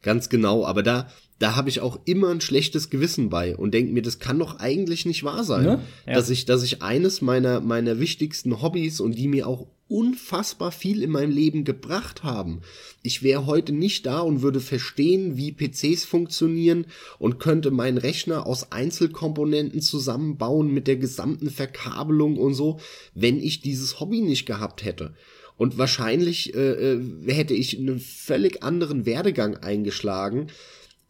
Ganz 0.01 0.29
genau, 0.29 0.65
aber 0.65 0.83
da, 0.83 1.07
da 1.43 1.57
habe 1.57 1.67
ich 1.67 1.81
auch 1.81 1.99
immer 2.05 2.29
ein 2.29 2.39
schlechtes 2.39 2.89
Gewissen 2.89 3.29
bei 3.29 3.57
und 3.57 3.73
denke 3.73 3.91
mir, 3.91 4.01
das 4.01 4.19
kann 4.19 4.39
doch 4.39 4.59
eigentlich 4.59 5.05
nicht 5.05 5.25
wahr 5.25 5.43
sein, 5.43 5.63
ne? 5.65 5.81
ja. 6.07 6.13
dass 6.13 6.29
ich, 6.29 6.45
dass 6.45 6.63
ich 6.63 6.81
eines 6.81 7.21
meiner 7.21 7.59
meiner 7.59 7.99
wichtigsten 7.99 8.61
Hobbys 8.61 9.01
und 9.01 9.17
die 9.17 9.27
mir 9.27 9.45
auch 9.45 9.67
unfassbar 9.89 10.71
viel 10.71 11.03
in 11.03 11.11
meinem 11.11 11.31
Leben 11.31 11.65
gebracht 11.65 12.23
haben. 12.23 12.61
Ich 13.01 13.23
wäre 13.23 13.45
heute 13.45 13.73
nicht 13.73 14.05
da 14.05 14.21
und 14.21 14.41
würde 14.41 14.61
verstehen, 14.61 15.35
wie 15.35 15.51
PCs 15.51 16.05
funktionieren 16.05 16.85
und 17.19 17.39
könnte 17.39 17.71
meinen 17.71 17.97
Rechner 17.97 18.47
aus 18.47 18.71
Einzelkomponenten 18.71 19.81
zusammenbauen 19.81 20.73
mit 20.73 20.87
der 20.87 20.95
gesamten 20.95 21.49
Verkabelung 21.49 22.37
und 22.37 22.53
so, 22.53 22.79
wenn 23.15 23.37
ich 23.37 23.59
dieses 23.59 23.99
Hobby 23.99 24.21
nicht 24.21 24.45
gehabt 24.45 24.85
hätte. 24.85 25.13
Und 25.57 25.77
wahrscheinlich 25.77 26.55
äh, 26.55 26.93
äh 26.93 27.01
hätte 27.27 27.53
ich 27.53 27.77
einen 27.77 27.99
völlig 27.99 28.63
anderen 28.63 29.05
Werdegang 29.05 29.57
eingeschlagen. 29.57 30.47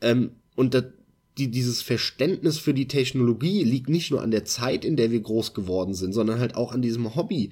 Ähm, 0.03 0.31
und 0.55 0.73
das, 0.73 0.85
die, 1.37 1.49
dieses 1.49 1.81
Verständnis 1.81 2.59
für 2.59 2.73
die 2.73 2.87
Technologie 2.87 3.63
liegt 3.63 3.89
nicht 3.89 4.11
nur 4.11 4.21
an 4.21 4.31
der 4.31 4.45
Zeit, 4.45 4.85
in 4.85 4.95
der 4.95 5.11
wir 5.11 5.19
groß 5.19 5.53
geworden 5.53 5.93
sind, 5.95 6.13
sondern 6.13 6.39
halt 6.39 6.55
auch 6.55 6.71
an 6.71 6.81
diesem 6.81 7.15
Hobby. 7.15 7.49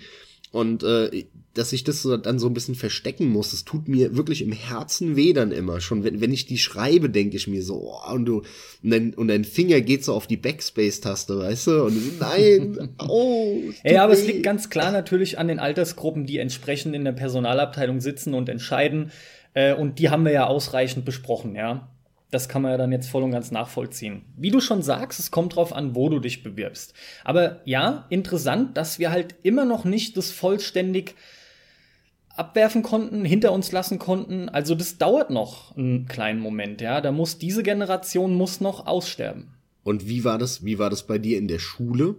Und 0.52 0.84
äh, 0.84 1.26
dass 1.54 1.72
ich 1.72 1.86
das 1.86 2.02
so, 2.02 2.16
dann 2.18 2.38
so 2.38 2.48
ein 2.48 2.54
bisschen 2.54 2.76
verstecken 2.76 3.28
muss, 3.28 3.52
das 3.52 3.64
tut 3.64 3.88
mir 3.88 4.18
wirklich 4.18 4.42
im 4.42 4.52
Herzen 4.52 5.16
weh 5.16 5.32
dann 5.32 5.52
immer. 5.52 5.80
Schon 5.80 6.04
wenn, 6.04 6.20
wenn 6.20 6.34
ich 6.34 6.46
die 6.46 6.58
schreibe, 6.58 7.10
denke 7.10 7.38
ich 7.38 7.48
mir 7.48 7.64
so, 7.64 7.76
oh, 7.76 8.14
und 8.14 8.26
du, 8.26 8.38
und 8.84 8.90
dein, 8.90 9.14
und 9.14 9.30
dein 9.30 9.46
Finger 9.46 9.80
geht 9.80 10.04
so 10.04 10.14
auf 10.14 10.28
die 10.28 10.38
Backspace-Taste, 10.38 11.40
weißt 11.40 11.68
du? 11.68 11.84
Und 11.86 12.20
nein, 12.20 12.90
oh. 13.08 13.62
Ja, 13.84 14.04
aber 14.04 14.14
weh. 14.14 14.18
es 14.18 14.28
liegt 14.28 14.44
ganz 14.44 14.70
klar 14.70 14.92
natürlich 14.92 15.40
an 15.40 15.48
den 15.48 15.60
Altersgruppen, 15.60 16.26
die 16.26 16.38
entsprechend 16.38 16.96
in 16.96 17.06
der 17.06 17.14
Personalabteilung 17.14 18.02
sitzen 18.02 18.34
und 18.34 18.50
entscheiden. 18.50 19.12
Äh, 19.54 19.74
und 19.74 20.00
die 20.00 20.10
haben 20.10 20.26
wir 20.26 20.34
ja 20.34 20.48
ausreichend 20.48 21.06
besprochen, 21.06 21.56
ja. 21.56 21.90
Das 22.32 22.48
kann 22.48 22.62
man 22.62 22.72
ja 22.72 22.78
dann 22.78 22.94
jetzt 22.94 23.10
voll 23.10 23.24
und 23.24 23.32
ganz 23.32 23.52
nachvollziehen. 23.52 24.24
Wie 24.38 24.52
du 24.52 24.62
schon 24.62 24.82
sagst, 24.82 25.20
es 25.20 25.32
kommt 25.32 25.56
drauf 25.56 25.74
an, 25.74 25.96
wo 25.96 26.08
du 26.08 26.20
dich 26.20 26.44
bewirbst. 26.44 26.94
Aber 27.26 27.62
ja, 27.66 28.06
interessant, 28.10 28.78
dass 28.78 29.00
wir 29.00 29.12
halt 29.12 29.36
immer 29.44 29.66
noch 29.66 29.84
nicht 29.84 30.16
das 30.16 30.32
vollständig 30.32 31.16
abwerfen 32.36 32.84
konnten, 32.84 33.26
hinter 33.26 33.52
uns 33.52 33.74
lassen 33.74 34.00
konnten. 34.00 34.48
Also 34.48 34.76
das 34.76 34.98
dauert 34.98 35.30
noch 35.30 35.76
einen 35.76 36.08
kleinen 36.08 36.40
Moment, 36.40 36.80
ja. 36.80 37.02
Da 37.02 37.12
muss 37.12 37.38
diese 37.38 37.64
Generation 37.64 38.34
muss 38.34 38.62
noch 38.62 38.88
aussterben. 38.88 39.54
Und 39.84 40.08
wie 40.08 40.24
war 40.24 40.38
das? 40.38 40.64
Wie 40.64 40.80
war 40.80 40.90
das 40.90 41.06
bei 41.06 41.18
dir 41.18 41.38
in 41.38 41.50
der 41.50 41.60
Schule? 41.60 42.16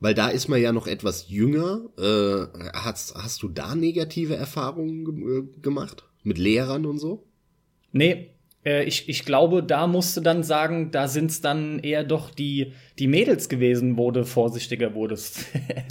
Weil 0.00 0.14
da 0.14 0.28
ist 0.28 0.48
man 0.48 0.60
ja 0.60 0.72
noch 0.72 0.86
etwas 0.86 1.28
jünger. 1.28 1.82
Äh, 1.98 2.46
hast, 2.74 3.14
hast 3.14 3.42
du 3.42 3.48
da 3.48 3.74
negative 3.74 4.36
Erfahrungen 4.36 5.04
ge 5.04 5.38
äh, 5.38 5.60
gemacht? 5.60 6.04
Mit 6.22 6.38
Lehrern 6.38 6.86
und 6.86 6.98
so? 6.98 7.24
Nee, 7.92 8.35
äh, 8.66 8.84
ich, 8.84 9.08
ich 9.08 9.24
glaube, 9.24 9.62
da 9.62 9.86
musste 9.86 10.20
dann 10.20 10.42
sagen, 10.42 10.90
da 10.90 11.08
sind 11.08 11.30
es 11.30 11.40
dann 11.40 11.78
eher 11.78 12.04
doch 12.04 12.30
die, 12.30 12.72
die 12.98 13.06
Mädels 13.06 13.48
gewesen, 13.48 13.96
wo 13.96 14.10
du 14.10 14.24
vorsichtiger 14.24 14.94
wurdest. 14.94 15.46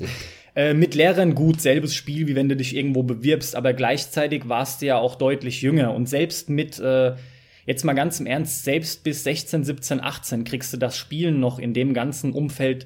äh, 0.55 0.73
mit 0.73 0.93
Lehrern 0.93 1.33
gut, 1.33 1.61
selbes 1.61 1.95
Spiel, 1.95 2.27
wie 2.27 2.35
wenn 2.35 2.49
du 2.49 2.55
dich 2.55 2.75
irgendwo 2.75 3.01
bewirbst, 3.01 3.55
aber 3.55 3.73
gleichzeitig 3.73 4.49
warst 4.49 4.81
du 4.81 4.87
ja 4.87 4.97
auch 4.97 5.15
deutlich 5.15 5.61
jünger. 5.61 5.93
Und 5.93 6.09
selbst 6.09 6.49
mit, 6.49 6.77
äh, 6.79 7.15
jetzt 7.65 7.85
mal 7.85 7.93
ganz 7.93 8.19
im 8.19 8.27
Ernst, 8.27 8.65
selbst 8.65 9.03
bis 9.03 9.23
16, 9.23 9.63
17, 9.63 10.01
18 10.01 10.43
kriegst 10.43 10.73
du 10.73 10.77
das 10.77 10.97
Spielen 10.97 11.39
noch 11.39 11.57
in 11.57 11.73
dem 11.73 11.93
ganzen 11.93 12.33
Umfeld 12.33 12.85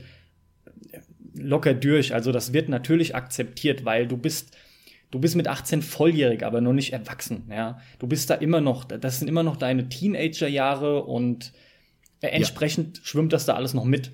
äh, 0.92 1.00
locker 1.34 1.74
durch. 1.74 2.14
Also 2.14 2.32
das 2.32 2.54
wird 2.54 2.70
natürlich 2.70 3.16
akzeptiert, 3.16 3.86
weil 3.86 4.08
du 4.08 4.18
bist 4.18 4.56
du 5.12 5.20
bist 5.20 5.36
mit 5.36 5.48
18 5.48 5.82
volljährig, 5.82 6.44
aber 6.44 6.62
noch 6.62 6.74
nicht 6.74 6.94
erwachsen, 6.94 7.44
ja. 7.50 7.80
Du 8.00 8.08
bist 8.08 8.30
da 8.30 8.36
immer 8.36 8.62
noch, 8.62 8.86
das 8.86 9.20
sind 9.20 9.28
immer 9.28 9.44
noch 9.44 9.58
deine 9.58 9.90
Teenagerjahre 9.90 11.04
und 11.04 11.54
äh, 12.22 12.28
entsprechend 12.28 12.98
ja. 12.98 13.04
schwimmt 13.06 13.34
das 13.34 13.46
da 13.46 13.56
alles 13.56 13.74
noch 13.74 13.86
mit. 13.86 14.12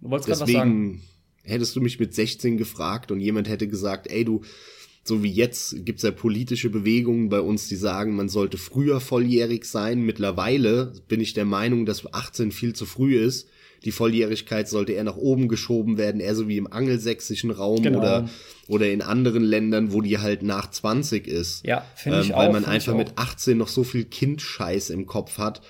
Du 0.00 0.10
wolltest 0.10 0.28
gerade 0.28 0.40
was 0.40 0.50
sagen. 0.50 1.02
Hättest 1.44 1.74
du 1.74 1.80
mich 1.80 1.98
mit 1.98 2.14
16 2.14 2.56
gefragt 2.56 3.10
und 3.10 3.20
jemand 3.20 3.48
hätte 3.48 3.66
gesagt, 3.66 4.08
ey 4.08 4.24
du, 4.24 4.42
so 5.04 5.24
wie 5.24 5.30
jetzt 5.30 5.84
gibt's 5.84 6.04
ja 6.04 6.12
politische 6.12 6.70
Bewegungen 6.70 7.28
bei 7.28 7.40
uns, 7.40 7.68
die 7.68 7.76
sagen, 7.76 8.14
man 8.14 8.28
sollte 8.28 8.58
früher 8.58 9.00
volljährig 9.00 9.64
sein. 9.64 10.02
Mittlerweile 10.02 10.92
bin 11.08 11.20
ich 11.20 11.34
der 11.34 11.44
Meinung, 11.44 11.84
dass 11.84 12.12
18 12.12 12.52
viel 12.52 12.74
zu 12.74 12.86
früh 12.86 13.16
ist 13.16 13.48
die 13.84 13.92
Volljährigkeit 13.92 14.68
sollte 14.68 14.92
eher 14.92 15.04
nach 15.04 15.16
oben 15.16 15.48
geschoben 15.48 15.98
werden, 15.98 16.20
eher 16.20 16.34
so 16.34 16.48
wie 16.48 16.56
im 16.56 16.72
angelsächsischen 16.72 17.50
Raum 17.50 17.82
genau. 17.82 17.98
oder, 17.98 18.28
oder 18.68 18.90
in 18.90 19.02
anderen 19.02 19.42
Ländern, 19.42 19.92
wo 19.92 20.00
die 20.00 20.18
halt 20.18 20.42
nach 20.42 20.70
20 20.70 21.26
ist. 21.26 21.66
Ja, 21.66 21.84
finde 21.94 22.20
ich 22.20 22.30
ähm, 22.30 22.36
Weil 22.36 22.48
auch, 22.48 22.52
man 22.52 22.64
einfach 22.64 22.94
mit 22.94 23.12
18 23.16 23.58
noch 23.58 23.68
so 23.68 23.84
viel 23.84 24.04
Kindscheiß 24.04 24.90
im 24.90 25.06
Kopf 25.06 25.38
hat. 25.38 25.62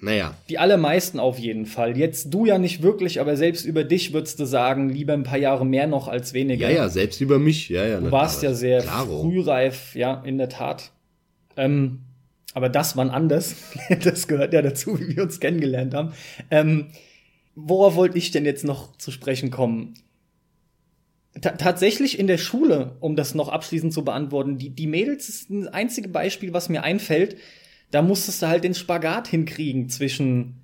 Naja. 0.00 0.34
Die 0.48 0.58
allermeisten 0.58 1.18
auf 1.18 1.38
jeden 1.38 1.66
Fall. 1.66 1.96
Jetzt 1.96 2.32
du 2.32 2.46
ja 2.46 2.58
nicht 2.58 2.82
wirklich, 2.82 3.20
aber 3.20 3.36
selbst 3.36 3.64
über 3.64 3.82
dich 3.82 4.12
würdest 4.12 4.38
du 4.38 4.44
sagen, 4.44 4.90
lieber 4.90 5.14
ein 5.14 5.22
paar 5.22 5.38
Jahre 5.38 5.64
mehr 5.64 5.86
noch 5.86 6.08
als 6.08 6.34
weniger. 6.34 6.68
Ja, 6.68 6.76
ja, 6.76 6.88
selbst 6.88 7.20
über 7.20 7.38
mich, 7.38 7.68
ja, 7.70 7.86
ja. 7.86 8.00
Du 8.00 8.10
warst 8.10 8.42
ja 8.42 8.52
sehr 8.52 8.82
Klaro. 8.82 9.22
frühreif, 9.22 9.94
ja, 9.94 10.22
in 10.24 10.38
der 10.38 10.48
Tat. 10.48 10.92
Ähm, 11.56 12.00
aber 12.56 12.70
das 12.70 12.96
wann 12.96 13.10
anders. 13.10 13.54
das 14.02 14.28
gehört 14.28 14.54
ja 14.54 14.62
dazu, 14.62 14.98
wie 14.98 15.14
wir 15.14 15.22
uns 15.24 15.40
kennengelernt 15.40 15.92
haben. 15.92 16.14
Ähm, 16.50 16.86
worauf 17.54 17.96
wollte 17.96 18.16
ich 18.16 18.30
denn 18.30 18.46
jetzt 18.46 18.64
noch 18.64 18.96
zu 18.96 19.10
sprechen 19.10 19.50
kommen? 19.50 19.92
T 21.34 21.50
tatsächlich 21.58 22.18
in 22.18 22.28
der 22.28 22.38
Schule, 22.38 22.96
um 23.00 23.14
das 23.14 23.34
noch 23.34 23.50
abschließend 23.50 23.92
zu 23.92 24.06
beantworten, 24.06 24.56
die, 24.56 24.70
die 24.70 24.86
Mädels 24.86 25.28
ist 25.28 25.50
ein 25.50 25.68
einzige 25.68 26.08
Beispiel, 26.08 26.54
was 26.54 26.70
mir 26.70 26.82
einfällt. 26.82 27.36
Da 27.90 28.00
musstest 28.00 28.40
du 28.40 28.46
halt 28.46 28.64
den 28.64 28.74
Spagat 28.74 29.28
hinkriegen 29.28 29.90
zwischen, 29.90 30.54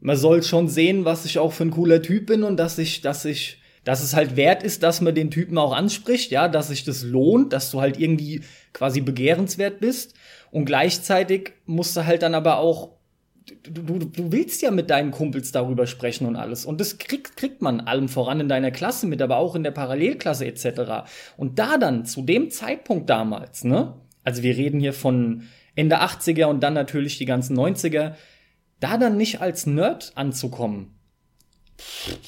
man 0.00 0.18
soll 0.18 0.42
schon 0.42 0.68
sehen, 0.68 1.06
was 1.06 1.24
ich 1.24 1.38
auch 1.38 1.54
für 1.54 1.64
ein 1.64 1.70
cooler 1.70 2.02
Typ 2.02 2.26
bin 2.26 2.42
und 2.42 2.58
dass 2.58 2.76
ich, 2.76 3.00
dass 3.00 3.24
ich, 3.24 3.62
dass 3.82 4.02
es 4.02 4.14
halt 4.14 4.36
wert 4.36 4.62
ist, 4.62 4.82
dass 4.82 5.00
man 5.00 5.14
den 5.14 5.30
Typen 5.30 5.56
auch 5.56 5.72
anspricht, 5.72 6.32
ja, 6.32 6.48
dass 6.48 6.68
sich 6.68 6.84
das 6.84 7.02
lohnt, 7.02 7.54
dass 7.54 7.70
du 7.70 7.80
halt 7.80 7.98
irgendwie 7.98 8.42
quasi 8.74 9.00
begehrenswert 9.00 9.80
bist. 9.80 10.12
Und 10.50 10.64
gleichzeitig 10.64 11.52
musst 11.66 11.96
du 11.96 12.06
halt 12.06 12.22
dann 12.22 12.34
aber 12.34 12.58
auch 12.58 12.98
Du, 13.62 13.70
du, 13.70 13.98
du, 13.98 14.30
willst 14.30 14.60
ja 14.60 14.70
mit 14.70 14.90
deinen 14.90 15.10
Kumpels 15.10 15.52
darüber 15.52 15.86
sprechen 15.86 16.26
und 16.26 16.36
alles. 16.36 16.66
Und 16.66 16.82
das 16.82 16.98
kriegt, 16.98 17.34
kriegt 17.38 17.62
man 17.62 17.80
allem 17.80 18.10
voran 18.10 18.40
in 18.40 18.48
deiner 18.48 18.70
Klasse 18.70 19.06
mit, 19.06 19.22
aber 19.22 19.38
auch 19.38 19.54
in 19.54 19.62
der 19.62 19.70
Parallelklasse 19.70 20.44
etc. 20.44 21.08
Und 21.38 21.58
da 21.58 21.78
dann, 21.78 22.04
zu 22.04 22.20
dem 22.20 22.50
Zeitpunkt 22.50 23.08
damals, 23.08 23.64
ne? 23.64 23.94
Also 24.22 24.42
wir 24.42 24.54
reden 24.54 24.80
hier 24.80 24.92
von 24.92 25.44
Ende 25.74 26.02
80er 26.02 26.44
und 26.44 26.60
dann 26.60 26.74
natürlich 26.74 27.16
die 27.16 27.24
ganzen 27.24 27.58
90er, 27.58 28.16
da 28.80 28.98
dann 28.98 29.16
nicht 29.16 29.40
als 29.40 29.64
Nerd 29.64 30.12
anzukommen. 30.14 30.98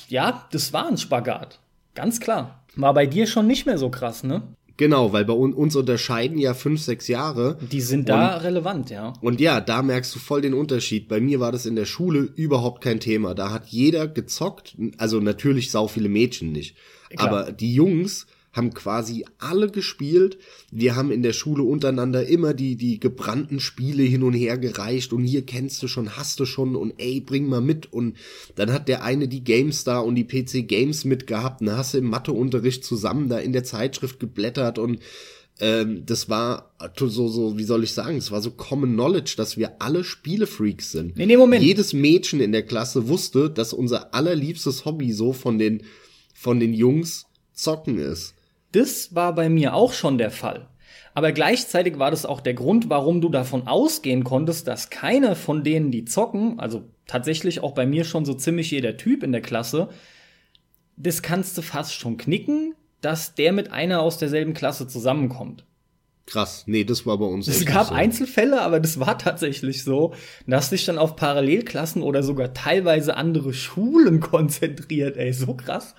Ja, 0.08 0.48
das 0.52 0.72
war 0.72 0.88
ein 0.88 0.96
Spagat. 0.96 1.60
Ganz 1.94 2.20
klar. 2.20 2.64
War 2.76 2.94
bei 2.94 3.06
dir 3.06 3.26
schon 3.26 3.46
nicht 3.46 3.66
mehr 3.66 3.78
so 3.78 3.90
krass, 3.90 4.22
ne? 4.22 4.42
Genau, 4.80 5.12
weil 5.12 5.26
bei 5.26 5.34
uns 5.34 5.76
unterscheiden 5.76 6.38
ja 6.38 6.54
fünf, 6.54 6.80
sechs 6.80 7.06
Jahre. 7.06 7.58
Die 7.70 7.82
sind 7.82 8.08
da 8.08 8.36
und, 8.36 8.44
relevant, 8.44 8.88
ja. 8.88 9.12
Und 9.20 9.38
ja, 9.38 9.60
da 9.60 9.82
merkst 9.82 10.14
du 10.14 10.18
voll 10.18 10.40
den 10.40 10.54
Unterschied. 10.54 11.06
Bei 11.06 11.20
mir 11.20 11.38
war 11.38 11.52
das 11.52 11.66
in 11.66 11.76
der 11.76 11.84
Schule 11.84 12.20
überhaupt 12.20 12.82
kein 12.82 12.98
Thema. 12.98 13.34
Da 13.34 13.50
hat 13.50 13.66
jeder 13.66 14.08
gezockt, 14.08 14.78
also 14.96 15.20
natürlich 15.20 15.70
sau 15.70 15.86
viele 15.86 16.08
Mädchen 16.08 16.52
nicht. 16.52 16.76
Klar. 17.10 17.28
Aber 17.28 17.52
die 17.52 17.74
Jungs 17.74 18.26
haben 18.52 18.74
quasi 18.74 19.24
alle 19.38 19.70
gespielt. 19.70 20.38
Wir 20.70 20.96
haben 20.96 21.12
in 21.12 21.22
der 21.22 21.32
Schule 21.32 21.62
untereinander 21.62 22.26
immer 22.26 22.52
die, 22.52 22.76
die 22.76 22.98
gebrannten 22.98 23.60
Spiele 23.60 24.02
hin 24.02 24.22
und 24.22 24.34
her 24.34 24.58
gereicht 24.58 25.12
und 25.12 25.24
hier 25.24 25.46
kennst 25.46 25.82
du 25.82 25.88
schon, 25.88 26.16
hast 26.16 26.40
du 26.40 26.46
schon 26.46 26.74
und 26.74 26.94
ey, 26.98 27.20
bring 27.20 27.46
mal 27.46 27.60
mit. 27.60 27.92
Und 27.92 28.16
dann 28.56 28.72
hat 28.72 28.88
der 28.88 29.04
eine 29.04 29.28
die 29.28 29.44
GameStar 29.44 30.04
und 30.04 30.16
die 30.16 30.24
PC 30.24 30.66
Games 30.66 31.04
mitgehabt 31.04 31.60
und 31.60 31.68
dann 31.68 31.76
hast 31.76 31.94
du 31.94 31.98
im 31.98 32.06
Matheunterricht 32.06 32.84
zusammen 32.84 33.28
da 33.28 33.38
in 33.38 33.52
der 33.52 33.64
Zeitschrift 33.64 34.18
geblättert 34.18 34.78
und 34.78 35.00
ähm, 35.60 36.04
das 36.06 36.28
war 36.28 36.72
so, 36.96 37.28
so, 37.28 37.58
wie 37.58 37.64
soll 37.64 37.84
ich 37.84 37.92
sagen, 37.92 38.16
es 38.16 38.30
war 38.30 38.40
so 38.40 38.50
Common 38.50 38.94
Knowledge, 38.94 39.34
dass 39.36 39.58
wir 39.58 39.80
alle 39.80 40.04
Spielefreaks 40.04 40.90
sind. 40.90 41.16
Nee, 41.16 41.26
nee, 41.26 41.36
Moment. 41.36 41.62
Jedes 41.62 41.92
Mädchen 41.92 42.40
in 42.40 42.52
der 42.52 42.62
Klasse 42.62 43.08
wusste, 43.08 43.50
dass 43.50 43.74
unser 43.74 44.14
allerliebstes 44.14 44.86
Hobby 44.86 45.12
so 45.12 45.34
von 45.34 45.58
den, 45.58 45.82
von 46.34 46.60
den 46.60 46.72
Jungs 46.72 47.26
Zocken 47.52 47.98
ist. 47.98 48.34
Das 48.72 49.14
war 49.14 49.34
bei 49.34 49.48
mir 49.48 49.74
auch 49.74 49.92
schon 49.92 50.18
der 50.18 50.30
Fall. 50.30 50.68
Aber 51.14 51.32
gleichzeitig 51.32 51.98
war 51.98 52.10
das 52.10 52.24
auch 52.24 52.40
der 52.40 52.54
Grund, 52.54 52.88
warum 52.88 53.20
du 53.20 53.28
davon 53.28 53.66
ausgehen 53.66 54.24
konntest, 54.24 54.68
dass 54.68 54.90
keiner 54.90 55.34
von 55.34 55.64
denen, 55.64 55.90
die 55.90 56.04
zocken, 56.04 56.60
also 56.60 56.84
tatsächlich 57.06 57.60
auch 57.60 57.72
bei 57.72 57.84
mir 57.84 58.04
schon 58.04 58.24
so 58.24 58.34
ziemlich 58.34 58.70
jeder 58.70 58.96
Typ 58.96 59.22
in 59.22 59.32
der 59.32 59.42
Klasse, 59.42 59.88
das 60.96 61.22
kannst 61.22 61.58
du 61.58 61.62
fast 61.62 61.94
schon 61.94 62.16
knicken, 62.16 62.74
dass 63.00 63.34
der 63.34 63.52
mit 63.52 63.72
einer 63.72 64.02
aus 64.02 64.18
derselben 64.18 64.54
Klasse 64.54 64.86
zusammenkommt. 64.86 65.64
Krass, 66.26 66.64
nee, 66.66 66.84
das 66.84 67.06
war 67.06 67.18
bei 67.18 67.24
uns. 67.24 67.48
Es 67.48 67.64
gab 67.64 67.88
so. 67.88 67.94
Einzelfälle, 67.94 68.60
aber 68.62 68.78
das 68.78 69.00
war 69.00 69.18
tatsächlich 69.18 69.82
so, 69.82 70.14
dass 70.46 70.70
sich 70.70 70.84
dann 70.84 70.98
auf 70.98 71.16
Parallelklassen 71.16 72.02
oder 72.02 72.22
sogar 72.22 72.54
teilweise 72.54 73.16
andere 73.16 73.52
Schulen 73.52 74.20
konzentriert, 74.20 75.16
ey, 75.16 75.32
so 75.32 75.54
krass. 75.54 75.96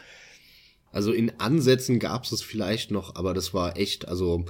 Also 0.91 1.11
in 1.11 1.31
Ansätzen 1.39 1.99
gab 1.99 2.23
es 2.25 2.31
es 2.31 2.41
vielleicht 2.41 2.91
noch, 2.91 3.15
aber 3.15 3.33
das 3.33 3.53
war 3.53 3.77
echt, 3.77 4.07
also 4.07 4.45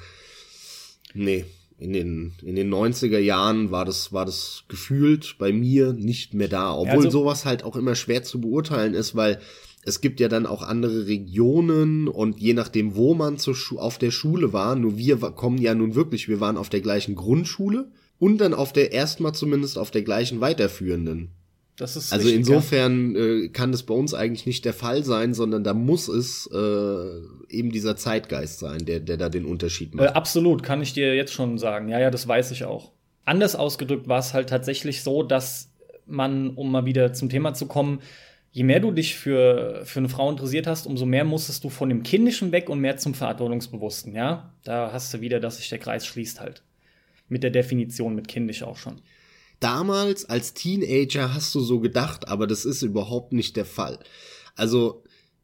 nee, 1.13 1.45
in 1.77 1.93
den 1.93 2.33
in 2.43 2.55
den 2.55 2.71
90er 2.71 3.19
Jahren 3.19 3.71
war 3.71 3.85
das 3.85 4.13
war 4.13 4.25
das 4.25 4.63
gefühlt 4.67 5.35
bei 5.39 5.51
mir 5.51 5.93
nicht 5.93 6.33
mehr 6.33 6.47
da, 6.47 6.73
obwohl 6.73 7.05
also, 7.05 7.09
sowas 7.09 7.45
halt 7.45 7.63
auch 7.63 7.75
immer 7.75 7.95
schwer 7.95 8.23
zu 8.23 8.39
beurteilen 8.39 8.93
ist, 8.93 9.15
weil 9.15 9.39
es 9.83 9.99
gibt 9.99 10.19
ja 10.19 10.27
dann 10.27 10.45
auch 10.45 10.61
andere 10.61 11.07
Regionen 11.07 12.07
und 12.07 12.39
je 12.39 12.53
nachdem, 12.53 12.95
wo 12.95 13.15
man 13.15 13.39
zur 13.39 13.55
auf 13.77 13.97
der 13.97 14.11
Schule 14.11 14.53
war, 14.53 14.75
nur 14.75 14.97
wir 14.97 15.17
kommen 15.17 15.57
ja 15.57 15.73
nun 15.73 15.95
wirklich, 15.95 16.27
wir 16.27 16.39
waren 16.39 16.57
auf 16.57 16.69
der 16.69 16.81
gleichen 16.81 17.15
Grundschule 17.15 17.89
und 18.19 18.37
dann 18.37 18.53
auf 18.53 18.73
der 18.73 18.91
erstmal 18.91 19.33
zumindest 19.33 19.79
auf 19.79 19.89
der 19.89 20.03
gleichen 20.03 20.39
weiterführenden. 20.39 21.31
Also 21.79 22.29
insofern 22.29 23.15
äh, 23.15 23.47
kann 23.49 23.71
das 23.71 23.83
bei 23.83 23.93
uns 23.93 24.13
eigentlich 24.13 24.45
nicht 24.45 24.65
der 24.65 24.73
Fall 24.73 25.03
sein, 25.03 25.33
sondern 25.33 25.63
da 25.63 25.73
muss 25.73 26.07
es 26.07 26.47
äh, 26.53 27.55
eben 27.55 27.71
dieser 27.71 27.95
Zeitgeist 27.95 28.59
sein, 28.59 28.85
der, 28.85 28.99
der 28.99 29.17
da 29.17 29.29
den 29.29 29.45
Unterschied 29.45 29.95
macht. 29.95 30.09
Äh, 30.09 30.13
absolut, 30.13 30.63
kann 30.63 30.81
ich 30.81 30.93
dir 30.93 31.15
jetzt 31.15 31.33
schon 31.33 31.57
sagen. 31.57 31.89
Ja, 31.89 31.99
ja, 31.99 32.11
das 32.11 32.27
weiß 32.27 32.51
ich 32.51 32.65
auch. 32.65 32.91
Anders 33.25 33.55
ausgedrückt 33.55 34.07
war 34.07 34.19
es 34.19 34.33
halt 34.33 34.49
tatsächlich 34.49 35.01
so, 35.01 35.23
dass 35.23 35.71
man, 36.05 36.51
um 36.51 36.71
mal 36.71 36.85
wieder 36.85 37.13
zum 37.13 37.29
Thema 37.29 37.53
zu 37.53 37.67
kommen, 37.67 38.01
je 38.51 38.63
mehr 38.63 38.79
du 38.79 38.91
dich 38.91 39.15
für, 39.15 39.81
für 39.85 39.99
eine 39.99 40.09
Frau 40.09 40.29
interessiert 40.29 40.67
hast, 40.67 40.85
umso 40.85 41.05
mehr 41.05 41.23
musstest 41.23 41.63
du 41.63 41.69
von 41.69 41.89
dem 41.89 42.03
Kindischen 42.03 42.51
weg 42.51 42.69
und 42.69 42.79
mehr 42.79 42.97
zum 42.97 43.13
Verantwortungsbewussten, 43.13 44.13
ja? 44.13 44.53
Da 44.63 44.91
hast 44.91 45.13
du 45.13 45.21
wieder, 45.21 45.39
dass 45.39 45.57
sich 45.57 45.69
der 45.69 45.79
Kreis 45.79 46.05
schließt 46.05 46.41
halt. 46.41 46.63
Mit 47.29 47.43
der 47.43 47.51
Definition 47.51 48.13
mit 48.13 48.27
kindisch 48.27 48.61
auch 48.61 48.77
schon 48.77 49.01
damals 49.61 50.25
als 50.25 50.53
Teenager 50.53 51.33
hast 51.33 51.55
du 51.55 51.61
so 51.61 51.79
gedacht, 51.79 52.27
aber 52.27 52.47
das 52.47 52.65
ist 52.65 52.81
überhaupt 52.81 53.31
nicht 53.31 53.55
der 53.55 53.65
Fall. 53.65 53.99
Also 54.55 55.03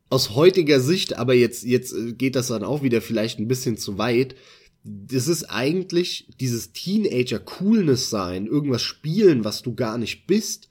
aus 0.09 0.31
heutiger 0.35 0.79
Sicht, 0.79 1.17
aber 1.17 1.33
jetzt, 1.33 1.63
jetzt 1.63 1.93
geht 2.17 2.35
das 2.35 2.47
dann 2.47 2.63
auch 2.63 2.81
wieder 2.83 3.01
vielleicht 3.01 3.39
ein 3.39 3.47
bisschen 3.47 3.77
zu 3.77 3.97
weit. 3.97 4.35
das 4.83 5.27
ist 5.27 5.45
eigentlich 5.45 6.29
dieses 6.39 6.71
Teenager-Coolness 6.71 8.09
sein, 8.09 8.47
irgendwas 8.47 8.83
spielen, 8.83 9.43
was 9.43 9.61
du 9.61 9.75
gar 9.75 9.97
nicht 9.97 10.27
bist. 10.27 10.69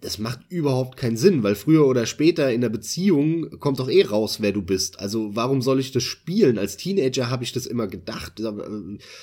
Das 0.00 0.18
macht 0.18 0.40
überhaupt 0.48 0.96
keinen 0.96 1.16
Sinn, 1.16 1.44
weil 1.44 1.54
früher 1.54 1.86
oder 1.86 2.06
später 2.06 2.52
in 2.52 2.60
der 2.60 2.70
Beziehung 2.70 3.60
kommt 3.60 3.78
doch 3.78 3.88
eh 3.88 4.02
raus, 4.02 4.38
wer 4.40 4.50
du 4.50 4.60
bist. 4.60 4.98
Also 4.98 5.36
warum 5.36 5.62
soll 5.62 5.78
ich 5.78 5.92
das 5.92 6.02
spielen? 6.02 6.58
Als 6.58 6.76
Teenager 6.76 7.30
habe 7.30 7.44
ich 7.44 7.52
das 7.52 7.66
immer 7.66 7.86
gedacht. 7.86 8.42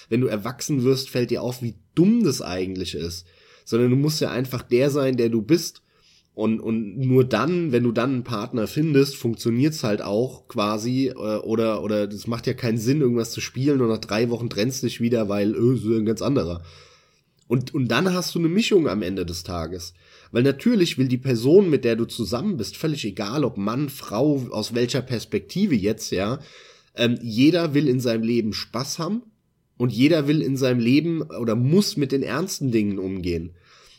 Wenn 0.09 0.21
du 0.21 0.27
erwachsen 0.27 0.83
wirst, 0.83 1.09
fällt 1.09 1.31
dir 1.31 1.41
auf, 1.41 1.61
wie 1.61 1.75
dumm 1.95 2.23
das 2.23 2.41
eigentlich 2.41 2.95
ist. 2.95 3.25
Sondern 3.65 3.89
du 3.89 3.97
musst 3.97 4.21
ja 4.21 4.31
einfach 4.31 4.61
der 4.61 4.89
sein, 4.89 5.17
der 5.17 5.29
du 5.29 5.41
bist. 5.41 5.81
Und, 6.35 6.61
und 6.61 6.97
nur 6.97 7.25
dann, 7.25 7.71
wenn 7.71 7.83
du 7.83 7.91
dann 7.91 8.11
einen 8.11 8.23
Partner 8.23 8.65
findest, 8.65 9.15
funktioniert's 9.15 9.83
halt 9.83 10.01
auch 10.01 10.47
quasi, 10.47 11.09
äh, 11.09 11.13
oder, 11.13 11.83
oder 11.83 12.07
das 12.07 12.25
macht 12.25 12.47
ja 12.47 12.55
keinen 12.55 12.79
Sinn, 12.79 13.01
irgendwas 13.01 13.31
zu 13.31 13.39
spielen 13.41 13.81
und 13.81 13.89
nach 13.89 13.99
drei 13.99 14.29
Wochen 14.31 14.49
trennst 14.49 14.81
dich 14.81 14.99
wieder, 14.99 15.29
weil, 15.29 15.53
äh, 15.53 15.75
ist 15.75 15.85
ein 15.85 16.05
ganz 16.05 16.23
anderer. 16.23 16.63
Und, 17.47 17.73
und 17.75 17.87
dann 17.89 18.11
hast 18.13 18.33
du 18.33 18.39
eine 18.39 18.49
Mischung 18.49 18.87
am 18.87 19.03
Ende 19.03 19.27
des 19.27 19.43
Tages. 19.43 19.93
Weil 20.33 20.41
natürlich 20.41 20.97
will 20.97 21.07
die 21.07 21.19
Person, 21.19 21.69
mit 21.69 21.85
der 21.85 21.95
du 21.95 22.05
zusammen 22.05 22.57
bist, 22.57 22.75
völlig 22.75 23.05
egal, 23.05 23.45
ob 23.45 23.55
Mann, 23.55 23.87
Frau, 23.87 24.47
aus 24.49 24.73
welcher 24.73 25.03
Perspektive 25.03 25.75
jetzt, 25.75 26.11
ja, 26.11 26.39
ähm, 26.95 27.19
jeder 27.21 27.75
will 27.75 27.87
in 27.87 27.99
seinem 27.99 28.23
Leben 28.23 28.51
Spaß 28.51 28.97
haben 28.97 29.21
und 29.77 29.93
jeder 29.93 30.27
will 30.27 30.41
in 30.41 30.57
seinem 30.57 30.79
Leben 30.79 31.21
oder 31.21 31.55
muss 31.55 31.97
mit 31.97 32.11
den 32.11 32.23
ernsten 32.23 32.71
Dingen 32.71 32.97
umgehen. 32.97 33.51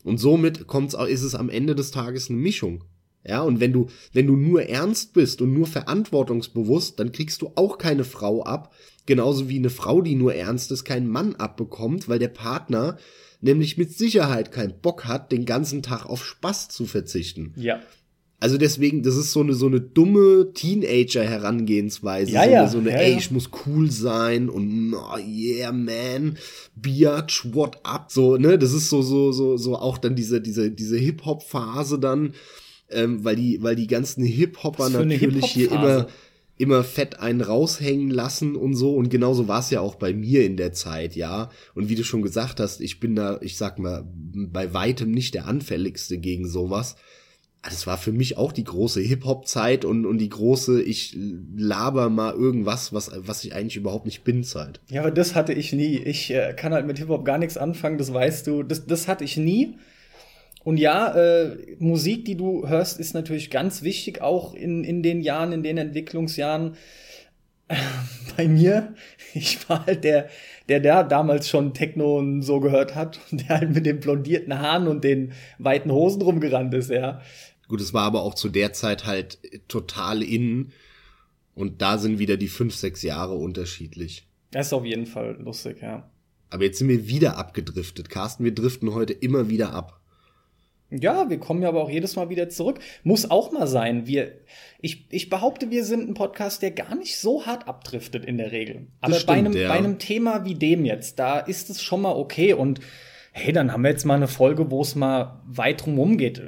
Und 0.03 0.19
somit 0.19 0.67
kommt's 0.67 0.97
auch, 0.97 1.07
ist 1.07 1.23
es 1.23 1.37
am 1.37 1.49
Ende 1.49 1.77
des 1.77 1.93
Tages 1.93 2.29
eine 2.29 2.39
Mischung. 2.41 2.83
Ja, 3.25 3.43
und 3.43 3.61
wenn 3.61 3.73
du, 3.73 3.87
wenn 4.13 4.27
du 4.27 4.35
nur 4.35 4.65
ernst 4.65 5.13
bist 5.13 5.41
und 5.41 5.55
nur 5.55 5.69
verantwortungsbewusst, 5.69 6.99
dann 6.99 7.13
kriegst 7.13 7.43
du 7.43 7.53
auch 7.55 7.79
keine 7.79 8.03
Frau 8.03 8.43
ab. 8.43 8.75
Genauso 9.07 9.49
wie 9.49 9.59
eine 9.59 9.71
Frau, 9.71 10.03
die 10.03 10.17
nur 10.17 10.35
ernst 10.35 10.73
ist, 10.73 10.85
keinen 10.85 11.09
Mann 11.09 11.37
abbekommt, 11.37 12.09
weil 12.09 12.19
der 12.19 12.29
Partner 12.29 12.99
nämlich 13.45 13.77
mit 13.77 13.93
Sicherheit 13.93 14.51
keinen 14.51 14.75
Bock 14.81 15.05
hat, 15.05 15.31
den 15.31 15.45
ganzen 15.45 15.83
Tag 15.83 16.07
auf 16.07 16.25
Spaß 16.25 16.71
zu 16.71 16.87
verzichten. 16.87 17.53
Ja. 17.57 17.81
Also 18.41 18.59
deswegen, 18.59 19.03
das 19.03 19.17
ist 19.17 19.33
so 19.33 19.41
eine 19.41 19.55
so 19.55 19.67
eine 19.67 19.81
dumme 19.81 20.53
Teenager-Herangehensweise. 20.53 22.33
Ja, 22.33 22.45
so 22.45 22.51
ja, 22.51 22.61
eine, 22.61 22.71
so 22.71 22.79
eine 22.79 22.91
ja, 22.91 22.97
ey, 22.97 23.17
ich 23.17 23.31
muss 23.31 23.51
cool 23.65 23.91
sein 23.91 24.49
und 24.49 24.95
oh, 24.95 25.19
yeah, 25.19 25.73
man, 25.73 26.37
Biatch, 26.75 27.55
what 27.55 27.79
up? 27.85 28.11
So, 28.11 28.37
ne, 28.37 28.59
das 28.59 28.73
ist 28.73 28.91
so, 28.91 29.03
so, 29.03 29.33
so, 29.33 29.57
so 29.57 29.77
auch 29.77 29.99
dann 29.99 30.17
diese, 30.17 30.41
diese, 30.41 30.71
diese 30.71 30.99
Hip-Hop-Phase 30.99 31.99
dann, 31.99 32.35
ähm, 32.91 33.25
weil 33.25 33.37
die, 33.37 33.63
weil 33.63 33.77
die 33.77 33.87
ganzen 33.87 34.25
Hip-Hopper 34.25 34.85
Was 34.85 34.93
für 34.93 34.99
eine 34.99 35.15
natürlich 35.15 35.47
hier 35.47 35.71
immer 35.71 36.09
immer 36.57 36.85
fett 36.85 37.19
einen 37.19 37.41
raushängen 37.41 38.11
lassen 38.11 38.55
und 38.55 38.75
so 38.77 38.95
und 38.95 39.11
genauso 39.11 39.49
war 39.49 39.61
es 39.61 39.71
ja 39.71 39.81
auch 39.81 39.97
bei 39.97 40.13
mir 40.13 40.45
in 40.47 40.57
der 40.57 40.73
Zeit, 40.73 41.17
ja. 41.17 41.51
Und 41.75 41.89
wie 41.89 41.97
du 41.97 42.05
schon 42.05 42.23
gesagt 42.23 42.61
hast, 42.61 42.81
ich 42.81 43.01
bin 43.01 43.17
da, 43.17 43.39
ich 43.41 43.57
sag 43.57 43.79
mal, 43.79 44.05
bei 44.07 44.73
weitem 44.73 45.11
nicht 45.11 45.35
der 45.35 45.47
anfälligste 45.47 46.19
gegen 46.19 46.49
sowas. 46.49 46.97
Ah, 47.63 47.71
Das 47.71 47.87
war 47.87 47.99
für 47.99 48.13
mich 48.13 48.37
auch 48.37 48.53
die 48.53 48.63
große 48.63 49.01
Hip-Hop-Zeit 49.01 49.85
und, 49.85 50.07
und 50.07 50.19
die 50.19 50.29
große, 50.29 50.81
ich 50.83 51.17
laber 51.57 52.09
mal 52.09 52.35
irgendwas, 52.35 52.93
was, 52.93 53.11
was 53.17 53.43
ich 53.43 53.55
eigentlich 53.55 53.77
überhaupt 53.77 54.05
nicht 54.07 54.23
bin, 54.23 54.45
Zeit. 54.45 54.81
Ja, 54.91 55.01
aber 55.01 55.11
das 55.11 55.35
hatte 55.35 55.53
ich 55.55 55.73
nie. 55.73 55.97
Ich 55.99 56.31
äh, 56.31 56.55
kann 56.55 56.73
halt 56.73 56.87
mit 56.87 56.99
Hip-Hop 56.99 57.25
gar 57.25 57.39
nichts 57.39 57.57
anfangen, 57.57 57.99
das 57.99 58.13
weißt 58.13 58.47
du. 58.47 58.63
Das, 58.63 58.87
das 58.87 59.09
hatte 59.09 59.25
ich 59.25 59.37
nie. 59.37 59.77
Und 60.65 60.79
ja, 60.79 61.15
äh, 61.15 61.77
Musik, 61.79 62.25
die 62.25 62.37
du 62.37 62.67
hörst, 62.67 62.99
ist 62.99 63.15
natürlich 63.15 63.51
ganz 63.51 63.83
wichtig, 63.83 64.23
auch 64.23 64.55
in, 64.55 64.83
in 64.83 65.03
den 65.03 65.21
Jahren, 65.21 65.53
in 65.53 65.63
den 65.63 65.77
Entwicklungsjahren. 65.77 66.77
Äh, 67.69 67.77
Bei 68.37 68.49
mir, 68.49 68.95
ich 69.35 69.69
war 69.69 69.87
halt 69.87 70.03
der, 70.03 70.29
der 70.69 70.81
da 70.81 71.03
damals 71.05 71.49
schon 71.49 71.73
Techno 71.75 72.19
und 72.19 72.43
so 72.43 72.59
gehört 72.59 72.95
hat 72.95 73.21
und 73.31 73.43
der 73.43 73.61
halt 73.61 73.75
mit 73.75 73.87
den 73.87 74.01
blondierten 74.01 74.59
Haaren 74.59 74.89
und 74.89 75.05
den 75.05 75.33
weiten 75.59 75.93
Hosen 75.93 76.23
rumgerannt 76.23 76.75
ist, 76.75 76.91
ja. 76.91 77.21
Gut, 77.69 77.81
es 77.81 77.95
war 77.95 78.03
aber 78.03 78.23
auch 78.23 78.35
zu 78.35 78.49
der 78.49 78.73
Zeit 78.73 79.07
halt 79.07 79.39
total 79.69 80.23
in 80.23 80.73
und 81.55 81.81
da 81.81 81.99
sind 81.99 82.19
wieder 82.19 82.37
die 82.37 82.49
fünf, 82.49 82.75
sechs 82.75 83.03
Jahre 83.03 83.35
unterschiedlich. 83.35 84.27
Das 84.51 84.69
ist 84.69 84.73
auf 84.73 84.85
jeden 84.85 85.07
Fall 85.07 85.37
lustig, 85.39 85.81
ja. 85.81 86.11
Aber 86.51 86.65
jetzt 86.65 86.79
sind 86.79 86.89
wir 86.89 87.09
wieder 87.09 87.37
abgedriftet. 87.37 88.11
Carsten, 88.11 88.45
wir 88.45 88.55
driften 88.55 88.95
heute 88.95 89.13
immer 89.13 89.49
wieder 89.49 89.73
ab. 89.73 90.01
Ja, 91.01 91.29
wir 91.31 91.39
kommen 91.39 91.63
ja 91.63 91.69
aber 91.69 91.83
auch 91.83 91.91
jedes 91.91 92.17
Mal 92.17 92.29
wieder 92.29 92.49
zurück. 92.49 92.81
Muss 93.03 93.31
auch 93.31 93.53
mal 93.53 93.67
sein. 93.67 94.07
Wir, 94.07 94.33
ich, 94.81 95.07
ich 95.11 95.31
behaupte, 95.31 95.71
wir 95.71 95.85
sind 95.85 96.09
ein 96.09 96.15
Podcast, 96.15 96.63
der 96.63 96.71
gar 96.71 96.95
nicht 96.95 97.19
so 97.19 97.47
hart 97.47 97.69
abdriftet 97.69 98.25
in 98.25 98.39
der 98.39 98.53
Regel. 98.53 98.87
Aber 99.01 99.15
stimmt, 99.15 99.27
bei, 99.27 99.35
einem, 99.35 99.53
ja. 99.53 99.69
bei 99.69 99.75
einem 99.75 99.99
Thema 99.99 100.45
wie 100.45 100.55
dem 100.55 100.85
jetzt, 100.85 101.19
da 101.19 101.39
ist 101.39 101.71
es 101.71 101.83
schon 101.83 102.03
mal 102.03 102.13
okay. 102.13 102.53
Und 102.53 102.81
hey, 103.33 103.53
dann 103.53 103.73
haben 103.73 103.83
wir 103.83 103.91
jetzt 103.91 104.05
mal 104.05 104.15
eine 104.15 104.29
Folge, 104.29 104.71
wo 104.71 104.83
es 104.83 104.95
mal 104.95 105.43
weit 105.47 105.85
drumherum 105.85 106.17
geht. 106.17 106.43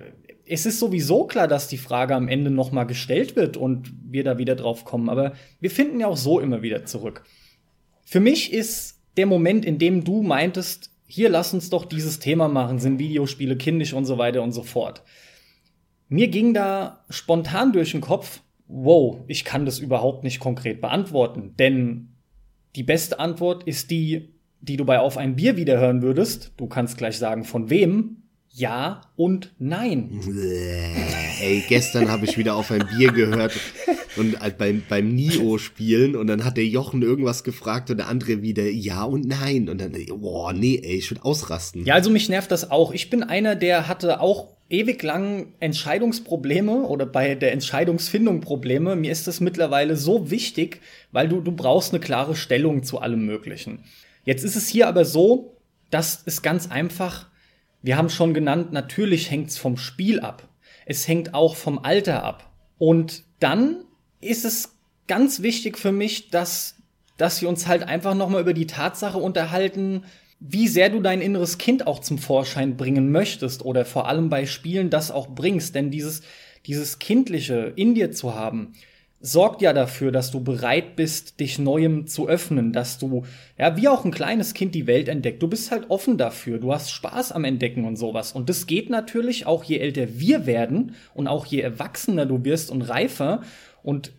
Es 0.45 0.65
ist 0.65 0.79
sowieso 0.79 1.25
klar, 1.25 1.49
dass 1.49 1.67
die 1.67 1.79
Frage 1.79 2.15
am 2.15 2.29
Ende 2.29 2.51
noch 2.51 2.71
mal 2.71 2.85
gestellt 2.85 3.35
wird 3.35 3.57
und 3.57 3.93
wir 4.05 4.23
da 4.23 4.39
wieder 4.39 4.55
drauf 4.55 4.85
kommen. 4.85 5.09
Aber 5.09 5.33
wir 5.61 5.71
finden 5.71 5.99
ja 5.99 6.07
auch 6.07 6.17
so 6.17 6.39
immer 6.39 6.63
wieder 6.63 6.85
zurück. 6.85 7.25
Für 8.05 8.21
mich 8.21 8.53
ist 8.53 9.01
der 9.17 9.27
Moment, 9.27 9.65
in 9.65 9.79
dem 9.79 10.05
du 10.05 10.23
meintest, 10.23 10.91
hier 11.07 11.29
lass 11.29 11.55
uns 11.55 11.71
doch 11.71 11.85
dieses 11.85 12.19
Thema 12.19 12.49
machen, 12.49 12.79
sind 12.79 12.99
Videospiele 12.99 13.57
kindisch 13.57 13.93
und 13.93 14.05
so 14.05 14.19
weiter 14.19 14.43
und 14.43 14.53
so 14.53 14.63
fort. 14.63 15.03
Mir 16.09 16.29
ging 16.29 16.55
da 16.55 17.05
spontan 17.11 17.73
durch 17.73 17.93
den 17.93 18.01
Kopf, 18.01 18.41
wow, 18.69 19.21
ich 19.27 19.45
kann 19.45 19.65
das 19.65 19.79
überhaupt 19.79 20.25
nicht 20.25 20.41
konkret 20.41 20.81
beantworten, 20.81 21.55
denn 21.59 22.09
die 22.75 22.83
beste 22.83 23.19
Antwort 23.19 23.65
ist 23.65 23.91
die, 23.91 24.35
die 24.61 24.77
du 24.77 24.85
bei 24.85 24.99
Auf 24.99 25.17
ein 25.17 25.37
Bier 25.37 25.57
wieder 25.57 25.79
hören 25.79 26.03
würdest. 26.03 26.53
Du 26.57 26.67
kannst 26.67 26.99
gleich 26.99 27.19
sagen, 27.19 27.45
von 27.45 27.71
wem? 27.71 28.23
Ja 28.57 29.03
und 29.17 29.53
nein. 29.59 30.19
Ey, 31.43 31.63
gestern 31.69 32.11
habe 32.11 32.25
ich 32.25 32.39
wieder 32.39 32.57
auf 32.57 32.71
ein 32.71 32.87
Bier 32.97 33.13
gehört 33.13 33.53
und 34.17 34.41
halt 34.41 34.57
beim, 34.57 34.83
beim 34.89 35.15
Nio 35.15 35.59
spielen 35.59 36.17
und 36.17 36.27
dann 36.27 36.43
hat 36.43 36.57
der 36.57 36.65
Jochen 36.65 37.03
irgendwas 37.03 37.45
gefragt 37.45 37.91
und 37.91 37.99
der 37.99 38.09
andere 38.09 38.41
wieder 38.41 38.65
ja 38.65 39.05
und 39.05 39.27
nein 39.27 39.69
und 39.69 39.79
dann, 39.79 39.95
boah, 40.09 40.55
nee, 40.55 40.81
ey, 40.83 40.97
ich 40.97 41.11
würde 41.11 41.23
ausrasten. 41.23 41.85
Ja, 41.85 41.93
also 41.93 42.09
mich 42.09 42.31
nervt 42.31 42.51
das 42.51 42.71
auch. 42.71 42.93
Ich 42.93 43.11
bin 43.11 43.23
einer, 43.23 43.57
der 43.57 43.89
hatte 43.89 44.21
auch 44.21 44.49
ewig 44.71 45.03
lang 45.03 45.53
Entscheidungsprobleme 45.61 46.87
oder 46.87 47.05
bei 47.05 47.35
der 47.35 47.53
Entscheidungsfindung 47.53 48.41
Probleme. 48.41 48.97
Mir 48.97 49.13
ist 49.13 49.27
das 49.27 49.41
mittlerweile 49.41 49.99
so 49.99 50.31
wichtig, 50.31 50.81
weil 51.13 51.29
du, 51.29 51.43
du 51.43 51.53
brauchst 51.53 51.93
eine 51.93 52.01
klare 52.01 52.35
Stellung 52.35 52.85
zu 52.85 53.01
allem 53.01 53.27
Möglichen. 53.27 53.81
Jetzt 54.25 54.45
ist 54.45 54.57
es 54.57 54.67
hier 54.67 54.89
aber 54.89 55.05
so, 55.05 55.59
dass 55.91 56.23
es 56.25 56.41
ganz 56.41 56.71
einfach, 56.71 57.27
wir 57.87 57.97
haben 57.97 58.11
schon 58.11 58.35
genannt, 58.35 58.73
natürlich 58.73 59.31
hängt 59.31 59.51
es 59.51 59.59
vom 59.59 59.77
Spiel 59.77 60.19
ab. 60.19 60.49
Es 60.87 61.07
hängt 61.07 61.35
auch 61.35 61.55
vom 61.55 61.79
Alter 61.79 62.25
ab. 62.25 62.51
Und 62.79 63.23
dann 63.39 63.85
ist 64.21 64.45
es 64.45 64.77
ganz 65.07 65.41
wichtig 65.41 65.79
für 65.79 65.93
mich, 65.93 66.31
dass, 66.31 66.75
dass 67.17 67.41
wir 67.41 67.49
uns 67.49 67.69
halt 67.69 67.85
einfach 67.85 68.17
nochmal 68.17 68.41
über 68.41 68.55
die 68.55 68.67
Tatsache 68.67 69.19
unterhalten, 69.19 70.03
wie 70.41 70.67
sehr 70.67 70.91
du 70.91 71.01
dein 71.01 71.21
inneres 71.21 71.59
Kind 71.59 71.87
auch 71.87 72.01
zum 72.01 72.19
Vorschein 72.19 72.77
bringen 72.77 73.13
möchtest 73.13 73.65
oder 73.65 73.85
vor 73.85 74.09
allem 74.09 74.31
bei 74.31 74.47
Spielen 74.47 74.91
das 74.91 75.13
auch 75.13 75.29
bringst. 75.29 75.77
Denn 75.77 75.93
dieses, 75.93 76.23
dieses 76.67 76.99
Kindliche 76.99 77.73
in 77.77 77.95
dir 77.95 78.11
zu 78.11 78.35
haben, 78.35 78.73
sorgt 79.21 79.63
ja 79.63 79.73
dafür, 79.73 80.13
dass 80.13 80.31
du 80.31 80.41
bereit 80.41 80.95
bist, 80.95 81.41
dich 81.41 81.59
Neuem 81.59 82.07
zu 82.07 82.29
öffnen, 82.29 82.73
dass 82.73 82.99
du, 82.99 83.25
ja, 83.59 83.77
wie 83.77 83.89
auch 83.89 84.05
ein 84.05 84.11
kleines 84.11 84.55
Kind 84.55 84.75
die 84.75 84.87
Welt 84.87 85.09
entdeckt. 85.09 85.43
Du 85.43 85.49
bist 85.49 85.71
halt 85.71 85.91
offen 85.91 86.19
dafür, 86.19 86.59
du 86.59 86.73
hast 86.73 86.91
Spaß 86.91 87.33
am 87.33 87.45
Entdecken 87.45 87.85
und 87.85 87.97
sowas. 87.97 88.33
Und 88.33 88.49
das 88.49 88.67
geht 88.67 88.91
natürlich 88.91 89.47
auch 89.47 89.65
je 89.65 89.79
älter 89.79 90.19
wir 90.19 90.47
werden 90.47 90.95
und 91.15 91.29
auch 91.29 91.47
je 91.47 91.61
erwachsener 91.61 92.27
du 92.27 92.45
wirst 92.45 92.71
und 92.71 92.83
reifer 92.83 93.43
und 93.83 94.13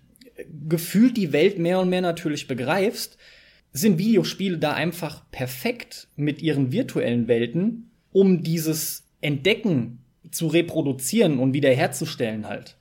gefühlt 0.67 1.17
die 1.17 1.31
Welt 1.31 1.59
mehr 1.59 1.79
und 1.79 1.89
mehr 1.89 2.01
natürlich 2.01 2.47
begreifst, 2.47 3.17
sind 3.73 3.97
Videospiele 3.97 4.57
da 4.57 4.73
einfach 4.73 5.29
perfekt 5.31 6.07
mit 6.15 6.41
ihren 6.41 6.71
virtuellen 6.71 7.27
Welten, 7.27 7.91
um 8.11 8.43
dieses 8.43 9.05
Entdecken 9.21 9.99
zu 10.31 10.47
reproduzieren 10.47 11.39
und 11.39 11.53
wiederherzustellen 11.53 12.47
halt. 12.47 12.77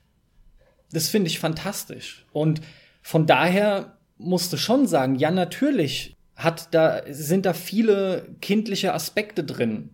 Das 0.91 1.09
finde 1.09 1.27
ich 1.27 1.39
fantastisch. 1.39 2.25
Und 2.31 2.61
von 3.01 3.25
daher 3.25 3.97
musste 4.17 4.57
schon 4.57 4.87
sagen, 4.87 5.15
ja, 5.15 5.31
natürlich 5.31 6.15
hat 6.35 6.73
da, 6.73 7.01
sind 7.09 7.45
da 7.45 7.53
viele 7.53 8.35
kindliche 8.41 8.93
Aspekte 8.93 9.43
drin. 9.43 9.89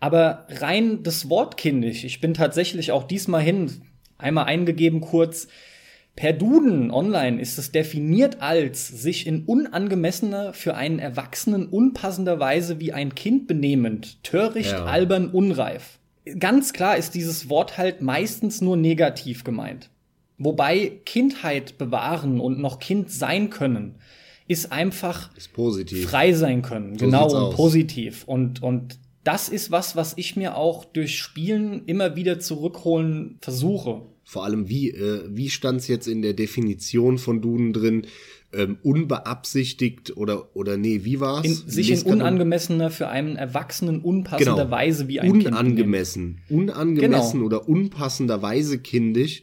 Aber 0.00 0.46
rein 0.48 1.02
das 1.02 1.28
Wort 1.28 1.56
kindisch, 1.56 2.04
ich 2.04 2.20
bin 2.20 2.34
tatsächlich 2.34 2.92
auch 2.92 3.04
diesmal 3.04 3.42
hin, 3.42 3.82
einmal 4.18 4.46
eingegeben 4.46 5.00
kurz, 5.00 5.48
per 6.14 6.32
Duden 6.32 6.90
online 6.90 7.40
ist 7.40 7.58
es 7.58 7.72
definiert 7.72 8.42
als 8.42 8.86
sich 8.88 9.26
in 9.26 9.44
unangemessener, 9.44 10.52
für 10.52 10.74
einen 10.74 10.98
Erwachsenen 10.98 11.66
unpassender 11.66 12.38
Weise 12.38 12.80
wie 12.80 12.92
ein 12.92 13.14
Kind 13.14 13.46
benehmend, 13.46 14.22
töricht, 14.22 14.72
Ja. 14.72 14.84
albern, 14.84 15.28
unreif. 15.28 15.98
Ganz 16.38 16.72
klar 16.72 16.96
ist 16.96 17.14
dieses 17.14 17.48
Wort 17.48 17.78
halt 17.78 18.02
meistens 18.02 18.60
nur 18.60 18.76
negativ 18.76 19.42
gemeint. 19.42 19.88
Wobei 20.44 21.00
Kindheit 21.04 21.78
bewahren 21.78 22.40
und 22.40 22.58
noch 22.58 22.78
Kind 22.78 23.10
sein 23.10 23.50
können 23.50 23.96
ist 24.48 24.72
einfach 24.72 25.34
ist 25.36 25.52
positiv. 25.52 26.08
frei 26.08 26.32
sein 26.32 26.62
können. 26.62 26.98
So 26.98 27.06
genau, 27.06 27.26
und 27.30 27.36
aus. 27.36 27.54
positiv. 27.54 28.24
Und, 28.26 28.62
und 28.62 28.98
das 29.24 29.48
ist 29.48 29.70
was, 29.70 29.96
was 29.96 30.14
ich 30.16 30.36
mir 30.36 30.56
auch 30.56 30.84
durch 30.84 31.18
Spielen 31.18 31.84
immer 31.86 32.16
wieder 32.16 32.40
zurückholen 32.40 33.38
versuche. 33.40 34.02
Vor 34.24 34.44
allem, 34.44 34.68
wie, 34.68 34.90
äh, 34.90 35.22
wie 35.28 35.48
stand 35.48 35.80
es 35.80 35.88
jetzt 35.88 36.06
in 36.06 36.22
der 36.22 36.34
Definition 36.34 37.18
von 37.18 37.40
Duden 37.40 37.72
drin? 37.72 38.06
Ähm, 38.54 38.76
unbeabsichtigt 38.82 40.14
oder 40.14 40.54
oder 40.54 40.76
nee, 40.76 41.04
wie 41.04 41.20
war's? 41.20 41.46
In, 41.46 41.54
sich 41.54 41.90
in 41.90 42.02
unangemessener 42.02 42.90
für 42.90 43.08
einen 43.08 43.36
Erwachsenen 43.36 44.00
unpassender 44.02 44.64
genau. 44.64 44.70
Weise 44.70 45.08
wie 45.08 45.20
ein 45.20 45.30
Unangemessen, 45.30 46.40
kind 46.46 46.60
unangemessen 46.60 47.38
genau. 47.38 47.46
oder 47.46 47.66
unpassenderweise 47.66 48.78
kindisch 48.78 49.42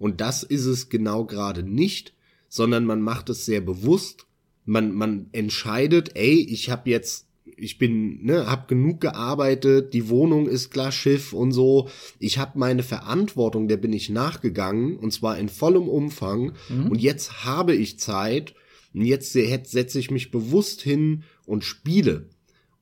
und 0.00 0.22
das 0.22 0.42
ist 0.42 0.64
es 0.64 0.88
genau 0.88 1.26
gerade 1.26 1.62
nicht, 1.62 2.14
sondern 2.48 2.86
man 2.86 3.02
macht 3.02 3.28
es 3.28 3.44
sehr 3.44 3.60
bewusst. 3.60 4.26
Man 4.64 4.92
man 4.92 5.28
entscheidet, 5.32 6.12
ey, 6.16 6.40
ich 6.40 6.70
habe 6.70 6.88
jetzt 6.88 7.26
ich 7.44 7.76
bin, 7.76 8.24
ne, 8.24 8.46
hab 8.46 8.66
genug 8.66 9.02
gearbeitet, 9.02 9.92
die 9.92 10.08
Wohnung 10.08 10.48
ist 10.48 10.70
klar 10.70 10.92
Schiff 10.92 11.34
und 11.34 11.52
so. 11.52 11.90
Ich 12.18 12.38
habe 12.38 12.58
meine 12.58 12.82
Verantwortung, 12.82 13.68
der 13.68 13.76
bin 13.76 13.92
ich 13.92 14.08
nachgegangen 14.08 14.96
und 14.96 15.12
zwar 15.12 15.36
in 15.38 15.50
vollem 15.50 15.86
Umfang. 15.86 16.54
Mhm. 16.70 16.90
Und 16.90 17.02
jetzt 17.02 17.44
habe 17.44 17.74
ich 17.74 17.98
Zeit 17.98 18.54
und 18.94 19.02
jetzt 19.02 19.32
setze 19.32 19.98
ich 19.98 20.10
mich 20.10 20.30
bewusst 20.30 20.80
hin 20.80 21.24
und 21.44 21.62
spiele 21.62 22.30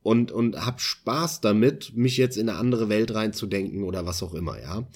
und 0.04 0.30
und 0.30 0.64
hab 0.64 0.80
Spaß 0.80 1.40
damit, 1.40 1.96
mich 1.96 2.16
jetzt 2.16 2.36
in 2.36 2.48
eine 2.48 2.58
andere 2.58 2.88
Welt 2.88 3.12
reinzudenken 3.12 3.82
oder 3.82 4.06
was 4.06 4.22
auch 4.22 4.34
immer, 4.34 4.60
ja. 4.60 4.86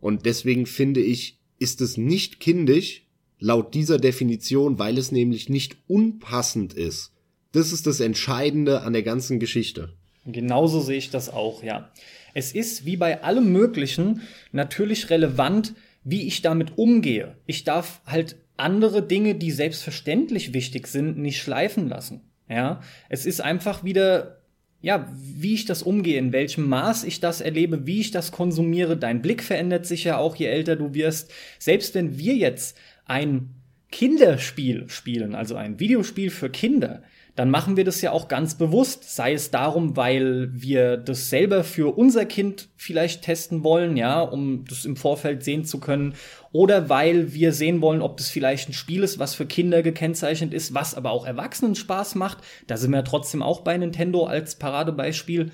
Und 0.00 0.26
deswegen 0.26 0.66
finde 0.66 1.00
ich, 1.00 1.37
ist 1.58 1.80
es 1.80 1.96
nicht 1.96 2.40
kindisch 2.40 3.06
laut 3.38 3.74
dieser 3.74 3.98
Definition, 3.98 4.78
weil 4.78 4.98
es 4.98 5.12
nämlich 5.12 5.48
nicht 5.48 5.76
unpassend 5.86 6.72
ist 6.72 7.12
das 7.52 7.72
ist 7.72 7.86
das 7.86 8.00
Entscheidende 8.00 8.82
an 8.82 8.92
der 8.92 9.02
ganzen 9.02 9.38
Geschichte. 9.40 9.94
Genauso 10.26 10.80
sehe 10.80 10.98
ich 10.98 11.10
das 11.10 11.30
auch, 11.30 11.62
ja. 11.62 11.90
Es 12.34 12.52
ist 12.52 12.84
wie 12.84 12.96
bei 12.96 13.22
allem 13.22 13.52
Möglichen 13.52 14.22
natürlich 14.52 15.10
relevant, 15.10 15.74
wie 16.04 16.26
ich 16.26 16.42
damit 16.42 16.76
umgehe. 16.76 17.36
Ich 17.46 17.64
darf 17.64 18.00
halt 18.06 18.36
andere 18.56 19.02
Dinge, 19.02 19.34
die 19.34 19.50
selbstverständlich 19.50 20.52
wichtig 20.52 20.86
sind, 20.86 21.18
nicht 21.18 21.40
schleifen 21.40 21.88
lassen. 21.88 22.20
Ja, 22.48 22.80
es 23.08 23.26
ist 23.26 23.40
einfach 23.40 23.84
wieder, 23.84 24.37
ja, 24.80 25.12
wie 25.14 25.54
ich 25.54 25.64
das 25.64 25.82
umgehe, 25.82 26.18
in 26.18 26.32
welchem 26.32 26.68
Maß 26.68 27.04
ich 27.04 27.20
das 27.20 27.40
erlebe, 27.40 27.86
wie 27.86 28.00
ich 28.00 28.10
das 28.10 28.30
konsumiere. 28.30 28.96
Dein 28.96 29.22
Blick 29.22 29.42
verändert 29.42 29.86
sich 29.86 30.04
ja 30.04 30.18
auch, 30.18 30.36
je 30.36 30.46
älter 30.46 30.76
du 30.76 30.94
wirst. 30.94 31.32
Selbst 31.58 31.94
wenn 31.94 32.18
wir 32.18 32.34
jetzt 32.34 32.78
ein 33.04 33.50
Kinderspiel 33.90 34.88
spielen, 34.88 35.34
also 35.34 35.56
ein 35.56 35.80
Videospiel 35.80 36.30
für 36.30 36.50
Kinder, 36.50 37.02
dann 37.38 37.50
machen 37.50 37.76
wir 37.76 37.84
das 37.84 38.00
ja 38.00 38.10
auch 38.10 38.26
ganz 38.26 38.56
bewusst. 38.56 39.14
Sei 39.14 39.32
es 39.32 39.52
darum, 39.52 39.96
weil 39.96 40.50
wir 40.52 40.96
das 40.96 41.30
selber 41.30 41.62
für 41.62 41.96
unser 41.96 42.26
Kind 42.26 42.68
vielleicht 42.74 43.22
testen 43.22 43.62
wollen, 43.62 43.96
ja, 43.96 44.22
um 44.22 44.64
das 44.64 44.84
im 44.84 44.96
Vorfeld 44.96 45.44
sehen 45.44 45.64
zu 45.64 45.78
können. 45.78 46.14
Oder 46.50 46.88
weil 46.88 47.32
wir 47.34 47.52
sehen 47.52 47.80
wollen, 47.80 48.02
ob 48.02 48.16
das 48.16 48.28
vielleicht 48.28 48.68
ein 48.68 48.72
Spiel 48.72 49.04
ist, 49.04 49.20
was 49.20 49.36
für 49.36 49.46
Kinder 49.46 49.84
gekennzeichnet 49.84 50.52
ist, 50.52 50.74
was 50.74 50.96
aber 50.96 51.12
auch 51.12 51.24
Erwachsenen 51.24 51.76
Spaß 51.76 52.16
macht. 52.16 52.38
Da 52.66 52.76
sind 52.76 52.90
wir 52.90 53.04
trotzdem 53.04 53.40
auch 53.40 53.60
bei 53.60 53.78
Nintendo 53.78 54.24
als 54.24 54.56
Paradebeispiel. 54.56 55.52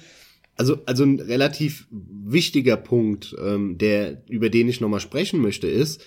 Also, 0.57 0.79
also 0.87 1.05
ein 1.05 1.21
relativ 1.21 1.87
wichtiger 1.91 2.79
Punkt, 2.79 3.37
ähm, 3.45 3.77
der, 3.77 4.23
über 4.31 4.49
den 4.49 4.71
ich 4.71 4.81
nochmal 4.81 5.01
sprechen 5.01 5.39
möchte, 5.43 5.67
ist, 5.67 6.03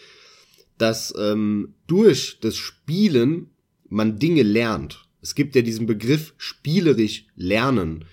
dass 0.80 1.14
ähm, 1.20 1.76
durch 1.86 2.40
das 2.42 2.58
Spielen 2.58 3.52
man 3.90 4.18
Dinge 4.18 4.42
lernt 4.42 5.07
es 5.22 5.36
gibt 5.36 5.56
ja 5.56 5.62
diesen 5.62 5.86
Begriff 5.86 6.34
spielerisch 6.38 7.26
lernen. 7.36 8.06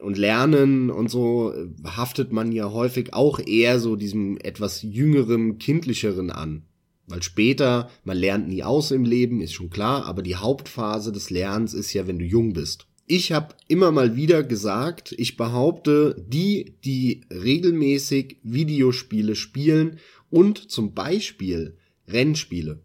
Und 0.00 0.16
lernen 0.16 0.90
und 0.90 1.10
so 1.10 1.52
äh, 1.52 1.66
haftet 1.84 2.32
man 2.32 2.52
ja 2.52 2.70
häufig 2.70 3.14
auch 3.14 3.40
eher 3.40 3.80
so 3.80 3.96
diesem 3.96 4.38
etwas 4.38 4.82
jüngeren, 4.82 5.58
kindlicheren 5.58 6.30
an. 6.30 6.62
Weil 7.08 7.22
später, 7.22 7.90
man 8.04 8.16
lernt 8.16 8.48
nie 8.48 8.62
aus 8.62 8.90
im 8.90 9.04
Leben, 9.04 9.40
ist 9.40 9.54
schon 9.54 9.70
klar, 9.70 10.04
aber 10.04 10.22
die 10.22 10.36
Hauptphase 10.36 11.10
des 11.10 11.30
Lernens 11.30 11.74
ist 11.74 11.92
ja, 11.94 12.06
wenn 12.06 12.18
du 12.18 12.24
jung 12.24 12.52
bist. 12.52 12.86
Ich 13.06 13.32
habe 13.32 13.54
immer 13.66 13.90
mal 13.90 14.16
wieder 14.16 14.42
gesagt, 14.42 15.14
ich 15.16 15.38
behaupte, 15.38 16.22
die, 16.28 16.74
die 16.84 17.22
regelmäßig 17.30 18.36
Videospiele 18.42 19.34
spielen 19.34 19.98
und 20.28 20.70
zum 20.70 20.92
Beispiel 20.92 21.78
Rennspiele, 22.06 22.82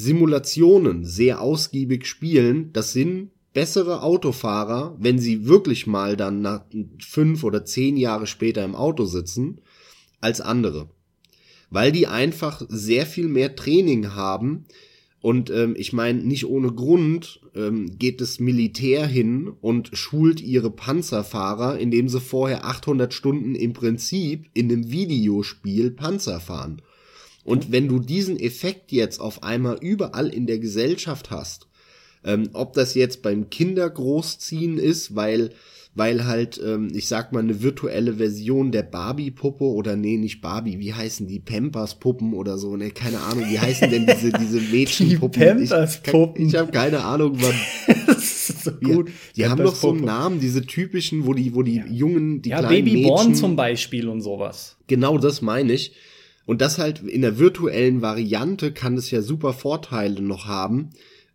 Simulationen 0.00 1.04
sehr 1.04 1.40
ausgiebig 1.40 2.06
spielen, 2.06 2.72
das 2.72 2.92
sind 2.92 3.32
bessere 3.52 4.04
Autofahrer, 4.04 4.96
wenn 5.00 5.18
sie 5.18 5.48
wirklich 5.48 5.88
mal 5.88 6.16
dann 6.16 6.40
nach 6.40 6.66
fünf 7.00 7.42
oder 7.42 7.64
zehn 7.64 7.96
Jahre 7.96 8.28
später 8.28 8.64
im 8.64 8.76
Auto 8.76 9.06
sitzen, 9.06 9.60
als 10.20 10.40
andere. 10.40 10.88
Weil 11.70 11.90
die 11.90 12.06
einfach 12.06 12.62
sehr 12.68 13.06
viel 13.06 13.26
mehr 13.26 13.56
Training 13.56 14.14
haben. 14.14 14.66
Und 15.20 15.50
ähm, 15.50 15.74
ich 15.76 15.92
meine, 15.92 16.22
nicht 16.22 16.46
ohne 16.46 16.72
Grund 16.72 17.40
ähm, 17.56 17.98
geht 17.98 18.20
das 18.20 18.38
Militär 18.38 19.04
hin 19.04 19.48
und 19.60 19.90
schult 19.94 20.40
ihre 20.40 20.70
Panzerfahrer, 20.70 21.76
indem 21.76 22.08
sie 22.08 22.20
vorher 22.20 22.64
800 22.64 23.12
Stunden 23.12 23.56
im 23.56 23.72
Prinzip 23.72 24.46
in 24.54 24.70
einem 24.70 24.92
Videospiel 24.92 25.90
Panzer 25.90 26.38
fahren. 26.38 26.82
Und 27.48 27.72
wenn 27.72 27.88
du 27.88 27.98
diesen 27.98 28.38
Effekt 28.38 28.92
jetzt 28.92 29.20
auf 29.20 29.42
einmal 29.42 29.78
überall 29.80 30.28
in 30.28 30.46
der 30.46 30.58
Gesellschaft 30.58 31.30
hast, 31.30 31.66
ähm, 32.24 32.50
ob 32.52 32.74
das 32.74 32.94
jetzt 32.94 33.22
beim 33.22 33.48
Kindergroßziehen 33.48 34.78
ist, 34.78 35.14
weil 35.14 35.50
weil 35.98 36.26
halt, 36.26 36.60
ähm, 36.64 36.88
ich 36.94 37.08
sag 37.08 37.32
mal, 37.32 37.40
eine 37.40 37.60
virtuelle 37.60 38.14
Version 38.14 38.70
der 38.70 38.84
Barbie-Puppe 38.84 39.64
oder 39.64 39.96
nee, 39.96 40.16
nicht 40.16 40.40
Barbie, 40.40 40.78
wie 40.78 40.94
heißen 40.94 41.26
die 41.26 41.40
Pampers-Puppen 41.40 42.34
oder 42.34 42.56
so, 42.56 42.76
ne, 42.76 42.90
keine 42.90 43.18
Ahnung, 43.20 43.44
wie 43.50 43.58
heißen 43.58 43.90
denn 43.90 44.06
diese, 44.06 44.30
diese 44.30 44.60
Mädchenpuppen? 44.60 45.40
Die 45.40 45.66
Pampers-Puppen. 45.66 46.46
Ich, 46.46 46.54
ich 46.54 46.58
habe 46.58 46.70
keine 46.70 47.02
Ahnung, 47.02 47.36
wann. 47.40 47.96
das 48.06 48.50
ist 48.50 48.64
so 48.64 48.70
gut. 48.72 49.08
Die, 49.08 49.42
die 49.42 49.46
haben 49.46 49.62
doch 49.62 49.74
so 49.74 49.90
einen 49.90 50.04
Namen, 50.04 50.40
diese 50.40 50.64
typischen, 50.64 51.26
wo 51.26 51.34
die, 51.34 51.54
wo 51.54 51.62
die 51.62 51.76
ja. 51.76 51.86
Jungen, 51.86 52.42
die 52.42 52.50
ja, 52.50 52.60
kleinen 52.60 52.84
Babyborn 52.84 53.34
zum 53.34 53.56
Beispiel 53.56 54.08
und 54.08 54.20
sowas. 54.20 54.76
Genau, 54.86 55.18
das 55.18 55.42
meine 55.42 55.72
ich. 55.72 55.92
Und 56.48 56.62
das 56.62 56.78
halt 56.78 57.02
in 57.02 57.20
der 57.20 57.38
virtuellen 57.38 58.00
Variante 58.00 58.72
kann 58.72 58.96
es 58.96 59.10
ja 59.10 59.20
super 59.20 59.52
Vorteile 59.52 60.22
noch 60.22 60.46
haben. 60.46 60.88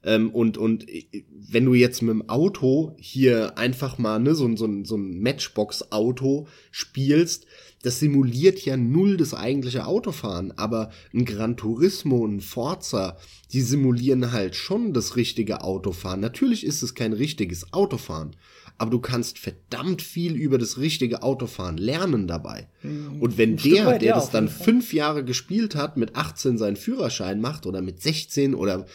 Ähm, 0.04 0.32
und, 0.32 0.58
und 0.58 0.88
wenn 1.30 1.66
du 1.66 1.76
jetzt 1.76 2.02
mit 2.02 2.16
dem 2.16 2.30
Auto 2.30 2.96
hier 2.98 3.56
einfach 3.56 4.00
mal 4.00 4.18
ne, 4.18 4.34
so, 4.34 4.50
so, 4.58 4.68
so 4.84 4.98
ein 4.98 5.20
Matchbox-Auto 5.20 6.48
spielst, 6.72 7.46
das 7.84 8.00
simuliert 8.00 8.66
ja 8.66 8.76
null 8.76 9.18
das 9.18 9.36
eigentliche 9.36 9.86
Autofahren, 9.86 10.52
aber 10.54 10.90
ein 11.14 11.26
Gran 11.26 11.58
Turismo, 11.58 12.26
ein 12.26 12.42
Forza, 12.42 13.16
die 13.52 13.62
simulieren 13.62 14.32
halt 14.32 14.56
schon 14.56 14.94
das 14.94 15.16
richtige 15.16 15.62
Autofahren. 15.62 16.22
Natürlich 16.22 16.66
ist 16.66 16.82
es 16.82 16.96
kein 16.96 17.14
richtiges 17.14 17.72
Autofahren, 17.72 18.36
aber 18.84 18.92
du 18.92 19.00
kannst 19.00 19.40
verdammt 19.40 20.02
viel 20.02 20.36
über 20.36 20.58
das 20.58 20.78
richtige 20.78 21.24
Autofahren 21.24 21.78
lernen 21.78 22.28
dabei. 22.28 22.68
Mhm. 22.82 23.22
Und 23.22 23.38
wenn 23.38 23.56
der, 23.56 23.86
weit, 23.86 24.02
der 24.02 24.10
ja, 24.10 24.16
das 24.16 24.30
dann 24.30 24.50
fünf 24.50 24.92
Jahre 24.92 25.24
gespielt 25.24 25.76
hat, 25.76 25.96
mit 25.96 26.18
18 26.18 26.58
seinen 26.58 26.76
Führerschein 26.76 27.40
macht 27.40 27.66
oder 27.66 27.82
mit 27.82 28.02
16 28.02 28.54
oder 28.54 28.86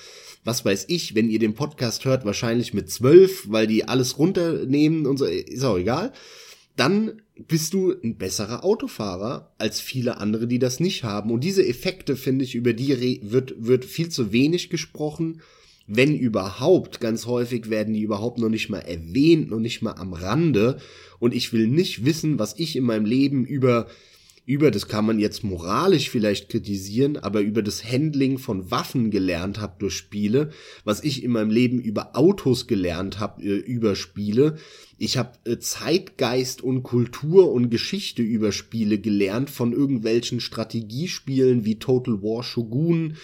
was 0.45 0.63
weiß 0.63 0.85
ich, 0.89 1.15
wenn 1.15 1.31
ihr 1.31 1.39
den 1.39 1.55
Podcast 1.55 2.05
hört, 2.05 2.27
wahrscheinlich 2.27 2.75
mit 2.75 2.91
12, 2.91 3.51
weil 3.51 3.67
die 3.67 3.89
alles 3.89 4.19
runternehmen 4.19 5.07
und 5.07 5.17
so, 5.17 5.25
ist 5.25 5.65
auch 5.65 5.79
egal, 5.79 6.13
dann 6.77 7.23
bist 7.39 7.73
du 7.73 7.95
ein 8.05 8.19
besserer 8.19 8.65
Autofahrer 8.65 9.55
als 9.57 9.81
viele 9.81 10.19
andere, 10.19 10.47
die 10.47 10.59
das 10.59 10.81
nicht 10.81 11.03
haben. 11.03 11.31
Und 11.31 11.45
diese 11.45 11.67
Effekte, 11.67 12.15
finde 12.15 12.45
ich, 12.45 12.55
über 12.55 12.75
die 12.75 13.23
wird, 13.23 13.55
wird 13.57 13.87
viel 13.87 14.11
zu 14.11 14.33
wenig 14.33 14.69
gesprochen 14.69 15.41
wenn 15.89 16.15
überhaupt, 16.17 17.01
ganz 17.01 17.27
häufig 17.27 17.71
werden 17.71 17.95
die 17.95 18.03
überhaupt 18.03 18.39
noch 18.39 18.51
nicht 18.51 18.69
mal 18.69 18.81
erwähnt, 18.81 19.51
noch 19.51 19.59
nicht 19.59 19.83
mal 19.83 19.95
am 19.95 20.13
Rande. 20.13 20.79
Und 21.19 21.35
ich 21.35 21.53
will 21.53 21.67
nicht 21.67 22.05
wissen, 22.05 22.39
was 22.39 22.59
ich 22.59 22.77
in 22.77 22.85
meinem 22.85 23.07
Leben 23.07 23.45
über 23.45 23.89
über, 24.49 24.71
das 24.71 24.89
kann 24.89 25.05
man 25.05 25.19
jetzt 25.19 25.45
moralisch 25.45 26.09
vielleicht 26.09 26.49
kritisieren, 26.49 27.19
aber 27.19 27.43
über 27.43 27.63
das 27.63 27.85
Handling 27.85 28.39
von 28.39 28.71
Waffen 28.71 29.11
gelernt 29.11 29.61
habe 29.61 29.75
durch 29.79 29.93
Spiele, 29.93 30.53
was 30.85 31.05
ich 31.05 31.23
in 31.23 31.33
meinem 31.33 31.51
Leben 31.51 31.79
über 31.79 32.17
Autos 32.17 32.67
gelernt 32.67 33.21
habe 33.21 33.43
äh, 33.43 33.57
über 33.59 33.95
Spiele. 33.95 34.57
Ich 34.97 35.19
habe 35.19 35.33
äh, 35.45 35.59
Zeitgeist 35.59 36.63
und 36.63 36.83
Kultur 36.83 37.53
und 37.53 37.69
Geschichte 37.69 38.23
über 38.23 38.51
Spiele 38.51 38.99
gelernt 38.99 39.51
von 39.51 39.75
irgendwelchen 39.75 40.41
Strategiespielen 40.41 41.67
wie 41.67 41.79
Total 41.79 42.23
War 42.23 42.43
Shogun 42.43 43.19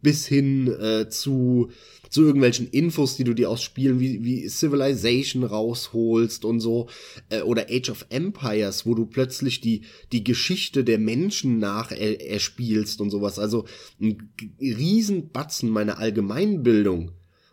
bis 0.00 0.26
hin 0.26 0.68
äh, 0.68 1.10
zu 1.10 1.70
zu 2.12 2.22
irgendwelchen 2.22 2.68
Infos, 2.68 3.16
die 3.16 3.24
du 3.24 3.32
dir 3.32 3.48
aus 3.48 3.62
Spielen 3.62 3.98
wie, 3.98 4.22
wie 4.22 4.46
Civilization 4.46 5.44
rausholst 5.44 6.44
und 6.44 6.60
so, 6.60 6.88
äh, 7.30 7.40
oder 7.40 7.66
Age 7.70 7.88
of 7.88 8.06
Empires, 8.10 8.84
wo 8.84 8.94
du 8.94 9.06
plötzlich 9.06 9.62
die, 9.62 9.82
die 10.12 10.22
Geschichte 10.22 10.84
der 10.84 10.98
Menschen 10.98 11.58
nach 11.58 11.90
er, 11.90 12.20
erspielst 12.20 13.00
und 13.00 13.10
sowas. 13.10 13.38
Also 13.38 13.64
ein 13.98 14.30
Riesenbatzen 14.60 15.70
meiner 15.70 15.98
Allgemeinbildung 15.98 17.12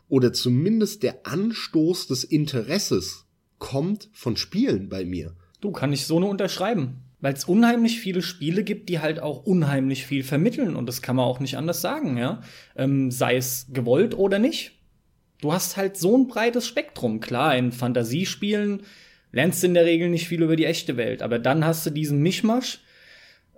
oder 0.10 0.34
zumindest 0.34 1.03
der 1.03 1.26
Anstoß 1.26 2.07
des 2.07 2.26
Interesses 2.26 3.26
kommt 3.60 4.10
von 4.12 4.36
Spielen 4.36 4.89
bei 4.89 5.05
mir. 5.05 5.36
Du 5.62 5.72
kann 5.72 5.93
ich 5.93 6.05
so 6.05 6.20
nur 6.20 6.30
unterschreiben. 6.30 7.09
Weil 7.22 7.34
es 7.34 7.43
unheimlich 7.43 7.99
viele 7.99 8.22
Spiele 8.22 8.63
gibt, 8.63 8.88
die 8.88 8.99
halt 8.99 9.20
auch 9.20 9.43
unheimlich 9.45 10.05
viel 10.05 10.24
vermitteln. 10.24 10.76
Und 10.76 10.86
das 10.86 11.01
kann 11.01 11.17
man 11.17 11.26
auch 11.26 11.39
nicht 11.39 11.57
anders 11.57 11.82
sagen, 11.82 12.17
ja. 12.17 12.41
Ähm, 12.78 13.11
sei 13.11 13.36
es 13.36 13.67
gewollt 13.74 14.17
oder 14.17 14.39
nicht. 14.39 14.72
Du 15.41 15.51
hast 15.51 15.78
halt 15.78 15.97
so 15.97 16.17
ein 16.17 16.28
breites 16.28 16.65
Spektrum. 16.65 17.20
Klar, 17.20 17.55
in 17.57 17.72
Fantasiespielen 17.72 18.84
lernst 19.32 19.63
du 19.63 19.67
in 19.67 19.74
der 19.74 19.86
Regel 19.86 20.09
nicht 20.09 20.28
viel 20.28 20.41
über 20.41 20.55
die 20.55 20.65
echte 20.65 20.95
Welt. 20.97 21.22
Aber 21.22 21.39
dann 21.39 21.65
hast 21.65 21.86
du 21.86 21.89
diesen 21.89 22.22
Mischmasch. 22.22 22.80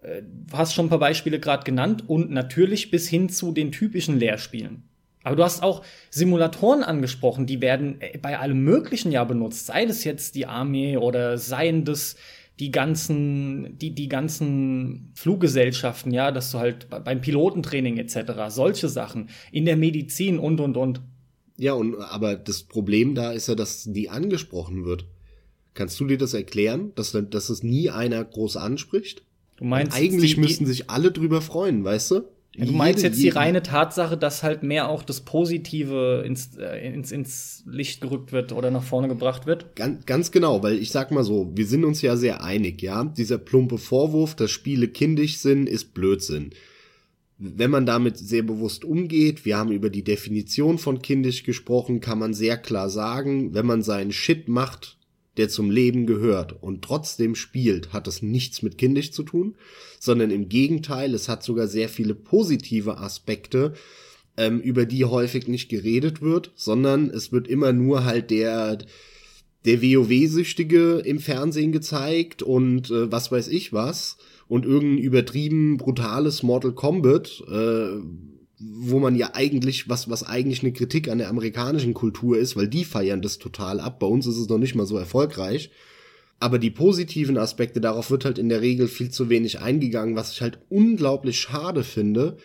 Äh, 0.02 0.24
hast 0.52 0.74
schon 0.74 0.88
ein 0.88 0.90
paar 0.90 1.00
Beispiele 1.00 1.40
gerade 1.40 1.64
genannt. 1.64 2.06
Und 2.08 2.32
natürlich 2.32 2.90
bis 2.90 3.08
hin 3.08 3.30
zu 3.30 3.52
den 3.52 3.72
typischen 3.72 4.18
Lehrspielen. 4.18 4.84
Aber 5.24 5.36
du 5.36 5.44
hast 5.44 5.62
auch 5.62 5.84
Simulatoren 6.10 6.84
angesprochen, 6.84 7.46
die 7.46 7.62
werden 7.62 8.02
äh, 8.02 8.18
bei 8.18 8.40
allem 8.40 8.64
Möglichen 8.64 9.12
ja 9.12 9.24
benutzt. 9.24 9.68
Sei 9.68 9.86
das 9.86 10.04
jetzt 10.04 10.36
die 10.36 10.48
Armee 10.48 10.98
oder 10.98 11.38
seien 11.38 11.86
das 11.86 12.16
die 12.62 12.70
ganzen, 12.70 13.76
die, 13.80 13.96
die 13.96 14.08
ganzen 14.08 15.12
Fluggesellschaften, 15.16 16.14
ja, 16.14 16.32
dass 16.32 16.52
du 16.52 16.60
halt 16.60 16.88
beim 16.90 17.20
Pilotentraining 17.20 17.98
etc., 17.98 18.34
solche 18.50 18.88
Sachen, 18.88 19.30
in 19.52 19.66
der 19.66 19.76
Medizin 19.76 20.38
und 20.38 20.60
und 20.60 20.78
und. 20.78 21.02
Ja, 21.58 21.74
und 21.74 21.96
aber 21.96 22.36
das 22.36 22.62
Problem 22.62 23.16
da 23.16 23.32
ist 23.32 23.48
ja, 23.48 23.56
dass 23.56 23.86
die 23.92 24.10
angesprochen 24.10 24.86
wird. 24.86 25.06
Kannst 25.74 26.00
du 26.00 26.06
dir 26.06 26.20
das 26.20 26.36
erklären, 26.36 26.92
dass, 26.94 27.18
dass 27.32 27.50
es 27.50 27.64
nie 27.64 27.90
einer 27.90 28.24
groß 28.24 28.58
anspricht? 28.58 29.24
Du 29.58 29.64
meinst, 29.64 29.94
und 29.94 29.98
eigentlich 29.98 30.36
die, 30.36 30.42
müssten 30.42 30.68
sich 30.68 30.88
alle 30.88 31.12
drüber 31.12 31.42
freuen, 31.42 31.84
weißt 31.84 32.12
du? 32.12 32.22
Ja, 32.56 32.66
du 32.66 32.74
meinst 32.74 33.02
jetzt 33.02 33.22
die 33.22 33.30
reine 33.30 33.64
Tatsache, 33.64 34.18
dass 34.18 34.44
halt 34.44 34.62
mehr 34.62 34.90
auch 34.90 35.04
das 35.04 35.22
Positive 35.22 36.24
ins, 36.26 36.58
äh, 36.58 36.86
ins, 36.86 37.12
ins 37.12 37.64
Licht 37.66 38.02
gerückt 38.02 38.34
wird 38.34 38.52
oder 38.52 38.72
nach 38.72 38.84
vorne 38.84 39.08
gebracht 39.08 39.46
wird? 39.46 39.74
Ganz, 39.78 40.06
ganz 40.06 40.32
genau, 40.32 40.62
weil 40.62 40.78
ich 40.78 40.92
sag 40.92 41.12
mal 41.12 41.24
so, 41.24 41.50
wir 41.56 41.66
sind 41.66 41.86
uns 41.86 42.02
ja 42.02 42.18
sehr 42.18 42.44
einig, 42.44 42.82
ja. 42.82 43.06
Dieser 43.06 43.38
plumpe 43.38 43.78
Vorwurf, 43.78 44.36
dass 44.36 44.52
Spiele 44.52 44.90
kindisch 44.90 45.38
sind, 45.38 45.70
ist 45.70 45.94
Blödsinn. 45.94 46.50
Wenn 47.38 47.72
man 47.72 47.86
damit 47.86 48.18
sehr 48.18 48.44
bewusst 48.44 48.84
umgeht, 48.84 49.46
wir 49.46 49.58
haben 49.58 49.72
über 49.72 49.90
die 49.90 50.04
Definition 50.04 50.78
von 50.78 51.02
kindisch 51.02 51.44
gesprochen, 51.44 52.02
kann 52.02 52.20
man 52.20 52.34
sehr 52.34 52.58
klar 52.58 52.90
sagen, 52.90 53.54
wenn 53.54 53.66
man 53.66 53.82
seinen 53.82 54.12
Shit 54.12 54.50
macht, 54.50 54.98
der 55.42 55.50
zum 55.50 55.72
Leben 55.72 56.06
gehört. 56.06 56.62
Und 56.62 56.84
trotzdem 56.84 57.34
spielt, 57.34 57.94
hat 57.94 58.06
das 58.06 58.22
nichts 58.22 58.62
mit 58.62 58.78
kindisch 58.78 59.12
zu 59.12 59.24
tun, 59.24 59.56
sondern 60.00 60.30
im 60.30 60.50
Gegenteil, 60.50 61.16
es 61.16 61.28
hat 61.28 61.42
sogar 61.42 61.68
sehr 61.68 61.90
viele 61.90 62.14
positive 62.14 63.00
Aspekte, 63.00 63.74
ähm, 64.38 64.60
über 64.62 64.86
die 64.86 65.04
häufig 65.04 65.48
nicht 65.48 65.68
geredet 65.68 66.22
wird, 66.22 66.52
sondern 66.56 67.10
es 67.10 67.32
wird 67.32 67.48
immer 67.48 67.74
nur 67.74 68.06
halt 68.06 68.30
der 68.30 68.78
der 69.66 69.82
WoW-Süchtige 69.82 71.00
im 71.06 71.20
Fernsehen 71.20 71.72
gezeigt 71.72 72.42
und 72.42 72.90
äh, 72.90 73.12
was 73.12 73.32
weiß 73.32 73.48
ich 73.48 73.74
was. 73.74 74.18
Und 74.48 74.66
irgendein 74.66 75.04
übertrieben 75.04 75.78
brutales 75.78 76.44
Mortal 76.44 76.74
Kombat 76.74 77.44
äh, 77.50 78.00
wo 78.64 79.00
man 79.00 79.16
ja 79.16 79.32
eigentlich, 79.34 79.90
was, 79.90 80.10
was 80.10 80.24
eigentlich 80.24 80.62
eine 80.62 80.74
Kritik 80.74 81.10
an 81.10 81.18
der 81.18 81.30
amerikanischen 81.30 81.94
Kultur 81.94 82.38
ist, 82.38 82.56
weil 82.56 82.68
die 82.68 82.86
feiern 82.86 83.22
das 83.22 83.40
total 83.40 83.80
ab. 83.80 84.00
Bei 84.00 84.08
uns 84.08 84.28
ist 84.28 84.38
es 84.38 84.50
noch 84.50 84.58
nicht 84.58 84.76
mal 84.76 84.86
so 84.86 84.98
erfolgreich. 84.98 85.72
Aber 86.40 86.58
die 86.58 86.72
positiven 86.72 87.38
Aspekte, 87.38 87.82
darauf 87.82 88.10
wird 88.10 88.26
halt 88.26 88.40
in 88.40 88.50
der 88.50 88.62
Regel 88.62 88.88
viel 88.88 89.10
zu 89.10 89.30
wenig 89.30 89.60
eingegangen, 89.60 90.16
was 90.16 90.34
ich 90.34 90.42
halt 90.42 90.60
unglaublich 90.70 91.40
schade 91.40 91.84
finde. 91.84 92.38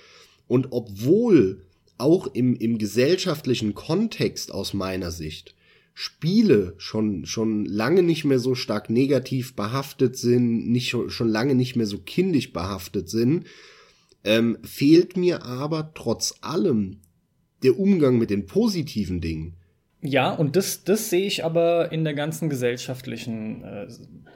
Und 0.49 0.69
obwohl 0.71 1.63
auch 1.99 2.27
im, 2.35 2.57
im 2.57 2.79
gesellschaftlichen 2.79 3.75
Kontext 3.75 4.53
aus 4.53 4.75
meiner 4.75 5.11
Sicht 5.11 5.55
Spiele 5.99 6.75
schon, 6.77 7.25
schon 7.25 7.65
lange 7.65 8.03
nicht 8.03 8.27
mehr 8.27 8.39
so 8.39 8.55
stark 8.55 8.91
negativ 8.91 9.55
behaftet 9.55 10.19
sind, 10.19 10.71
nicht, 10.71 10.95
schon 11.09 11.29
lange 11.29 11.55
nicht 11.55 11.75
mehr 11.75 11.87
so 11.87 11.97
kindisch 11.97 12.53
behaftet 12.53 13.09
sind, 13.09 13.47
ähm, 14.27 14.59
fehlt 14.63 15.17
mir 15.17 15.45
aber 15.45 15.93
trotz 15.95 16.35
allem 16.43 17.01
der 17.63 17.79
Umgang 17.79 18.19
mit 18.19 18.31
den 18.31 18.47
positiven 18.47 19.21
Dingen. 19.21 19.57
Ja, 20.03 20.31
und 20.33 20.57
das, 20.57 20.85
das 20.85 21.11
sehe 21.11 21.27
ich 21.27 21.45
aber 21.45 21.91
in 21.91 22.05
der 22.05 22.15
ganzen 22.15 22.51
gesellschaftlichen, 22.51 23.65
äh, 23.65 23.89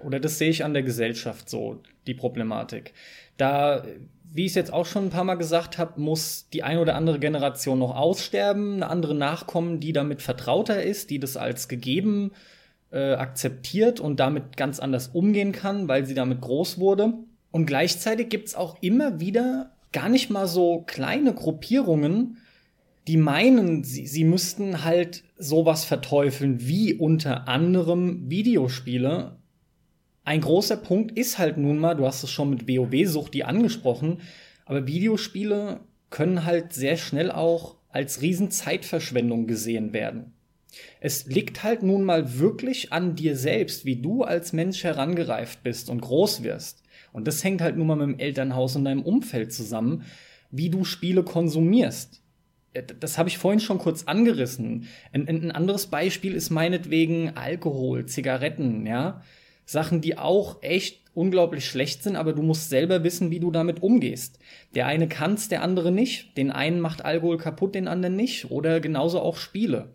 oder 0.04 0.18
das 0.18 0.38
sehe 0.38 0.50
ich 0.50 0.64
an 0.64 0.72
der 0.72 0.82
Gesellschaft 0.82 1.50
so, 1.50 1.82
die 2.06 2.14
Problematik. 2.14 2.94
Da, 3.36 3.84
wie 4.32 4.46
ich 4.46 4.52
es 4.52 4.56
jetzt 4.56 4.72
auch 4.72 4.86
schon 4.86 5.06
ein 5.06 5.10
paar 5.10 5.24
Mal 5.24 5.34
gesagt 5.34 5.76
habe, 5.76 6.00
muss 6.00 6.48
die 6.52 6.62
eine 6.62 6.80
oder 6.80 6.94
andere 6.94 7.18
Generation 7.18 7.78
noch 7.78 7.94
aussterben, 7.94 8.74
eine 8.74 8.88
andere 8.88 9.14
nachkommen, 9.14 9.80
die 9.80 9.92
damit 9.92 10.22
vertrauter 10.22 10.82
ist, 10.82 11.10
die 11.10 11.20
das 11.20 11.36
als 11.36 11.68
gegeben 11.68 12.32
äh, 12.90 13.14
akzeptiert 13.14 14.00
und 14.00 14.18
damit 14.18 14.56
ganz 14.56 14.80
anders 14.80 15.08
umgehen 15.08 15.52
kann, 15.52 15.88
weil 15.88 16.06
sie 16.06 16.14
damit 16.14 16.40
groß 16.40 16.78
wurde. 16.78 17.12
Und 17.50 17.66
gleichzeitig 17.66 18.28
gibt 18.28 18.48
es 18.48 18.54
auch 18.54 18.76
immer 18.80 19.20
wieder 19.20 19.72
gar 19.92 20.08
nicht 20.08 20.30
mal 20.30 20.46
so 20.46 20.82
kleine 20.86 21.34
Gruppierungen, 21.34 22.38
die 23.06 23.16
meinen, 23.16 23.82
sie, 23.82 24.06
sie 24.06 24.24
müssten 24.24 24.84
halt 24.84 25.24
sowas 25.36 25.84
verteufeln 25.84 26.66
wie 26.66 26.94
unter 26.94 27.48
anderem 27.48 28.30
Videospiele. 28.30 29.36
Ein 30.24 30.42
großer 30.42 30.76
Punkt 30.76 31.16
ist 31.18 31.38
halt 31.38 31.56
nun 31.56 31.78
mal, 31.78 31.94
du 31.94 32.06
hast 32.06 32.22
es 32.22 32.30
schon 32.30 32.50
mit 32.50 32.68
WoW-Sucht 32.68 33.34
die 33.34 33.44
angesprochen, 33.44 34.20
aber 34.64 34.86
Videospiele 34.86 35.80
können 36.10 36.44
halt 36.44 36.72
sehr 36.72 36.96
schnell 36.96 37.30
auch 37.30 37.76
als 37.88 38.22
Riesenzeitverschwendung 38.22 39.46
gesehen 39.46 39.92
werden. 39.92 40.32
Es 41.00 41.26
liegt 41.26 41.64
halt 41.64 41.82
nun 41.82 42.04
mal 42.04 42.38
wirklich 42.38 42.92
an 42.92 43.16
dir 43.16 43.36
selbst, 43.36 43.84
wie 43.84 43.96
du 43.96 44.22
als 44.22 44.52
Mensch 44.52 44.84
herangereift 44.84 45.62
bist 45.62 45.90
und 45.90 46.00
groß 46.00 46.42
wirst. 46.42 46.79
Und 47.12 47.26
das 47.26 47.42
hängt 47.42 47.60
halt 47.60 47.76
nur 47.76 47.86
mal 47.86 47.96
mit 47.96 48.06
dem 48.06 48.18
Elternhaus 48.18 48.76
und 48.76 48.84
deinem 48.84 49.02
Umfeld 49.02 49.52
zusammen, 49.52 50.04
wie 50.50 50.70
du 50.70 50.84
Spiele 50.84 51.22
konsumierst. 51.22 52.22
Das 53.00 53.18
habe 53.18 53.28
ich 53.28 53.38
vorhin 53.38 53.60
schon 53.60 53.78
kurz 53.78 54.04
angerissen. 54.04 54.86
Ein, 55.12 55.28
ein 55.28 55.50
anderes 55.50 55.88
Beispiel 55.88 56.34
ist 56.34 56.50
meinetwegen 56.50 57.36
Alkohol, 57.36 58.06
Zigaretten, 58.06 58.86
ja. 58.86 59.22
Sachen, 59.64 60.00
die 60.00 60.18
auch 60.18 60.62
echt 60.62 61.00
unglaublich 61.14 61.64
schlecht 61.64 62.02
sind, 62.02 62.16
aber 62.16 62.32
du 62.32 62.42
musst 62.42 62.70
selber 62.70 63.04
wissen, 63.04 63.30
wie 63.30 63.40
du 63.40 63.50
damit 63.50 63.82
umgehst. 63.82 64.38
Der 64.74 64.86
eine 64.86 65.08
kann's, 65.08 65.48
der 65.48 65.62
andere 65.62 65.92
nicht. 65.92 66.36
Den 66.36 66.50
einen 66.50 66.80
macht 66.80 67.04
Alkohol 67.04 67.38
kaputt, 67.38 67.74
den 67.74 67.88
anderen 67.88 68.16
nicht. 68.16 68.50
Oder 68.50 68.80
genauso 68.80 69.20
auch 69.20 69.36
Spiele. 69.36 69.92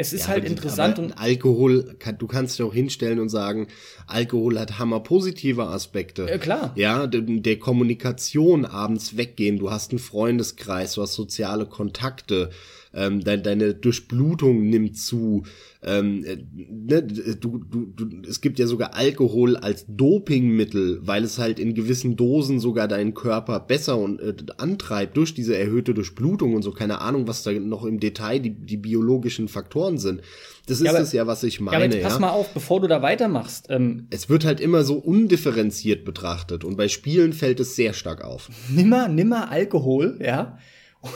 Es 0.00 0.12
ist 0.12 0.22
ja, 0.22 0.28
halt 0.28 0.44
interessant 0.44 1.00
und 1.00 1.18
Alkohol, 1.18 1.96
kann, 1.98 2.18
du 2.18 2.28
kannst 2.28 2.56
ja 2.60 2.64
auch 2.64 2.72
hinstellen 2.72 3.18
und 3.18 3.30
sagen, 3.30 3.66
Alkohol 4.06 4.56
hat 4.60 4.78
hammer 4.78 5.00
positive 5.00 5.66
Aspekte. 5.66 6.30
Äh, 6.30 6.38
klar. 6.38 6.70
Ja, 6.76 7.08
der, 7.08 7.22
der 7.22 7.58
Kommunikation 7.58 8.64
abends 8.64 9.16
weggehen, 9.16 9.58
du 9.58 9.72
hast 9.72 9.90
einen 9.90 9.98
Freundeskreis, 9.98 10.92
du 10.92 11.02
hast 11.02 11.14
soziale 11.14 11.66
Kontakte, 11.66 12.50
ähm, 12.98 13.22
dein, 13.22 13.42
deine 13.42 13.74
Durchblutung 13.74 14.68
nimmt 14.68 14.98
zu. 14.98 15.44
Ähm, 15.80 16.24
äh, 16.24 16.38
ne, 16.52 17.02
du, 17.02 17.58
du, 17.58 17.86
du, 17.86 18.28
es 18.28 18.40
gibt 18.40 18.58
ja 18.58 18.66
sogar 18.66 18.94
Alkohol 18.94 19.56
als 19.56 19.86
Dopingmittel, 19.88 21.00
weil 21.02 21.22
es 21.22 21.38
halt 21.38 21.60
in 21.60 21.74
gewissen 21.74 22.16
Dosen 22.16 22.58
sogar 22.58 22.88
deinen 22.88 23.14
Körper 23.14 23.60
besser 23.60 23.96
und 23.96 24.20
äh, 24.20 24.34
antreibt 24.56 25.16
durch 25.16 25.34
diese 25.34 25.56
erhöhte 25.56 25.94
Durchblutung 25.94 26.54
und 26.54 26.62
so. 26.62 26.72
Keine 26.72 27.00
Ahnung, 27.00 27.28
was 27.28 27.44
da 27.44 27.52
noch 27.52 27.84
im 27.84 28.00
Detail 28.00 28.40
die, 28.40 28.50
die 28.50 28.76
biologischen 28.76 29.46
Faktoren 29.46 29.98
sind. 29.98 30.22
Das 30.66 30.80
ist 30.80 30.86
ja, 30.86 30.98
es 30.98 31.12
ja, 31.12 31.26
was 31.26 31.44
ich 31.44 31.60
meine. 31.60 31.78
Ja, 31.78 31.84
aber 31.84 31.94
jetzt 31.94 32.02
pass 32.02 32.14
ja. 32.14 32.18
mal 32.18 32.30
auf, 32.30 32.52
bevor 32.52 32.80
du 32.80 32.88
da 32.88 33.00
weitermachst. 33.00 33.66
Ähm, 33.70 34.08
es 34.10 34.28
wird 34.28 34.44
halt 34.44 34.60
immer 34.60 34.82
so 34.82 34.96
undifferenziert 34.96 36.04
betrachtet 36.04 36.64
und 36.64 36.76
bei 36.76 36.88
Spielen 36.88 37.32
fällt 37.32 37.60
es 37.60 37.76
sehr 37.76 37.92
stark 37.92 38.24
auf. 38.24 38.50
Nimmer, 38.68 39.08
nimmer 39.08 39.50
Alkohol, 39.50 40.18
ja 40.20 40.58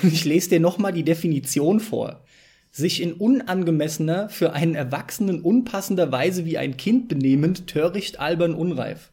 und 0.03 0.13
ich 0.13 0.25
lese 0.25 0.51
dir 0.51 0.61
nochmal 0.61 0.93
die 0.93 1.03
Definition 1.03 1.81
vor. 1.81 2.25
Sich 2.71 3.03
in 3.03 3.13
unangemessener, 3.13 4.29
für 4.31 4.53
einen 4.55 4.75
Erwachsenen 4.75 5.43
unpassender 5.43 6.11
Weise 6.11 6.47
wie 6.47 6.57
ein 6.57 6.77
Kind 6.77 7.09
benehmend, 7.09 7.67
töricht, 7.67 8.19
albern, 8.19 8.55
unreif. 8.55 9.11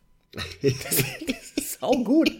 Das, 0.61 1.03
ist 1.55 1.80
sau 1.80 1.91
gut. 2.03 2.32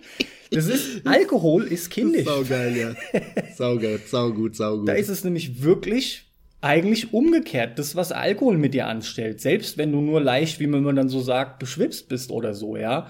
Das 0.52 0.68
ist, 0.68 1.06
Alkohol 1.06 1.64
ist 1.64 1.90
kindisch. 1.90 2.26
Sau 2.26 2.44
geil, 2.44 2.78
ja. 2.78 3.22
Sau 3.56 3.78
geil, 3.78 4.00
sau 4.06 4.32
gut, 4.32 4.56
sau 4.56 4.78
gut. 4.78 4.88
Da 4.88 4.94
ist 4.94 5.10
es 5.10 5.24
nämlich 5.24 5.62
wirklich 5.62 6.26
eigentlich 6.62 7.14
umgekehrt, 7.14 7.80
das, 7.80 7.96
was 7.96 8.12
Alkohol 8.12 8.58
mit 8.58 8.74
dir 8.74 8.88
anstellt. 8.88 9.42
Selbst 9.42 9.78
wenn 9.78 9.92
du 9.92 10.02
nur 10.02 10.22
leicht, 10.22 10.60
wie 10.60 10.68
man 10.68 10.96
dann 10.96 11.10
so 11.10 11.22
sagt, 11.22 11.60
beschwipst 11.60 12.10
bist 12.10 12.32
oder 12.32 12.54
so, 12.54 12.78
ja 12.78 13.08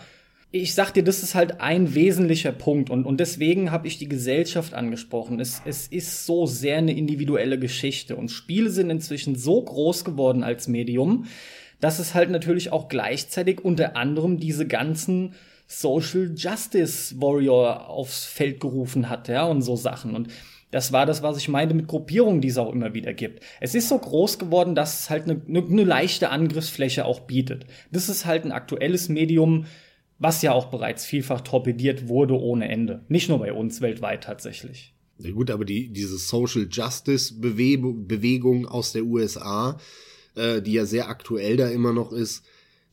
ich 0.51 0.73
sag 0.73 0.93
dir, 0.93 1.03
das 1.03 1.21
ist 1.21 1.35
halt 1.35 1.61
ein 1.61 1.93
wesentlicher 1.93 2.51
Punkt 2.51 2.89
und, 2.89 3.05
und 3.05 3.19
deswegen 3.19 3.71
habe 3.71 3.87
ich 3.87 3.99
die 3.99 4.09
Gesellschaft 4.09 4.73
angesprochen. 4.73 5.39
Es, 5.39 5.61
es 5.65 5.87
ist 5.87 6.25
so 6.25 6.47
sehr 6.47 6.77
eine 6.77 6.97
individuelle 6.97 7.59
Geschichte 7.59 8.15
und 8.15 8.29
Spiele 8.29 8.71
sind 8.71 8.89
inzwischen 8.89 9.35
so 9.35 9.61
groß 9.61 10.05
geworden 10.05 10.43
als 10.43 10.67
Medium, 10.67 11.25
dass 11.81 11.99
es 11.99 12.15
halt 12.15 12.31
natürlich 12.31 12.71
auch 12.71 12.87
gleichzeitig 12.89 13.63
unter 13.63 13.95
anderem 13.95 14.39
diese 14.39 14.65
ganzen 14.65 15.35
Social 15.67 16.33
Justice 16.35 17.21
Warrior 17.21 17.87
aufs 17.87 18.25
Feld 18.25 18.59
gerufen 18.59 19.07
hat, 19.07 19.27
ja, 19.27 19.45
und 19.45 19.61
so 19.61 19.75
Sachen. 19.75 20.15
Und 20.15 20.29
Das 20.71 20.91
war 20.91 21.05
das, 21.05 21.21
was 21.21 21.37
ich 21.37 21.47
meinte 21.47 21.75
mit 21.75 21.87
Gruppierungen, 21.87 22.41
die 22.41 22.47
es 22.47 22.57
auch 22.57 22.73
immer 22.73 22.95
wieder 22.95 23.13
gibt. 23.13 23.43
Es 23.59 23.75
ist 23.75 23.87
so 23.87 23.99
groß 23.99 24.39
geworden, 24.39 24.73
dass 24.73 25.01
es 25.01 25.09
halt 25.11 25.25
eine, 25.25 25.41
eine, 25.47 25.59
eine 25.59 25.83
leichte 25.83 26.29
Angriffsfläche 26.31 27.05
auch 27.05 27.19
bietet. 27.21 27.67
Das 27.91 28.09
ist 28.09 28.25
halt 28.25 28.45
ein 28.45 28.51
aktuelles 28.51 29.09
Medium, 29.09 29.65
was 30.19 30.41
ja 30.41 30.51
auch 30.51 30.65
bereits 30.65 31.05
vielfach 31.05 31.41
torpediert 31.41 32.07
wurde 32.07 32.39
ohne 32.39 32.69
Ende. 32.69 33.03
Nicht 33.07 33.29
nur 33.29 33.39
bei 33.39 33.53
uns, 33.53 33.81
weltweit 33.81 34.23
tatsächlich. 34.25 34.93
Ja 35.17 35.31
gut, 35.31 35.49
aber 35.49 35.65
die, 35.65 35.89
diese 35.89 36.17
Social 36.17 36.67
Justice 36.69 37.33
Bewegung 37.33 38.67
aus 38.67 38.93
der 38.93 39.03
USA, 39.03 39.79
äh, 40.35 40.61
die 40.61 40.73
ja 40.73 40.85
sehr 40.85 41.09
aktuell 41.09 41.57
da 41.57 41.67
immer 41.67 41.93
noch 41.93 42.11
ist, 42.11 42.45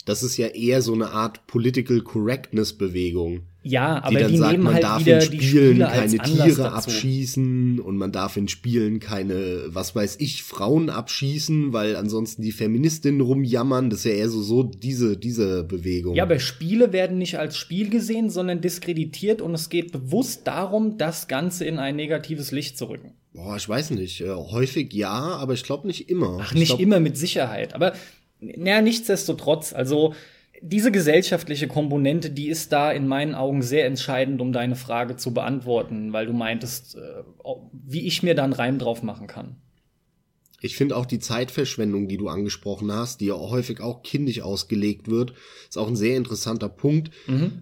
das 0.05 0.23
ist 0.23 0.37
ja 0.37 0.49
eher 0.49 0.83
so 0.83 0.95
eine 0.95 1.11
Art 1.11 1.47
Political 1.49 2.01
Correctness 2.01 2.73
Bewegung. 2.73 3.43
Ja, 3.69 4.01
aber 4.05 4.11
die, 4.11 4.17
dann 4.23 4.31
die 4.31 4.39
sagt, 4.39 4.53
nehmen 4.53 4.65
man 4.65 4.75
halt 4.75 4.85
darf 4.85 5.07
in 5.07 5.21
Spielen 5.21 5.79
keine 5.81 6.19
Tiere 6.19 6.49
dazu. 6.51 6.63
abschießen 6.63 7.81
und 7.81 7.97
man 7.97 8.13
darf 8.13 8.37
in 8.37 8.47
Spielen 8.47 9.01
keine, 9.01 9.65
was 9.67 9.97
weiß 9.97 10.19
ich, 10.21 10.45
Frauen 10.45 10.89
abschießen, 10.89 11.73
weil 11.73 11.97
ansonsten 11.97 12.43
die 12.43 12.53
Feministinnen 12.53 13.21
rumjammern. 13.21 13.91
Das 13.91 14.01
ist 14.01 14.05
ja 14.05 14.13
eher 14.13 14.29
so, 14.29 14.41
so 14.41 14.63
diese, 14.63 15.17
diese 15.17 15.65
Bewegung. 15.65 16.15
Ja, 16.15 16.23
aber 16.23 16.39
Spiele 16.39 16.93
werden 16.93 17.19
nicht 17.19 17.41
als 17.41 17.57
Spiel 17.57 17.91
gesehen, 17.91 18.31
sondern 18.31 18.61
diskreditiert 18.61 19.43
und 19.43 19.53
es 19.53 19.69
geht 19.69 19.91
bewusst 19.91 20.47
darum, 20.47 20.97
das 20.97 21.27
Ganze 21.27 21.65
in 21.65 21.81
ein 21.81 21.97
negatives 21.97 22.53
Licht 22.53 22.79
zu 22.79 22.85
rücken. 22.85 23.15
Boah, 23.33 23.57
ich 23.57 23.69
weiß 23.69 23.91
nicht. 23.91 24.21
Äh, 24.21 24.29
häufig 24.29 24.95
ja, 24.95 25.11
aber 25.11 25.55
ich 25.55 25.65
glaube 25.65 25.89
nicht 25.89 26.09
immer. 26.09 26.39
Ach, 26.41 26.53
ich 26.53 26.59
nicht 26.59 26.69
glaub, 26.69 26.81
immer 26.81 27.01
mit 27.01 27.19
Sicherheit. 27.19 27.75
Aber 27.75 27.95
naja, 28.41 28.81
nichtsdestotrotz, 28.81 29.73
also 29.73 30.15
diese 30.63 30.91
gesellschaftliche 30.91 31.69
Komponente, 31.69 32.31
die 32.31 32.49
ist 32.49 32.73
da 32.73 32.93
in 32.93 33.07
meinen 33.07 33.35
Augen 33.35 33.63
sehr 33.63 33.87
entscheidend, 33.87 34.41
um 34.41 34.53
deine 34.53 34.77
Frage 34.77 35.17
zu 35.17 35.33
beantworten, 35.33 36.13
weil 36.13 36.27
du 36.27 36.33
meintest, 36.33 36.97
äh, 36.97 37.23
wie 37.73 38.07
ich 38.07 38.23
mir 38.23 38.35
da 38.35 38.45
einen 38.45 38.53
Reim 38.53 38.79
drauf 38.79 39.03
machen 39.03 39.27
kann. 39.27 39.57
Ich 40.61 40.77
finde 40.77 40.97
auch 40.97 41.07
die 41.07 41.19
Zeitverschwendung, 41.19 42.09
die 42.09 42.17
du 42.17 42.29
angesprochen 42.29 42.91
hast, 42.91 43.21
die 43.21 43.27
ja 43.27 43.35
häufig 43.35 43.81
auch 43.81 44.03
kindisch 44.03 44.41
ausgelegt 44.41 45.09
wird, 45.09 45.35
ist 45.69 45.77
auch 45.77 45.89
ein 45.89 45.97
sehr 45.97 46.17
interessanter 46.17 46.69
Punkt, 46.69 47.11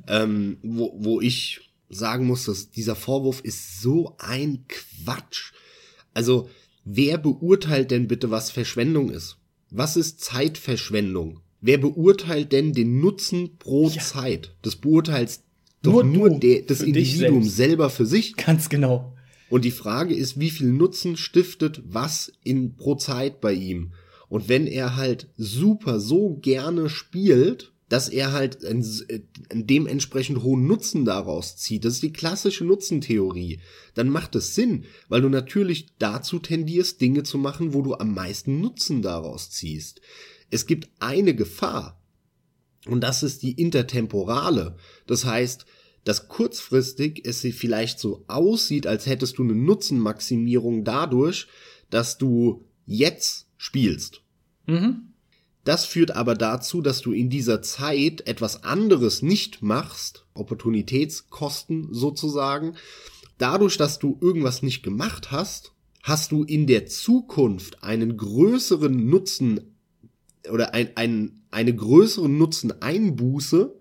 ähm, 0.09 0.59
wo, 0.63 0.95
wo 0.97 1.21
ich 1.21 1.73
sagen 1.89 2.27
muss, 2.27 2.45
dass 2.45 2.71
dieser 2.71 2.97
Vorwurf 2.97 3.41
ist 3.41 3.81
so 3.81 4.17
ein 4.19 4.65
Quatsch. 4.69 5.53
Also, 6.13 6.49
wer 6.85 7.19
beurteilt 7.19 7.91
denn 7.91 8.09
bitte, 8.09 8.31
was 8.31 8.51
Verschwendung 8.51 9.11
ist? 9.11 9.39
Was 9.71 9.97
ist 9.97 10.21
Zeitverschwendung? 10.21 11.41
Wer 11.67 11.79
beurteilt 11.79 12.53
denn 12.53 12.75
den 12.75 13.01
Nutzen 13.01 13.57
pro 13.59 13.89
Ja. 13.89 14.03
Zeit? 14.03 14.55
Das 14.61 14.77
beurteilt 14.77 15.41
doch 15.83 16.03
Nur 16.03 16.05
nur, 16.05 16.31
der, 16.39 16.61
das 16.61 16.83
Individuum 16.83 17.43
selbst. 17.43 17.57
selber 17.57 17.89
für 17.89 18.05
sich. 18.05 18.37
Ganz 18.37 18.69
genau. 18.69 19.15
Und 19.49 19.65
die 19.65 19.71
Frage 19.71 20.15
ist, 20.15 20.39
wie 20.39 20.51
viel 20.51 20.67
Nutzen 20.67 21.17
stiftet 21.17 21.83
was 21.87 22.31
in 22.43 22.77
pro 22.77 22.97
Zeit 22.97 23.41
bei 23.41 23.55
ihm? 23.55 23.93
Und 24.29 24.51
wenn 24.51 24.67
er 24.67 24.97
halt 24.97 25.29
super 25.39 26.01
so 26.01 26.35
gerne 26.43 26.91
spielt, 26.91 27.73
dass 27.89 28.11
er 28.11 28.33
halt 28.33 28.62
einen, 28.62 28.83
äh, 29.09 29.21
einen 29.49 29.67
dementsprechend 29.67 30.43
hohen 30.43 30.67
Nutzen 30.67 31.07
daraus 31.07 31.57
zieht, 31.57 31.87
das 31.87 31.95
ist 31.95 32.03
die 32.03 32.12
klassische 32.12 32.65
Nutzentheorie, 32.67 33.61
dann 33.95 34.11
macht 34.11 34.35
es 34.37 34.55
Sinn, 34.55 34.85
weil 35.09 35.23
du 35.23 35.31
natürlich 35.31 35.87
dazu 35.99 36.41
tendierst, 36.41 37.01
Dinge 37.01 37.23
zu 37.23 37.39
machen, 37.39 37.73
wo 37.73 37.81
du 37.81 37.95
am 37.95 38.12
meisten 38.12 38.61
Nutzen 38.61 39.01
daraus 39.01 39.49
ziehst. 39.51 40.03
Es 40.55 40.67
gibt 40.67 40.89
eine 41.01 41.35
Gefahr, 41.35 42.01
und 42.87 43.01
das 43.01 43.25
ist 43.25 43.43
die 43.43 43.61
intertemporale. 43.61 44.77
Das 45.09 45.25
heißt, 45.25 45.67
dass 46.05 46.29
kurzfristig 46.29 47.27
es 47.27 47.41
vielleicht 47.41 47.99
so 47.99 48.25
aussieht, 48.29 48.87
als 48.87 49.07
hättest 49.07 49.39
du 49.39 49.43
eine 49.43 49.57
Nutzenmaximierung 49.57 50.85
dadurch, 50.85 51.49
dass 51.91 52.19
du 52.19 52.69
jetzt 52.87 53.49
spielst. 53.57 54.23
Mhm. 54.67 55.15
Das 55.65 55.87
führt 55.87 56.13
aber 56.13 56.37
dazu, 56.37 56.83
dass 56.83 57.01
du 57.01 57.11
in 57.11 57.31
dieser 57.31 57.61
Zeit 57.61 58.29
etwas 58.29 58.63
anderes 58.63 59.23
nicht 59.23 59.61
machst, 59.61 60.25
Opportunitätskosten 60.35 61.89
sozusagen. 61.93 62.77
Dadurch, 63.39 63.77
dass 63.77 63.99
du 63.99 64.19
irgendwas 64.21 64.63
nicht 64.63 64.85
gemacht 64.85 65.33
hast, 65.33 65.73
hast 66.05 66.31
du 66.31 66.45
in 66.45 66.69
der 66.69 66.87
Zukunft 66.87 67.83
einen 67.83 68.17
größeren 68.17 69.09
Nutzen 69.09 69.74
oder 70.51 70.75
ein, 70.75 70.91
ein, 70.97 71.43
eine 71.51 71.75
größere 71.75 72.29
Nutzeneinbuße, 72.29 73.75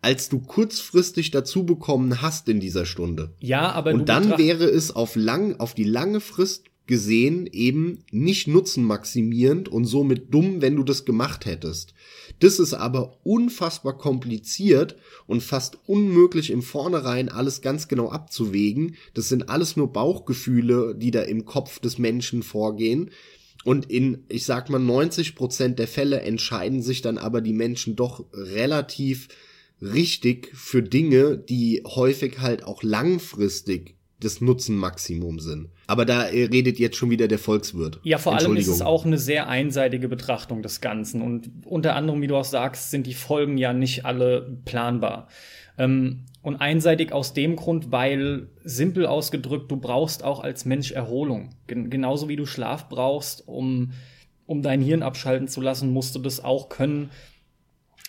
als 0.00 0.28
du 0.28 0.40
kurzfristig 0.40 1.30
dazu 1.30 1.64
bekommen 1.64 2.22
hast 2.22 2.48
in 2.48 2.60
dieser 2.60 2.86
Stunde. 2.86 3.34
Ja, 3.40 3.72
aber 3.72 3.92
Und 3.92 4.08
dann 4.08 4.38
wäre 4.38 4.64
es 4.64 4.94
auf 4.94 5.16
lang, 5.16 5.58
auf 5.58 5.74
die 5.74 5.84
lange 5.84 6.20
Frist 6.20 6.64
gesehen 6.88 7.46
eben 7.46 8.02
nicht 8.10 8.48
nutzenmaximierend 8.48 9.68
und 9.68 9.84
somit 9.84 10.32
dumm, 10.32 10.62
wenn 10.62 10.74
du 10.74 10.82
das 10.82 11.04
gemacht 11.04 11.44
hättest. 11.44 11.94
Das 12.40 12.58
ist 12.58 12.72
aber 12.72 13.18
unfassbar 13.24 13.96
kompliziert 13.96 14.96
und 15.26 15.42
fast 15.42 15.78
unmöglich 15.86 16.50
im 16.50 16.62
Vornherein 16.62 17.28
alles 17.28 17.60
ganz 17.60 17.88
genau 17.88 18.08
abzuwägen. 18.10 18.96
Das 19.14 19.28
sind 19.28 19.50
alles 19.50 19.76
nur 19.76 19.92
Bauchgefühle, 19.92 20.94
die 20.96 21.10
da 21.10 21.22
im 21.22 21.44
Kopf 21.44 21.78
des 21.78 21.98
Menschen 21.98 22.42
vorgehen. 22.42 23.10
Und 23.64 23.90
in, 23.90 24.24
ich 24.28 24.44
sag 24.44 24.70
mal, 24.70 24.78
90 24.78 25.34
Prozent 25.34 25.78
der 25.78 25.88
Fälle 25.88 26.20
entscheiden 26.20 26.82
sich 26.82 27.02
dann 27.02 27.18
aber 27.18 27.40
die 27.40 27.52
Menschen 27.52 27.96
doch 27.96 28.24
relativ 28.32 29.28
richtig 29.80 30.50
für 30.54 30.82
Dinge, 30.82 31.36
die 31.36 31.82
häufig 31.84 32.40
halt 32.40 32.64
auch 32.64 32.82
langfristig 32.82 33.96
das 34.20 34.40
Nutzenmaximum 34.40 35.38
sind. 35.38 35.68
Aber 35.86 36.04
da 36.04 36.22
redet 36.22 36.78
jetzt 36.78 36.96
schon 36.96 37.10
wieder 37.10 37.28
der 37.28 37.38
Volkswirt. 37.38 38.00
Ja, 38.02 38.18
vor 38.18 38.34
allem 38.34 38.56
ist 38.56 38.66
es 38.66 38.82
auch 38.82 39.06
eine 39.06 39.18
sehr 39.18 39.48
einseitige 39.48 40.08
Betrachtung 40.08 40.62
des 40.62 40.80
Ganzen. 40.80 41.22
Und 41.22 41.50
unter 41.64 41.94
anderem, 41.94 42.20
wie 42.20 42.26
du 42.26 42.36
auch 42.36 42.44
sagst, 42.44 42.90
sind 42.90 43.06
die 43.06 43.14
Folgen 43.14 43.58
ja 43.58 43.72
nicht 43.72 44.04
alle 44.04 44.58
planbar. 44.64 45.28
Ähm, 45.78 46.24
und 46.48 46.56
einseitig 46.56 47.12
aus 47.12 47.34
dem 47.34 47.56
Grund, 47.56 47.92
weil, 47.92 48.48
simpel 48.64 49.04
ausgedrückt, 49.04 49.70
du 49.70 49.76
brauchst 49.76 50.24
auch 50.24 50.40
als 50.40 50.64
Mensch 50.64 50.92
Erholung. 50.92 51.50
Gen 51.66 51.90
genauso 51.90 52.30
wie 52.30 52.36
du 52.36 52.46
Schlaf 52.46 52.88
brauchst, 52.88 53.46
um, 53.46 53.92
um 54.46 54.62
dein 54.62 54.80
Hirn 54.80 55.02
abschalten 55.02 55.46
zu 55.46 55.60
lassen, 55.60 55.92
musst 55.92 56.14
du 56.14 56.20
das 56.20 56.42
auch 56.42 56.70
können, 56.70 57.10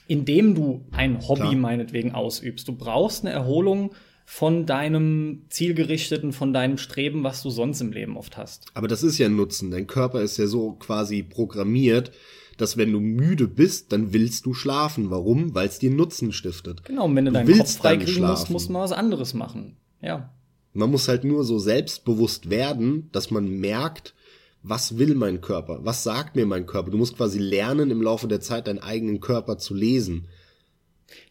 indem 0.08 0.56
du 0.56 0.86
ein 0.92 1.28
Hobby 1.28 1.42
Klar. 1.42 1.56
meinetwegen 1.56 2.16
ausübst. 2.16 2.66
Du 2.66 2.78
brauchst 2.78 3.26
eine 3.26 3.34
Erholung 3.34 3.94
von 4.24 4.66
deinem 4.66 5.44
zielgerichteten, 5.50 6.32
von 6.32 6.54
deinem 6.54 6.78
Streben, 6.78 7.26
was 7.26 7.44
du 7.44 7.50
sonst 7.50 7.82
im 7.82 7.92
Leben 7.92 8.16
oft 8.16 8.38
hast. 8.38 8.68
Aber 8.74 8.88
das 8.88 9.04
ist 9.04 9.18
ja 9.18 9.26
ein 9.26 9.36
Nutzen. 9.36 9.70
Dein 9.70 9.86
Körper 9.86 10.22
ist 10.22 10.38
ja 10.38 10.48
so 10.48 10.72
quasi 10.74 11.24
programmiert, 11.24 12.12
dass 12.60 12.78
wenn 12.78 12.92
du 12.92 13.00
müde 13.00 13.48
bist, 13.48 13.92
dann 13.92 14.14
willst 14.14 14.46
du 14.46 14.54
schlafen. 14.54 15.10
Warum? 15.10 15.56
Weil 15.56 15.68
es 15.68 15.80
dir 15.80 15.92
Nutzen 15.92 16.32
stiftet. 16.34 16.84
Genau, 16.84 17.06
und 17.06 17.16
wenn 17.16 17.26
du 17.26 17.32
Du 17.32 17.38
deinen 17.38 17.58
Kopf 17.58 17.78
freikriegen 17.78 18.26
musst, 18.26 18.50
du 18.50 18.74
mal 18.74 18.82
was 18.82 18.92
anderes 18.92 19.34
machen. 19.34 19.78
Ja. 20.02 20.34
Man 20.74 20.92
muss 20.92 21.08
halt 21.08 21.24
nur 21.24 21.44
so 21.44 21.58
selbstbewusst 21.58 22.50
werden, 22.50 23.10
dass 23.12 23.32
man 23.32 23.50
merkt, 23.50 24.14
was 24.62 24.98
will 24.98 25.16
mein 25.16 25.42
Körper? 25.42 25.80
Was 25.84 26.04
sagt 26.04 26.36
mir 26.36 26.46
mein 26.46 26.66
Körper? 26.66 26.92
Du 26.92 26.98
musst 26.98 27.16
quasi 27.16 27.40
lernen, 27.40 27.92
im 27.92 28.02
Laufe 28.02 28.28
der 28.28 28.42
Zeit 28.42 28.68
deinen 28.68 28.80
eigenen 28.80 29.22
Körper 29.22 29.58
zu 29.58 29.74
lesen. 29.74 30.28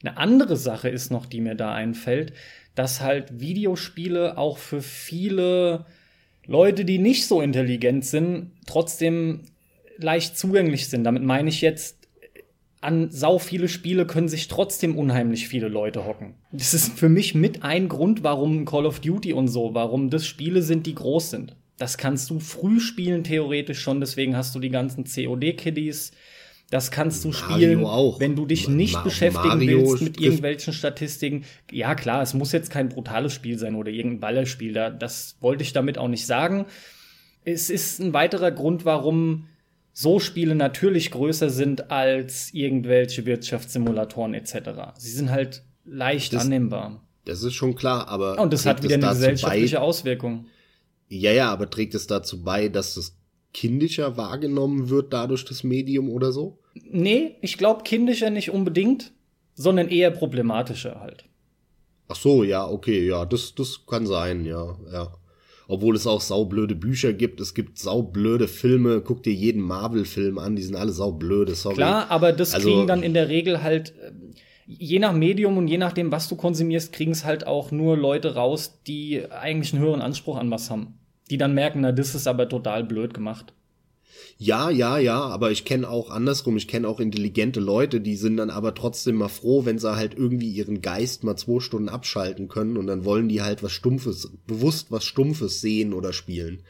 Eine 0.03 0.17
andere 0.17 0.57
Sache 0.57 0.89
ist 0.89 1.11
noch, 1.11 1.27
die 1.27 1.41
mir 1.41 1.55
da 1.55 1.73
einfällt, 1.73 2.33
dass 2.75 3.01
halt 3.01 3.41
Videospiele 3.41 4.39
auch 4.39 4.59
für 4.59 4.81
viele 4.81 5.85
Leute, 6.47 6.85
die 6.85 6.99
nicht 6.99 7.27
so 7.27 7.41
intelligent 7.43 8.05
sind, 8.05 8.53
trotzdem 8.67 9.43
leicht 9.99 10.39
zugänglich 10.39 10.89
sind. 10.89 11.05
Damit 11.05 11.23
meine 11.23 11.49
ich 11.49 11.61
jetzt, 11.61 11.97
an 12.81 13.11
sau 13.11 13.39
viele 13.39 13.69
Spiele 13.69 14.07
können 14.07 14.29
sich 14.29 14.49
trotzdem 14.49 14.97
unheimlich 14.97 15.49
viele 15.49 15.69
Leute 15.69 16.07
hocken. 16.07 16.35
Das 16.53 16.75
ist 16.75 16.99
für 16.99 17.09
mich 17.09 17.35
mit 17.35 17.65
ein 17.65 17.89
Grund, 17.89 18.23
warum 18.23 18.65
Call 18.65 18.87
of 18.87 19.01
Duty 19.01 19.33
und 19.33 19.49
so, 19.49 19.75
warum 19.75 20.11
das 20.11 20.27
Spiele 20.27 20.63
sind, 20.63 20.87
die 20.87 20.95
groß 20.95 21.31
sind. 21.31 21.57
Das 21.77 21.99
kannst 21.99 22.31
du 22.31 22.41
früh 22.41 22.81
spielen, 22.81 23.25
theoretisch 23.25 23.81
schon, 23.81 24.01
deswegen 24.01 24.37
hast 24.37 24.55
du 24.55 24.61
die 24.61 24.71
ganzen 24.71 25.05
COD-Kiddies. 25.05 26.13
Das 26.71 26.91
kannst 26.91 27.25
du 27.25 27.33
spielen, 27.33 27.81
wenn 27.83 28.37
du 28.37 28.45
dich 28.45 28.69
nicht 28.69 28.93
Ma- 28.93 29.03
beschäftigen 29.03 29.49
Mario 29.49 29.89
willst 29.89 30.03
mit 30.03 30.21
irgendwelchen 30.21 30.75
Statistiken. 30.75 31.45
Ja, 31.73 31.95
klar, 31.95 32.21
es 32.21 32.35
muss 32.35 32.53
jetzt 32.53 32.71
kein 32.71 32.91
brutales 32.91 33.33
Spiel 33.33 33.59
sein 33.59 33.75
oder 33.75 33.91
irgendein 33.91 34.21
Ballerspiel. 34.21 34.75
Da, 34.75 34.91
das 34.91 35.37
wollte 35.41 35.63
ich 35.63 35.73
damit 35.73 35.97
auch 35.97 36.09
nicht 36.09 36.27
sagen. 36.27 36.67
Es 37.45 37.71
ist 37.71 38.01
ein 38.01 38.13
weiterer 38.13 38.51
Grund, 38.51 38.85
warum 38.85 39.47
so 40.01 40.21
Spiele 40.21 40.55
natürlich 40.55 41.11
größer 41.11 41.51
sind 41.51 41.91
als 41.91 42.55
irgendwelche 42.55 43.27
Wirtschaftssimulatoren 43.27 44.33
etc. 44.33 44.71
Sie 44.97 45.11
sind 45.11 45.31
halt 45.33 45.65
leicht 45.85 46.33
Das- 46.35 46.45
annehmbar. 46.45 47.03
Das 47.25 47.43
ist 47.43 47.55
schon 47.55 47.75
klar, 47.75 48.07
aber 48.07 48.39
Und 48.39 48.53
das 48.53 48.65
hat 48.65 48.83
wieder 48.85 48.95
eine 48.95 49.09
gesellschaftliche 49.09 49.77
bei, 49.77 49.83
Auswirkung. 49.83 50.47
Ja, 51.09 51.33
ja, 51.33 51.51
aber 51.51 51.69
trägt 51.69 51.97
es 51.97 52.07
dazu 52.07 52.45
bei, 52.45 52.69
dass 52.69 52.97
es 52.97 53.19
kindischer 53.53 54.17
wahrgenommen 54.17 54.89
wird 54.89 55.13
dadurch 55.13 55.45
das 55.45 55.65
Medium 55.65 56.11
oder 56.11 56.31
so? 56.31 56.61
Nee, 56.75 57.35
ich 57.43 57.59
glaube 57.59 57.83
kindischer 57.83 58.31
nicht 58.31 58.51
unbedingt, 58.51 59.13
sondern 59.55 59.89
eher 59.89 60.13
problematischer 60.13 61.01
halt. 61.01 61.25
Ach 62.07 62.15
so, 62.17 62.45
ja, 62.45 62.65
okay, 62.67 63.05
ja, 63.05 63.25
das, 63.25 63.53
das 63.57 63.85
kann 63.85 64.07
sein, 64.07 64.45
ja, 64.45 64.79
ja. 64.93 65.13
Obwohl 65.69 65.95
es 65.95 66.07
auch 66.07 66.23
saublöde 66.23 66.75
Bücher 66.75 67.13
gibt. 67.13 67.41
Es 67.41 67.55
gibt 67.55 67.79
saublöde 67.79 68.49
Filme. 68.49 69.03
Guck 69.03 69.23
dir 69.23 69.35
jeden 69.35 69.61
Marvel-Film 69.61 70.39
an, 70.39 70.57
die 70.57 70.63
sind 70.63 70.75
alle 70.75 70.91
saublöde, 70.91 71.55
sorry. 71.55 71.77
Klar, 71.77 72.11
aber 72.11 72.33
das 72.33 72.55
also, 72.55 72.69
kriegen 72.69 72.87
dann 72.87 73.03
in 73.03 73.13
der 73.13 73.29
Regel 73.29 73.63
halt, 73.63 73.91
äh, 74.03 74.11
je 74.67 74.99
nach 74.99 75.13
Medium 75.13 75.59
und 75.59 75.69
je 75.69 75.77
nachdem, 75.77 76.11
was 76.11 76.27
du 76.29 76.37
konsumierst, 76.37 76.93
kriegen 76.93 77.13
es 77.13 77.25
halt 77.25 77.47
auch 77.47 77.71
nur 77.71 77.99
Leute 77.99 78.35
raus, 78.35 78.81
die 78.87 79.23
eigentlich 79.31 79.75
einen 79.75 79.83
höheren 79.83 80.01
Anspruch 80.01 80.39
an 80.39 80.51
was 80.51 80.71
haben. 80.71 80.99
Die 81.31 81.37
dann 81.37 81.53
merken, 81.53 81.83
na, 81.83 81.93
das 81.93 82.15
ist 82.15 82.27
aber 82.27 82.49
total 82.49 82.83
blöd 82.83 83.13
gemacht. 83.13 83.53
Ja, 84.37 84.71
ja, 84.71 84.99
ja, 84.99 85.21
aber 85.21 85.51
ich 85.51 85.65
kenne 85.65 85.89
auch 85.89 86.11
andersrum, 86.11 86.57
ich 86.57 86.69
kenne 86.69 86.87
auch 86.89 87.01
intelligente 87.01 87.59
Leute, 87.59 88.01
die 88.01 88.15
sind 88.17 88.37
dann 88.37 88.51
aber 88.51 88.75
trotzdem 88.75 89.17
mal 89.17 89.29
froh, 89.29 89.65
wenn 89.65 89.79
sie 89.79 89.97
halt 89.97 90.15
irgendwie 90.15 90.51
ihren 90.51 90.81
Geist 90.81 91.25
mal 91.25 91.37
zwei 91.37 91.61
Stunden 91.61 91.89
abschalten 91.89 92.49
können 92.49 92.77
und 92.77 92.87
dann 92.87 93.05
wollen 93.05 93.29
die 93.29 93.43
halt 93.43 93.63
was 93.63 93.73
Stumpfes, 93.73 94.31
bewusst 94.47 94.93
was 94.93 95.05
Stumpfes 95.05 95.61
sehen 95.61 95.93
oder 95.93 96.13
spielen. 96.13 96.63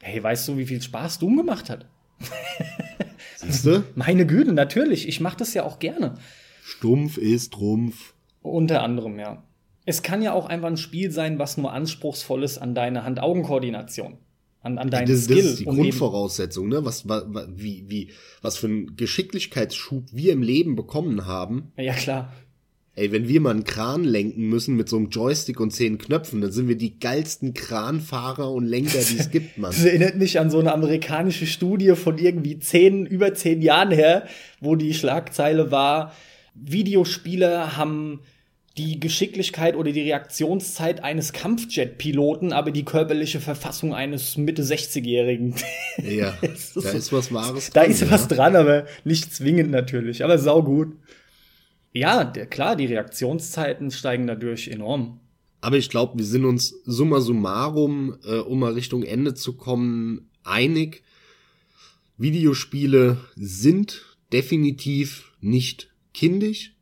Hey, 0.00 0.22
weißt 0.22 0.48
du, 0.48 0.56
wie 0.56 0.66
viel 0.66 0.80
Spaß 0.80 1.18
Doom 1.18 1.36
gemacht 1.36 1.68
hat? 1.68 1.86
Siehst 3.36 3.66
du? 3.66 3.84
Meine 3.94 4.26
Güte, 4.26 4.52
natürlich. 4.52 5.06
Ich 5.06 5.20
mache 5.20 5.36
das 5.36 5.52
ja 5.52 5.64
auch 5.64 5.78
gerne. 5.78 6.14
Stumpf 6.62 7.18
ist 7.18 7.52
Trumpf. 7.52 8.14
Unter 8.40 8.82
anderem, 8.82 9.18
ja. 9.18 9.42
Es 9.84 10.02
kann 10.02 10.22
ja 10.22 10.32
auch 10.32 10.46
einfach 10.46 10.68
ein 10.68 10.76
Spiel 10.78 11.10
sein, 11.10 11.38
was 11.38 11.58
nur 11.58 11.72
anspruchsvoll 11.72 12.44
ist 12.44 12.58
an 12.58 12.74
deine 12.74 13.04
Hand-Augen-Koordination 13.04 14.18
an, 14.62 14.78
an 14.78 14.90
deinen 14.90 15.08
das, 15.08 15.24
Skill. 15.24 15.36
Das 15.36 15.46
ist 15.46 15.60
die 15.60 15.64
Grundvoraussetzung, 15.64 16.68
ne? 16.68 16.84
Was, 16.84 17.08
was, 17.08 17.24
wie, 17.54 17.84
wie, 17.88 18.10
was 18.42 18.56
für 18.56 18.66
einen 18.66 18.96
Geschicklichkeitsschub 18.96 20.04
wir 20.12 20.32
im 20.32 20.42
Leben 20.42 20.76
bekommen 20.76 21.26
haben. 21.26 21.72
Ja, 21.76 21.94
klar. 21.94 22.32
Ey, 22.96 23.12
wenn 23.12 23.28
wir 23.28 23.40
mal 23.40 23.50
einen 23.50 23.64
Kran 23.64 24.04
lenken 24.04 24.48
müssen 24.48 24.76
mit 24.76 24.88
so 24.88 24.96
einem 24.96 25.08
Joystick 25.08 25.60
und 25.60 25.70
zehn 25.70 25.96
Knöpfen, 25.96 26.40
dann 26.40 26.52
sind 26.52 26.68
wir 26.68 26.76
die 26.76 26.98
geilsten 26.98 27.54
Kranfahrer 27.54 28.50
und 28.50 28.66
Lenker, 28.66 28.98
die 28.98 29.16
es 29.16 29.30
gibt, 29.30 29.56
Mann. 29.58 29.70
Das 29.70 29.84
erinnert 29.84 30.16
mich 30.16 30.38
an 30.38 30.50
so 30.50 30.58
eine 30.58 30.72
amerikanische 30.72 31.46
Studie 31.46 31.94
von 31.94 32.18
irgendwie 32.18 32.58
zehn, 32.58 33.06
über 33.06 33.32
zehn 33.32 33.62
Jahren 33.62 33.92
her, 33.92 34.26
wo 34.60 34.74
die 34.74 34.92
Schlagzeile 34.92 35.70
war, 35.70 36.12
Videospieler 36.54 37.76
haben 37.76 38.20
die 38.80 38.98
Geschicklichkeit 38.98 39.76
oder 39.76 39.92
die 39.92 40.00
Reaktionszeit 40.00 41.04
eines 41.04 41.34
Kampfjet-Piloten, 41.34 42.52
aber 42.52 42.70
die 42.70 42.84
körperliche 42.84 43.38
Verfassung 43.38 43.94
eines 43.94 44.38
Mitte 44.38 44.62
60-Jährigen. 44.62 45.54
Ja, 45.98 46.30
ist 46.40 46.76
da 46.76 46.90
ist 46.90 47.12
was 47.12 47.32
Wahres 47.32 47.70
dran. 47.70 47.84
Da 47.84 47.90
ist 47.90 48.00
ja. 48.00 48.10
was 48.10 48.26
dran, 48.26 48.56
aber 48.56 48.86
nicht 49.04 49.34
zwingend 49.34 49.70
natürlich, 49.70 50.24
aber 50.24 50.38
saugut. 50.38 50.96
Ja, 51.92 52.24
der, 52.24 52.46
klar, 52.46 52.74
die 52.74 52.86
Reaktionszeiten 52.86 53.90
steigen 53.90 54.26
dadurch 54.26 54.68
enorm. 54.68 55.20
Aber 55.60 55.76
ich 55.76 55.90
glaube, 55.90 56.16
wir 56.16 56.24
sind 56.24 56.46
uns 56.46 56.74
summa 56.86 57.20
summarum, 57.20 58.16
äh, 58.24 58.38
um 58.38 58.60
mal 58.60 58.72
Richtung 58.72 59.02
Ende 59.02 59.34
zu 59.34 59.56
kommen, 59.56 60.30
einig. 60.42 61.02
Videospiele 62.16 63.18
sind 63.36 64.16
definitiv 64.32 65.32
nicht 65.40 65.90
kindisch 66.14 66.72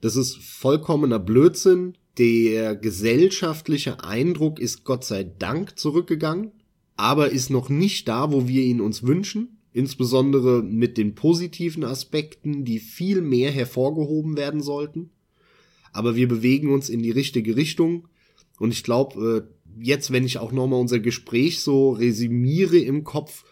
das 0.00 0.16
ist 0.16 0.36
vollkommener 0.36 1.18
Blödsinn. 1.18 1.94
Der 2.18 2.74
gesellschaftliche 2.74 4.02
Eindruck 4.02 4.58
ist 4.58 4.84
Gott 4.84 5.04
sei 5.04 5.24
Dank 5.24 5.78
zurückgegangen, 5.78 6.52
aber 6.96 7.30
ist 7.30 7.50
noch 7.50 7.68
nicht 7.68 8.08
da, 8.08 8.32
wo 8.32 8.48
wir 8.48 8.62
ihn 8.62 8.80
uns 8.80 9.02
wünschen. 9.02 9.58
Insbesondere 9.72 10.62
mit 10.62 10.98
den 10.98 11.14
positiven 11.14 11.84
Aspekten, 11.84 12.64
die 12.64 12.80
viel 12.80 13.20
mehr 13.20 13.52
hervorgehoben 13.52 14.36
werden 14.36 14.62
sollten. 14.62 15.10
Aber 15.92 16.16
wir 16.16 16.28
bewegen 16.28 16.72
uns 16.72 16.88
in 16.88 17.02
die 17.02 17.12
richtige 17.12 17.56
Richtung. 17.56 18.08
Und 18.58 18.72
ich 18.72 18.82
glaube, 18.82 19.46
äh, 19.46 19.82
jetzt, 19.82 20.10
wenn 20.12 20.24
ich 20.24 20.38
auch 20.38 20.52
nochmal 20.52 20.80
unser 20.80 20.98
Gespräch 20.98 21.60
so 21.60 21.90
resümiere 21.90 22.78
im 22.78 23.04
Kopf, 23.04 23.44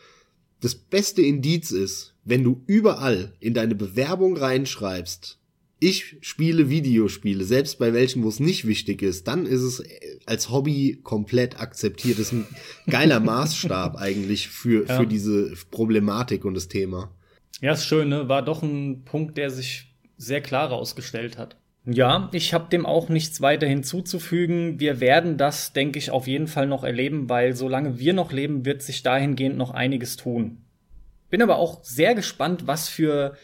das 0.60 0.74
beste 0.74 1.22
Indiz 1.22 1.70
ist, 1.70 2.14
wenn 2.24 2.42
du 2.42 2.62
überall 2.66 3.32
in 3.38 3.54
deine 3.54 3.76
Bewerbung 3.76 4.36
reinschreibst, 4.36 5.37
ich 5.80 6.16
spiele 6.20 6.68
Videospiele, 6.68 7.44
selbst 7.44 7.78
bei 7.78 7.92
welchen, 7.92 8.24
wo 8.24 8.28
es 8.28 8.40
nicht 8.40 8.66
wichtig 8.66 9.02
ist, 9.02 9.28
dann 9.28 9.46
ist 9.46 9.62
es 9.62 9.82
als 10.26 10.50
Hobby 10.50 11.00
komplett 11.02 11.60
akzeptiert. 11.60 12.18
Das 12.18 12.32
ist 12.32 12.32
ein 12.32 12.46
geiler 12.90 13.20
Maßstab 13.20 13.96
eigentlich 13.96 14.48
für, 14.48 14.86
ja. 14.86 14.96
für 14.98 15.06
diese 15.06 15.54
Problematik 15.70 16.44
und 16.44 16.54
das 16.54 16.68
Thema. 16.68 17.10
Ja, 17.60 17.72
ist 17.72 17.86
schön, 17.86 18.08
ne? 18.08 18.28
War 18.28 18.42
doch 18.42 18.62
ein 18.62 19.04
Punkt, 19.04 19.36
der 19.36 19.50
sich 19.50 19.94
sehr 20.16 20.40
klar 20.40 20.70
herausgestellt 20.70 21.38
hat. 21.38 21.56
Ja, 21.90 22.28
ich 22.32 22.52
habe 22.52 22.68
dem 22.68 22.84
auch 22.84 23.08
nichts 23.08 23.40
weiter 23.40 23.66
hinzuzufügen. 23.66 24.78
Wir 24.78 25.00
werden 25.00 25.38
das, 25.38 25.72
denke 25.72 25.98
ich, 25.98 26.10
auf 26.10 26.26
jeden 26.26 26.46
Fall 26.46 26.66
noch 26.66 26.84
erleben, 26.84 27.28
weil 27.30 27.54
solange 27.54 27.98
wir 27.98 28.12
noch 28.12 28.30
leben, 28.30 28.66
wird 28.66 28.82
sich 28.82 29.02
dahingehend 29.02 29.56
noch 29.56 29.70
einiges 29.70 30.16
tun. 30.16 30.58
Bin 31.30 31.40
aber 31.40 31.56
auch 31.56 31.82
sehr 31.82 32.14
gespannt, 32.14 32.66
was 32.66 32.88
für 32.88 33.36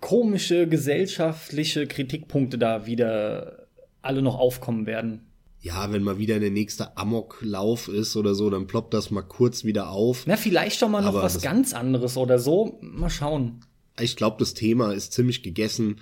komische 0.00 0.68
gesellschaftliche 0.68 1.86
Kritikpunkte 1.86 2.58
da 2.58 2.86
wieder 2.86 3.66
alle 4.02 4.22
noch 4.22 4.38
aufkommen 4.38 4.86
werden. 4.86 5.22
Ja, 5.60 5.92
wenn 5.92 6.04
mal 6.04 6.18
wieder 6.18 6.38
der 6.38 6.50
nächste 6.50 6.96
Amoklauf 6.96 7.88
ist 7.88 8.16
oder 8.16 8.34
so, 8.34 8.48
dann 8.48 8.68
ploppt 8.68 8.94
das 8.94 9.10
mal 9.10 9.22
kurz 9.22 9.64
wieder 9.64 9.90
auf. 9.90 10.24
Na, 10.26 10.36
vielleicht 10.36 10.80
doch 10.82 10.88
mal 10.88 11.00
noch 11.00 11.08
Aber 11.08 11.22
was 11.22 11.42
ganz 11.42 11.74
anderes 11.74 12.16
oder 12.16 12.38
so. 12.38 12.78
Mal 12.80 13.10
schauen. 13.10 13.60
Ich 13.98 14.14
glaube, 14.14 14.36
das 14.38 14.54
Thema 14.54 14.92
ist 14.92 15.12
ziemlich 15.12 15.42
gegessen. 15.42 16.00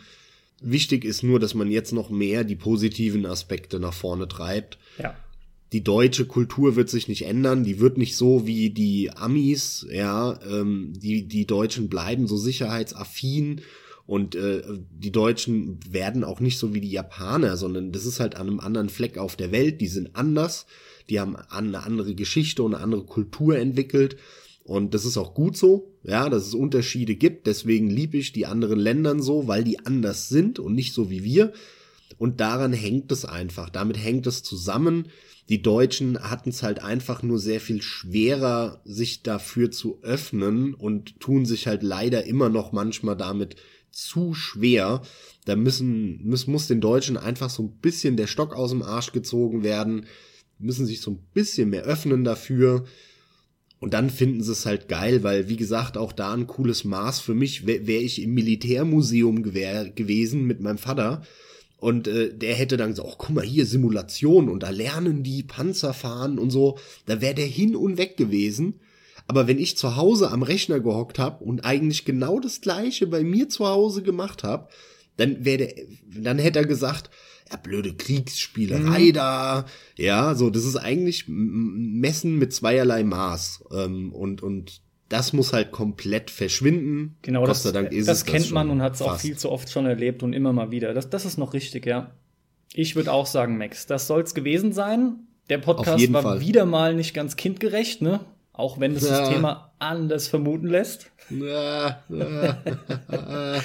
Wichtig 0.60 1.04
ist 1.04 1.22
nur, 1.22 1.40
dass 1.40 1.54
man 1.54 1.70
jetzt 1.70 1.92
noch 1.92 2.10
mehr 2.10 2.44
die 2.44 2.56
positiven 2.56 3.24
Aspekte 3.24 3.80
nach 3.80 3.94
vorne 3.94 4.28
treibt. 4.28 4.78
Ja. 4.98 5.14
Die 5.72 5.82
deutsche 5.82 6.26
Kultur 6.26 6.76
wird 6.76 6.90
sich 6.90 7.08
nicht 7.08 7.22
ändern, 7.22 7.64
die 7.64 7.80
wird 7.80 7.98
nicht 7.98 8.16
so 8.16 8.46
wie 8.46 8.70
die 8.70 9.10
Amis, 9.10 9.86
ja, 9.90 10.38
ähm, 10.48 10.92
die, 10.96 11.26
die 11.26 11.46
Deutschen 11.46 11.88
bleiben 11.88 12.28
so 12.28 12.36
sicherheitsaffin 12.36 13.62
und 14.06 14.36
äh, 14.36 14.62
die 14.90 15.10
Deutschen 15.10 15.80
werden 15.90 16.22
auch 16.22 16.38
nicht 16.38 16.58
so 16.58 16.72
wie 16.72 16.80
die 16.80 16.90
Japaner, 16.90 17.56
sondern 17.56 17.90
das 17.90 18.06
ist 18.06 18.20
halt 18.20 18.36
an 18.36 18.46
einem 18.46 18.60
anderen 18.60 18.88
Fleck 18.88 19.18
auf 19.18 19.34
der 19.34 19.50
Welt. 19.50 19.80
Die 19.80 19.88
sind 19.88 20.14
anders, 20.14 20.66
die 21.10 21.18
haben 21.18 21.36
eine 21.36 21.82
andere 21.82 22.14
Geschichte 22.14 22.62
und 22.62 22.74
eine 22.74 22.82
andere 22.82 23.04
Kultur 23.04 23.58
entwickelt. 23.58 24.16
Und 24.62 24.94
das 24.94 25.04
ist 25.04 25.16
auch 25.16 25.34
gut 25.34 25.56
so, 25.56 25.92
ja, 26.02 26.28
dass 26.28 26.46
es 26.46 26.54
Unterschiede 26.54 27.16
gibt. 27.16 27.46
Deswegen 27.46 27.88
liebe 27.90 28.16
ich 28.16 28.32
die 28.32 28.46
anderen 28.46 28.78
Ländern 28.78 29.22
so, 29.22 29.48
weil 29.48 29.64
die 29.64 29.84
anders 29.84 30.28
sind 30.28 30.58
und 30.58 30.74
nicht 30.74 30.92
so 30.92 31.10
wie 31.10 31.24
wir. 31.24 31.52
Und 32.18 32.40
daran 32.40 32.72
hängt 32.72 33.10
es 33.10 33.24
einfach. 33.24 33.70
Damit 33.70 33.96
hängt 33.96 34.26
es 34.26 34.42
zusammen. 34.42 35.08
Die 35.48 35.62
Deutschen 35.62 36.18
hatten 36.18 36.50
es 36.50 36.64
halt 36.64 36.82
einfach 36.82 37.22
nur 37.22 37.38
sehr 37.38 37.60
viel 37.60 37.80
schwerer, 37.80 38.80
sich 38.84 39.22
dafür 39.22 39.70
zu 39.70 40.00
öffnen 40.02 40.74
und 40.74 41.20
tun 41.20 41.46
sich 41.46 41.68
halt 41.68 41.84
leider 41.84 42.24
immer 42.24 42.48
noch 42.48 42.72
manchmal 42.72 43.16
damit 43.16 43.54
zu 43.96 44.34
schwer. 44.34 45.02
Da 45.44 45.56
müssen, 45.56 46.20
muss, 46.28 46.46
muss 46.46 46.66
den 46.66 46.80
Deutschen 46.80 47.16
einfach 47.16 47.50
so 47.50 47.62
ein 47.62 47.78
bisschen 47.80 48.16
der 48.16 48.26
Stock 48.26 48.54
aus 48.54 48.70
dem 48.70 48.82
Arsch 48.82 49.12
gezogen 49.12 49.62
werden, 49.62 50.06
müssen 50.58 50.86
sich 50.86 51.00
so 51.00 51.12
ein 51.12 51.24
bisschen 51.32 51.70
mehr 51.70 51.84
öffnen 51.84 52.24
dafür. 52.24 52.84
Und 53.78 53.94
dann 53.94 54.10
finden 54.10 54.42
sie 54.42 54.52
es 54.52 54.66
halt 54.66 54.88
geil, 54.88 55.22
weil, 55.22 55.48
wie 55.48 55.56
gesagt, 55.56 55.98
auch 55.98 56.12
da 56.12 56.32
ein 56.32 56.46
cooles 56.46 56.84
Maß 56.84 57.20
für 57.20 57.34
mich 57.34 57.66
wäre 57.66 57.86
wär 57.86 58.00
ich 58.00 58.22
im 58.22 58.34
Militärmuseum 58.34 59.42
gewesen 59.42 60.44
mit 60.44 60.60
meinem 60.60 60.78
Vater. 60.78 61.22
Und 61.78 62.08
äh, 62.08 62.34
der 62.34 62.54
hätte 62.54 62.76
dann 62.76 62.90
gesagt, 62.90 63.08
oh, 63.08 63.14
guck 63.18 63.34
mal 63.34 63.44
hier, 63.44 63.66
Simulation 63.66 64.48
und 64.48 64.62
da 64.62 64.70
lernen 64.70 65.22
die 65.22 65.42
Panzer 65.42 65.92
fahren 65.92 66.38
und 66.38 66.50
so. 66.50 66.78
Da 67.04 67.20
wäre 67.20 67.34
der 67.34 67.46
hin 67.46 67.76
und 67.76 67.98
weg 67.98 68.16
gewesen. 68.16 68.80
Aber 69.28 69.48
wenn 69.48 69.58
ich 69.58 69.76
zu 69.76 69.96
Hause 69.96 70.30
am 70.30 70.42
Rechner 70.42 70.80
gehockt 70.80 71.18
habe 71.18 71.44
und 71.44 71.64
eigentlich 71.64 72.04
genau 72.04 72.38
das 72.38 72.60
gleiche 72.60 73.06
bei 73.06 73.22
mir 73.24 73.48
zu 73.48 73.66
Hause 73.66 74.02
gemacht 74.02 74.44
habe, 74.44 74.68
dann 75.16 75.44
wäre 75.44 75.74
dann 76.06 76.38
hätte 76.38 76.60
er 76.60 76.66
gesagt, 76.66 77.10
ja, 77.50 77.56
blöde 77.56 77.94
Kriegsspielerei 77.94 79.08
mhm. 79.08 79.12
da. 79.12 79.66
Ja, 79.96 80.34
so, 80.34 80.50
das 80.50 80.64
ist 80.64 80.76
eigentlich 80.76 81.24
Messen 81.26 82.38
mit 82.38 82.52
zweierlei 82.52 83.04
Maß. 83.04 83.64
Ähm, 83.72 84.12
und, 84.12 84.42
und 84.42 84.80
das 85.08 85.32
muss 85.32 85.52
halt 85.52 85.70
komplett 85.70 86.30
verschwinden. 86.30 87.16
Genau, 87.22 87.46
das, 87.46 87.62
das 87.62 88.24
kennt 88.24 88.44
das 88.44 88.50
man 88.50 88.70
und 88.70 88.82
hat 88.82 88.94
es 88.94 89.02
auch 89.02 89.18
viel 89.18 89.36
zu 89.36 89.50
oft 89.50 89.70
schon 89.70 89.86
erlebt 89.86 90.22
und 90.22 90.32
immer 90.32 90.52
mal 90.52 90.70
wieder. 90.70 90.94
Das, 90.94 91.08
das 91.10 91.24
ist 91.24 91.38
noch 91.38 91.54
richtig, 91.54 91.86
ja. 91.86 92.12
Ich 92.74 92.96
würde 92.96 93.12
auch 93.12 93.26
sagen, 93.26 93.56
Max, 93.58 93.86
das 93.86 94.06
soll's 94.06 94.34
gewesen 94.34 94.72
sein. 94.72 95.20
Der 95.48 95.58
Podcast 95.58 96.12
war 96.12 96.22
Fall. 96.22 96.40
wieder 96.40 96.66
mal 96.66 96.94
nicht 96.94 97.14
ganz 97.14 97.36
kindgerecht, 97.36 98.02
ne? 98.02 98.20
Auch 98.56 98.80
wenn 98.80 98.94
es 98.96 99.06
ja. 99.06 99.20
das 99.20 99.28
Thema 99.28 99.72
anders 99.78 100.28
vermuten 100.28 100.68
lässt. 100.68 101.10
Ja, 101.28 102.02
ja. 102.08 102.58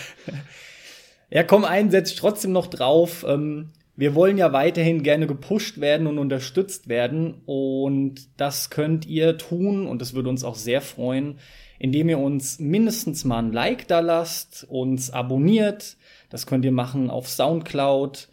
ja 1.30 1.44
komm, 1.44 1.64
ein 1.64 1.90
setz 1.92 2.16
trotzdem 2.16 2.52
noch 2.52 2.68
drauf. 2.68 3.26
Ähm, 3.28 3.72
wir 3.96 4.16
wollen 4.16 4.38
ja 4.38 4.52
weiterhin 4.52 5.02
gerne 5.02 5.28
gepusht 5.28 5.80
werden 5.80 6.08
und 6.08 6.18
unterstützt 6.18 6.90
werden. 6.90 7.42
Und 7.46 8.28
das 8.38 8.70
könnt 8.70 9.06
ihr 9.06 9.38
tun 9.38 9.88
und 9.88 10.02
das 10.02 10.14
würde 10.14 10.30
uns 10.30 10.44
auch 10.44 10.56
sehr 10.56 10.82
freuen, 10.82 11.40
indem 11.80 12.10
ihr 12.10 12.20
uns 12.20 12.60
mindestens 12.60 13.24
mal 13.24 13.40
ein 13.40 13.54
Like 13.54 13.88
da 13.88 14.02
lasst, 14.02 14.66
uns 14.70 15.10
abonniert. 15.10 15.96
Das 16.30 16.46
könnt 16.46 16.66
ihr 16.66 16.72
machen 16.72 17.10
auf 17.10 17.30
Soundcloud, 17.30 18.28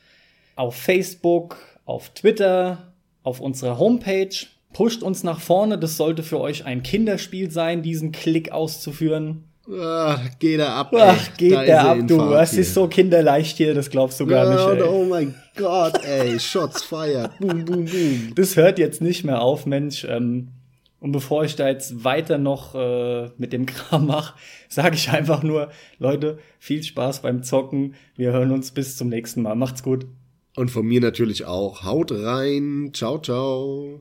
auf 0.56 0.74
Facebook, 0.74 1.58
auf 1.84 2.10
Twitter, 2.10 2.92
auf 3.22 3.40
unserer 3.40 3.78
Homepage 3.78 4.34
pusht 4.72 5.02
uns 5.02 5.24
nach 5.24 5.40
vorne. 5.40 5.78
Das 5.78 5.96
sollte 5.96 6.22
für 6.22 6.40
euch 6.40 6.64
ein 6.64 6.82
Kinderspiel 6.82 7.50
sein, 7.50 7.82
diesen 7.82 8.12
Klick 8.12 8.52
auszuführen. 8.52 9.44
Ach, 9.70 10.38
geht 10.38 10.60
er 10.60 10.72
ab. 10.72 10.94
Ach, 10.96 11.36
geht 11.36 11.52
der 11.52 11.84
ab, 11.84 11.98
du. 12.06 12.32
Es 12.32 12.54
ist 12.54 12.72
so 12.72 12.88
kinderleicht 12.88 13.58
hier, 13.58 13.74
das 13.74 13.90
glaubst 13.90 14.18
du 14.18 14.26
gar 14.26 14.46
ja, 14.46 14.74
nicht. 14.74 14.82
Ey. 14.82 14.88
Oh 14.88 15.04
mein 15.04 15.34
Gott, 15.56 16.02
ey. 16.04 16.40
Shots 16.40 16.82
fired. 16.82 17.38
boom, 17.38 17.64
boom, 17.64 17.84
boom. 17.84 18.32
Das 18.34 18.56
hört 18.56 18.78
jetzt 18.78 19.02
nicht 19.02 19.24
mehr 19.24 19.42
auf, 19.42 19.66
Mensch. 19.66 20.04
Ähm, 20.08 20.48
und 21.00 21.12
bevor 21.12 21.44
ich 21.44 21.54
da 21.54 21.68
jetzt 21.68 22.02
weiter 22.02 22.38
noch 22.38 22.74
äh, 22.74 23.30
mit 23.36 23.52
dem 23.52 23.66
Kram 23.66 24.06
mache, 24.06 24.34
sage 24.68 24.96
ich 24.96 25.10
einfach 25.10 25.42
nur, 25.42 25.70
Leute, 25.98 26.38
viel 26.58 26.82
Spaß 26.82 27.22
beim 27.22 27.42
Zocken. 27.42 27.94
Wir 28.16 28.32
hören 28.32 28.52
uns 28.52 28.70
bis 28.70 28.96
zum 28.96 29.08
nächsten 29.08 29.42
Mal. 29.42 29.54
Macht's 29.54 29.82
gut. 29.82 30.06
Und 30.56 30.70
von 30.70 30.86
mir 30.86 31.00
natürlich 31.00 31.44
auch. 31.44 31.84
Haut 31.84 32.10
rein. 32.10 32.90
Ciao, 32.94 33.18
ciao. 33.18 34.00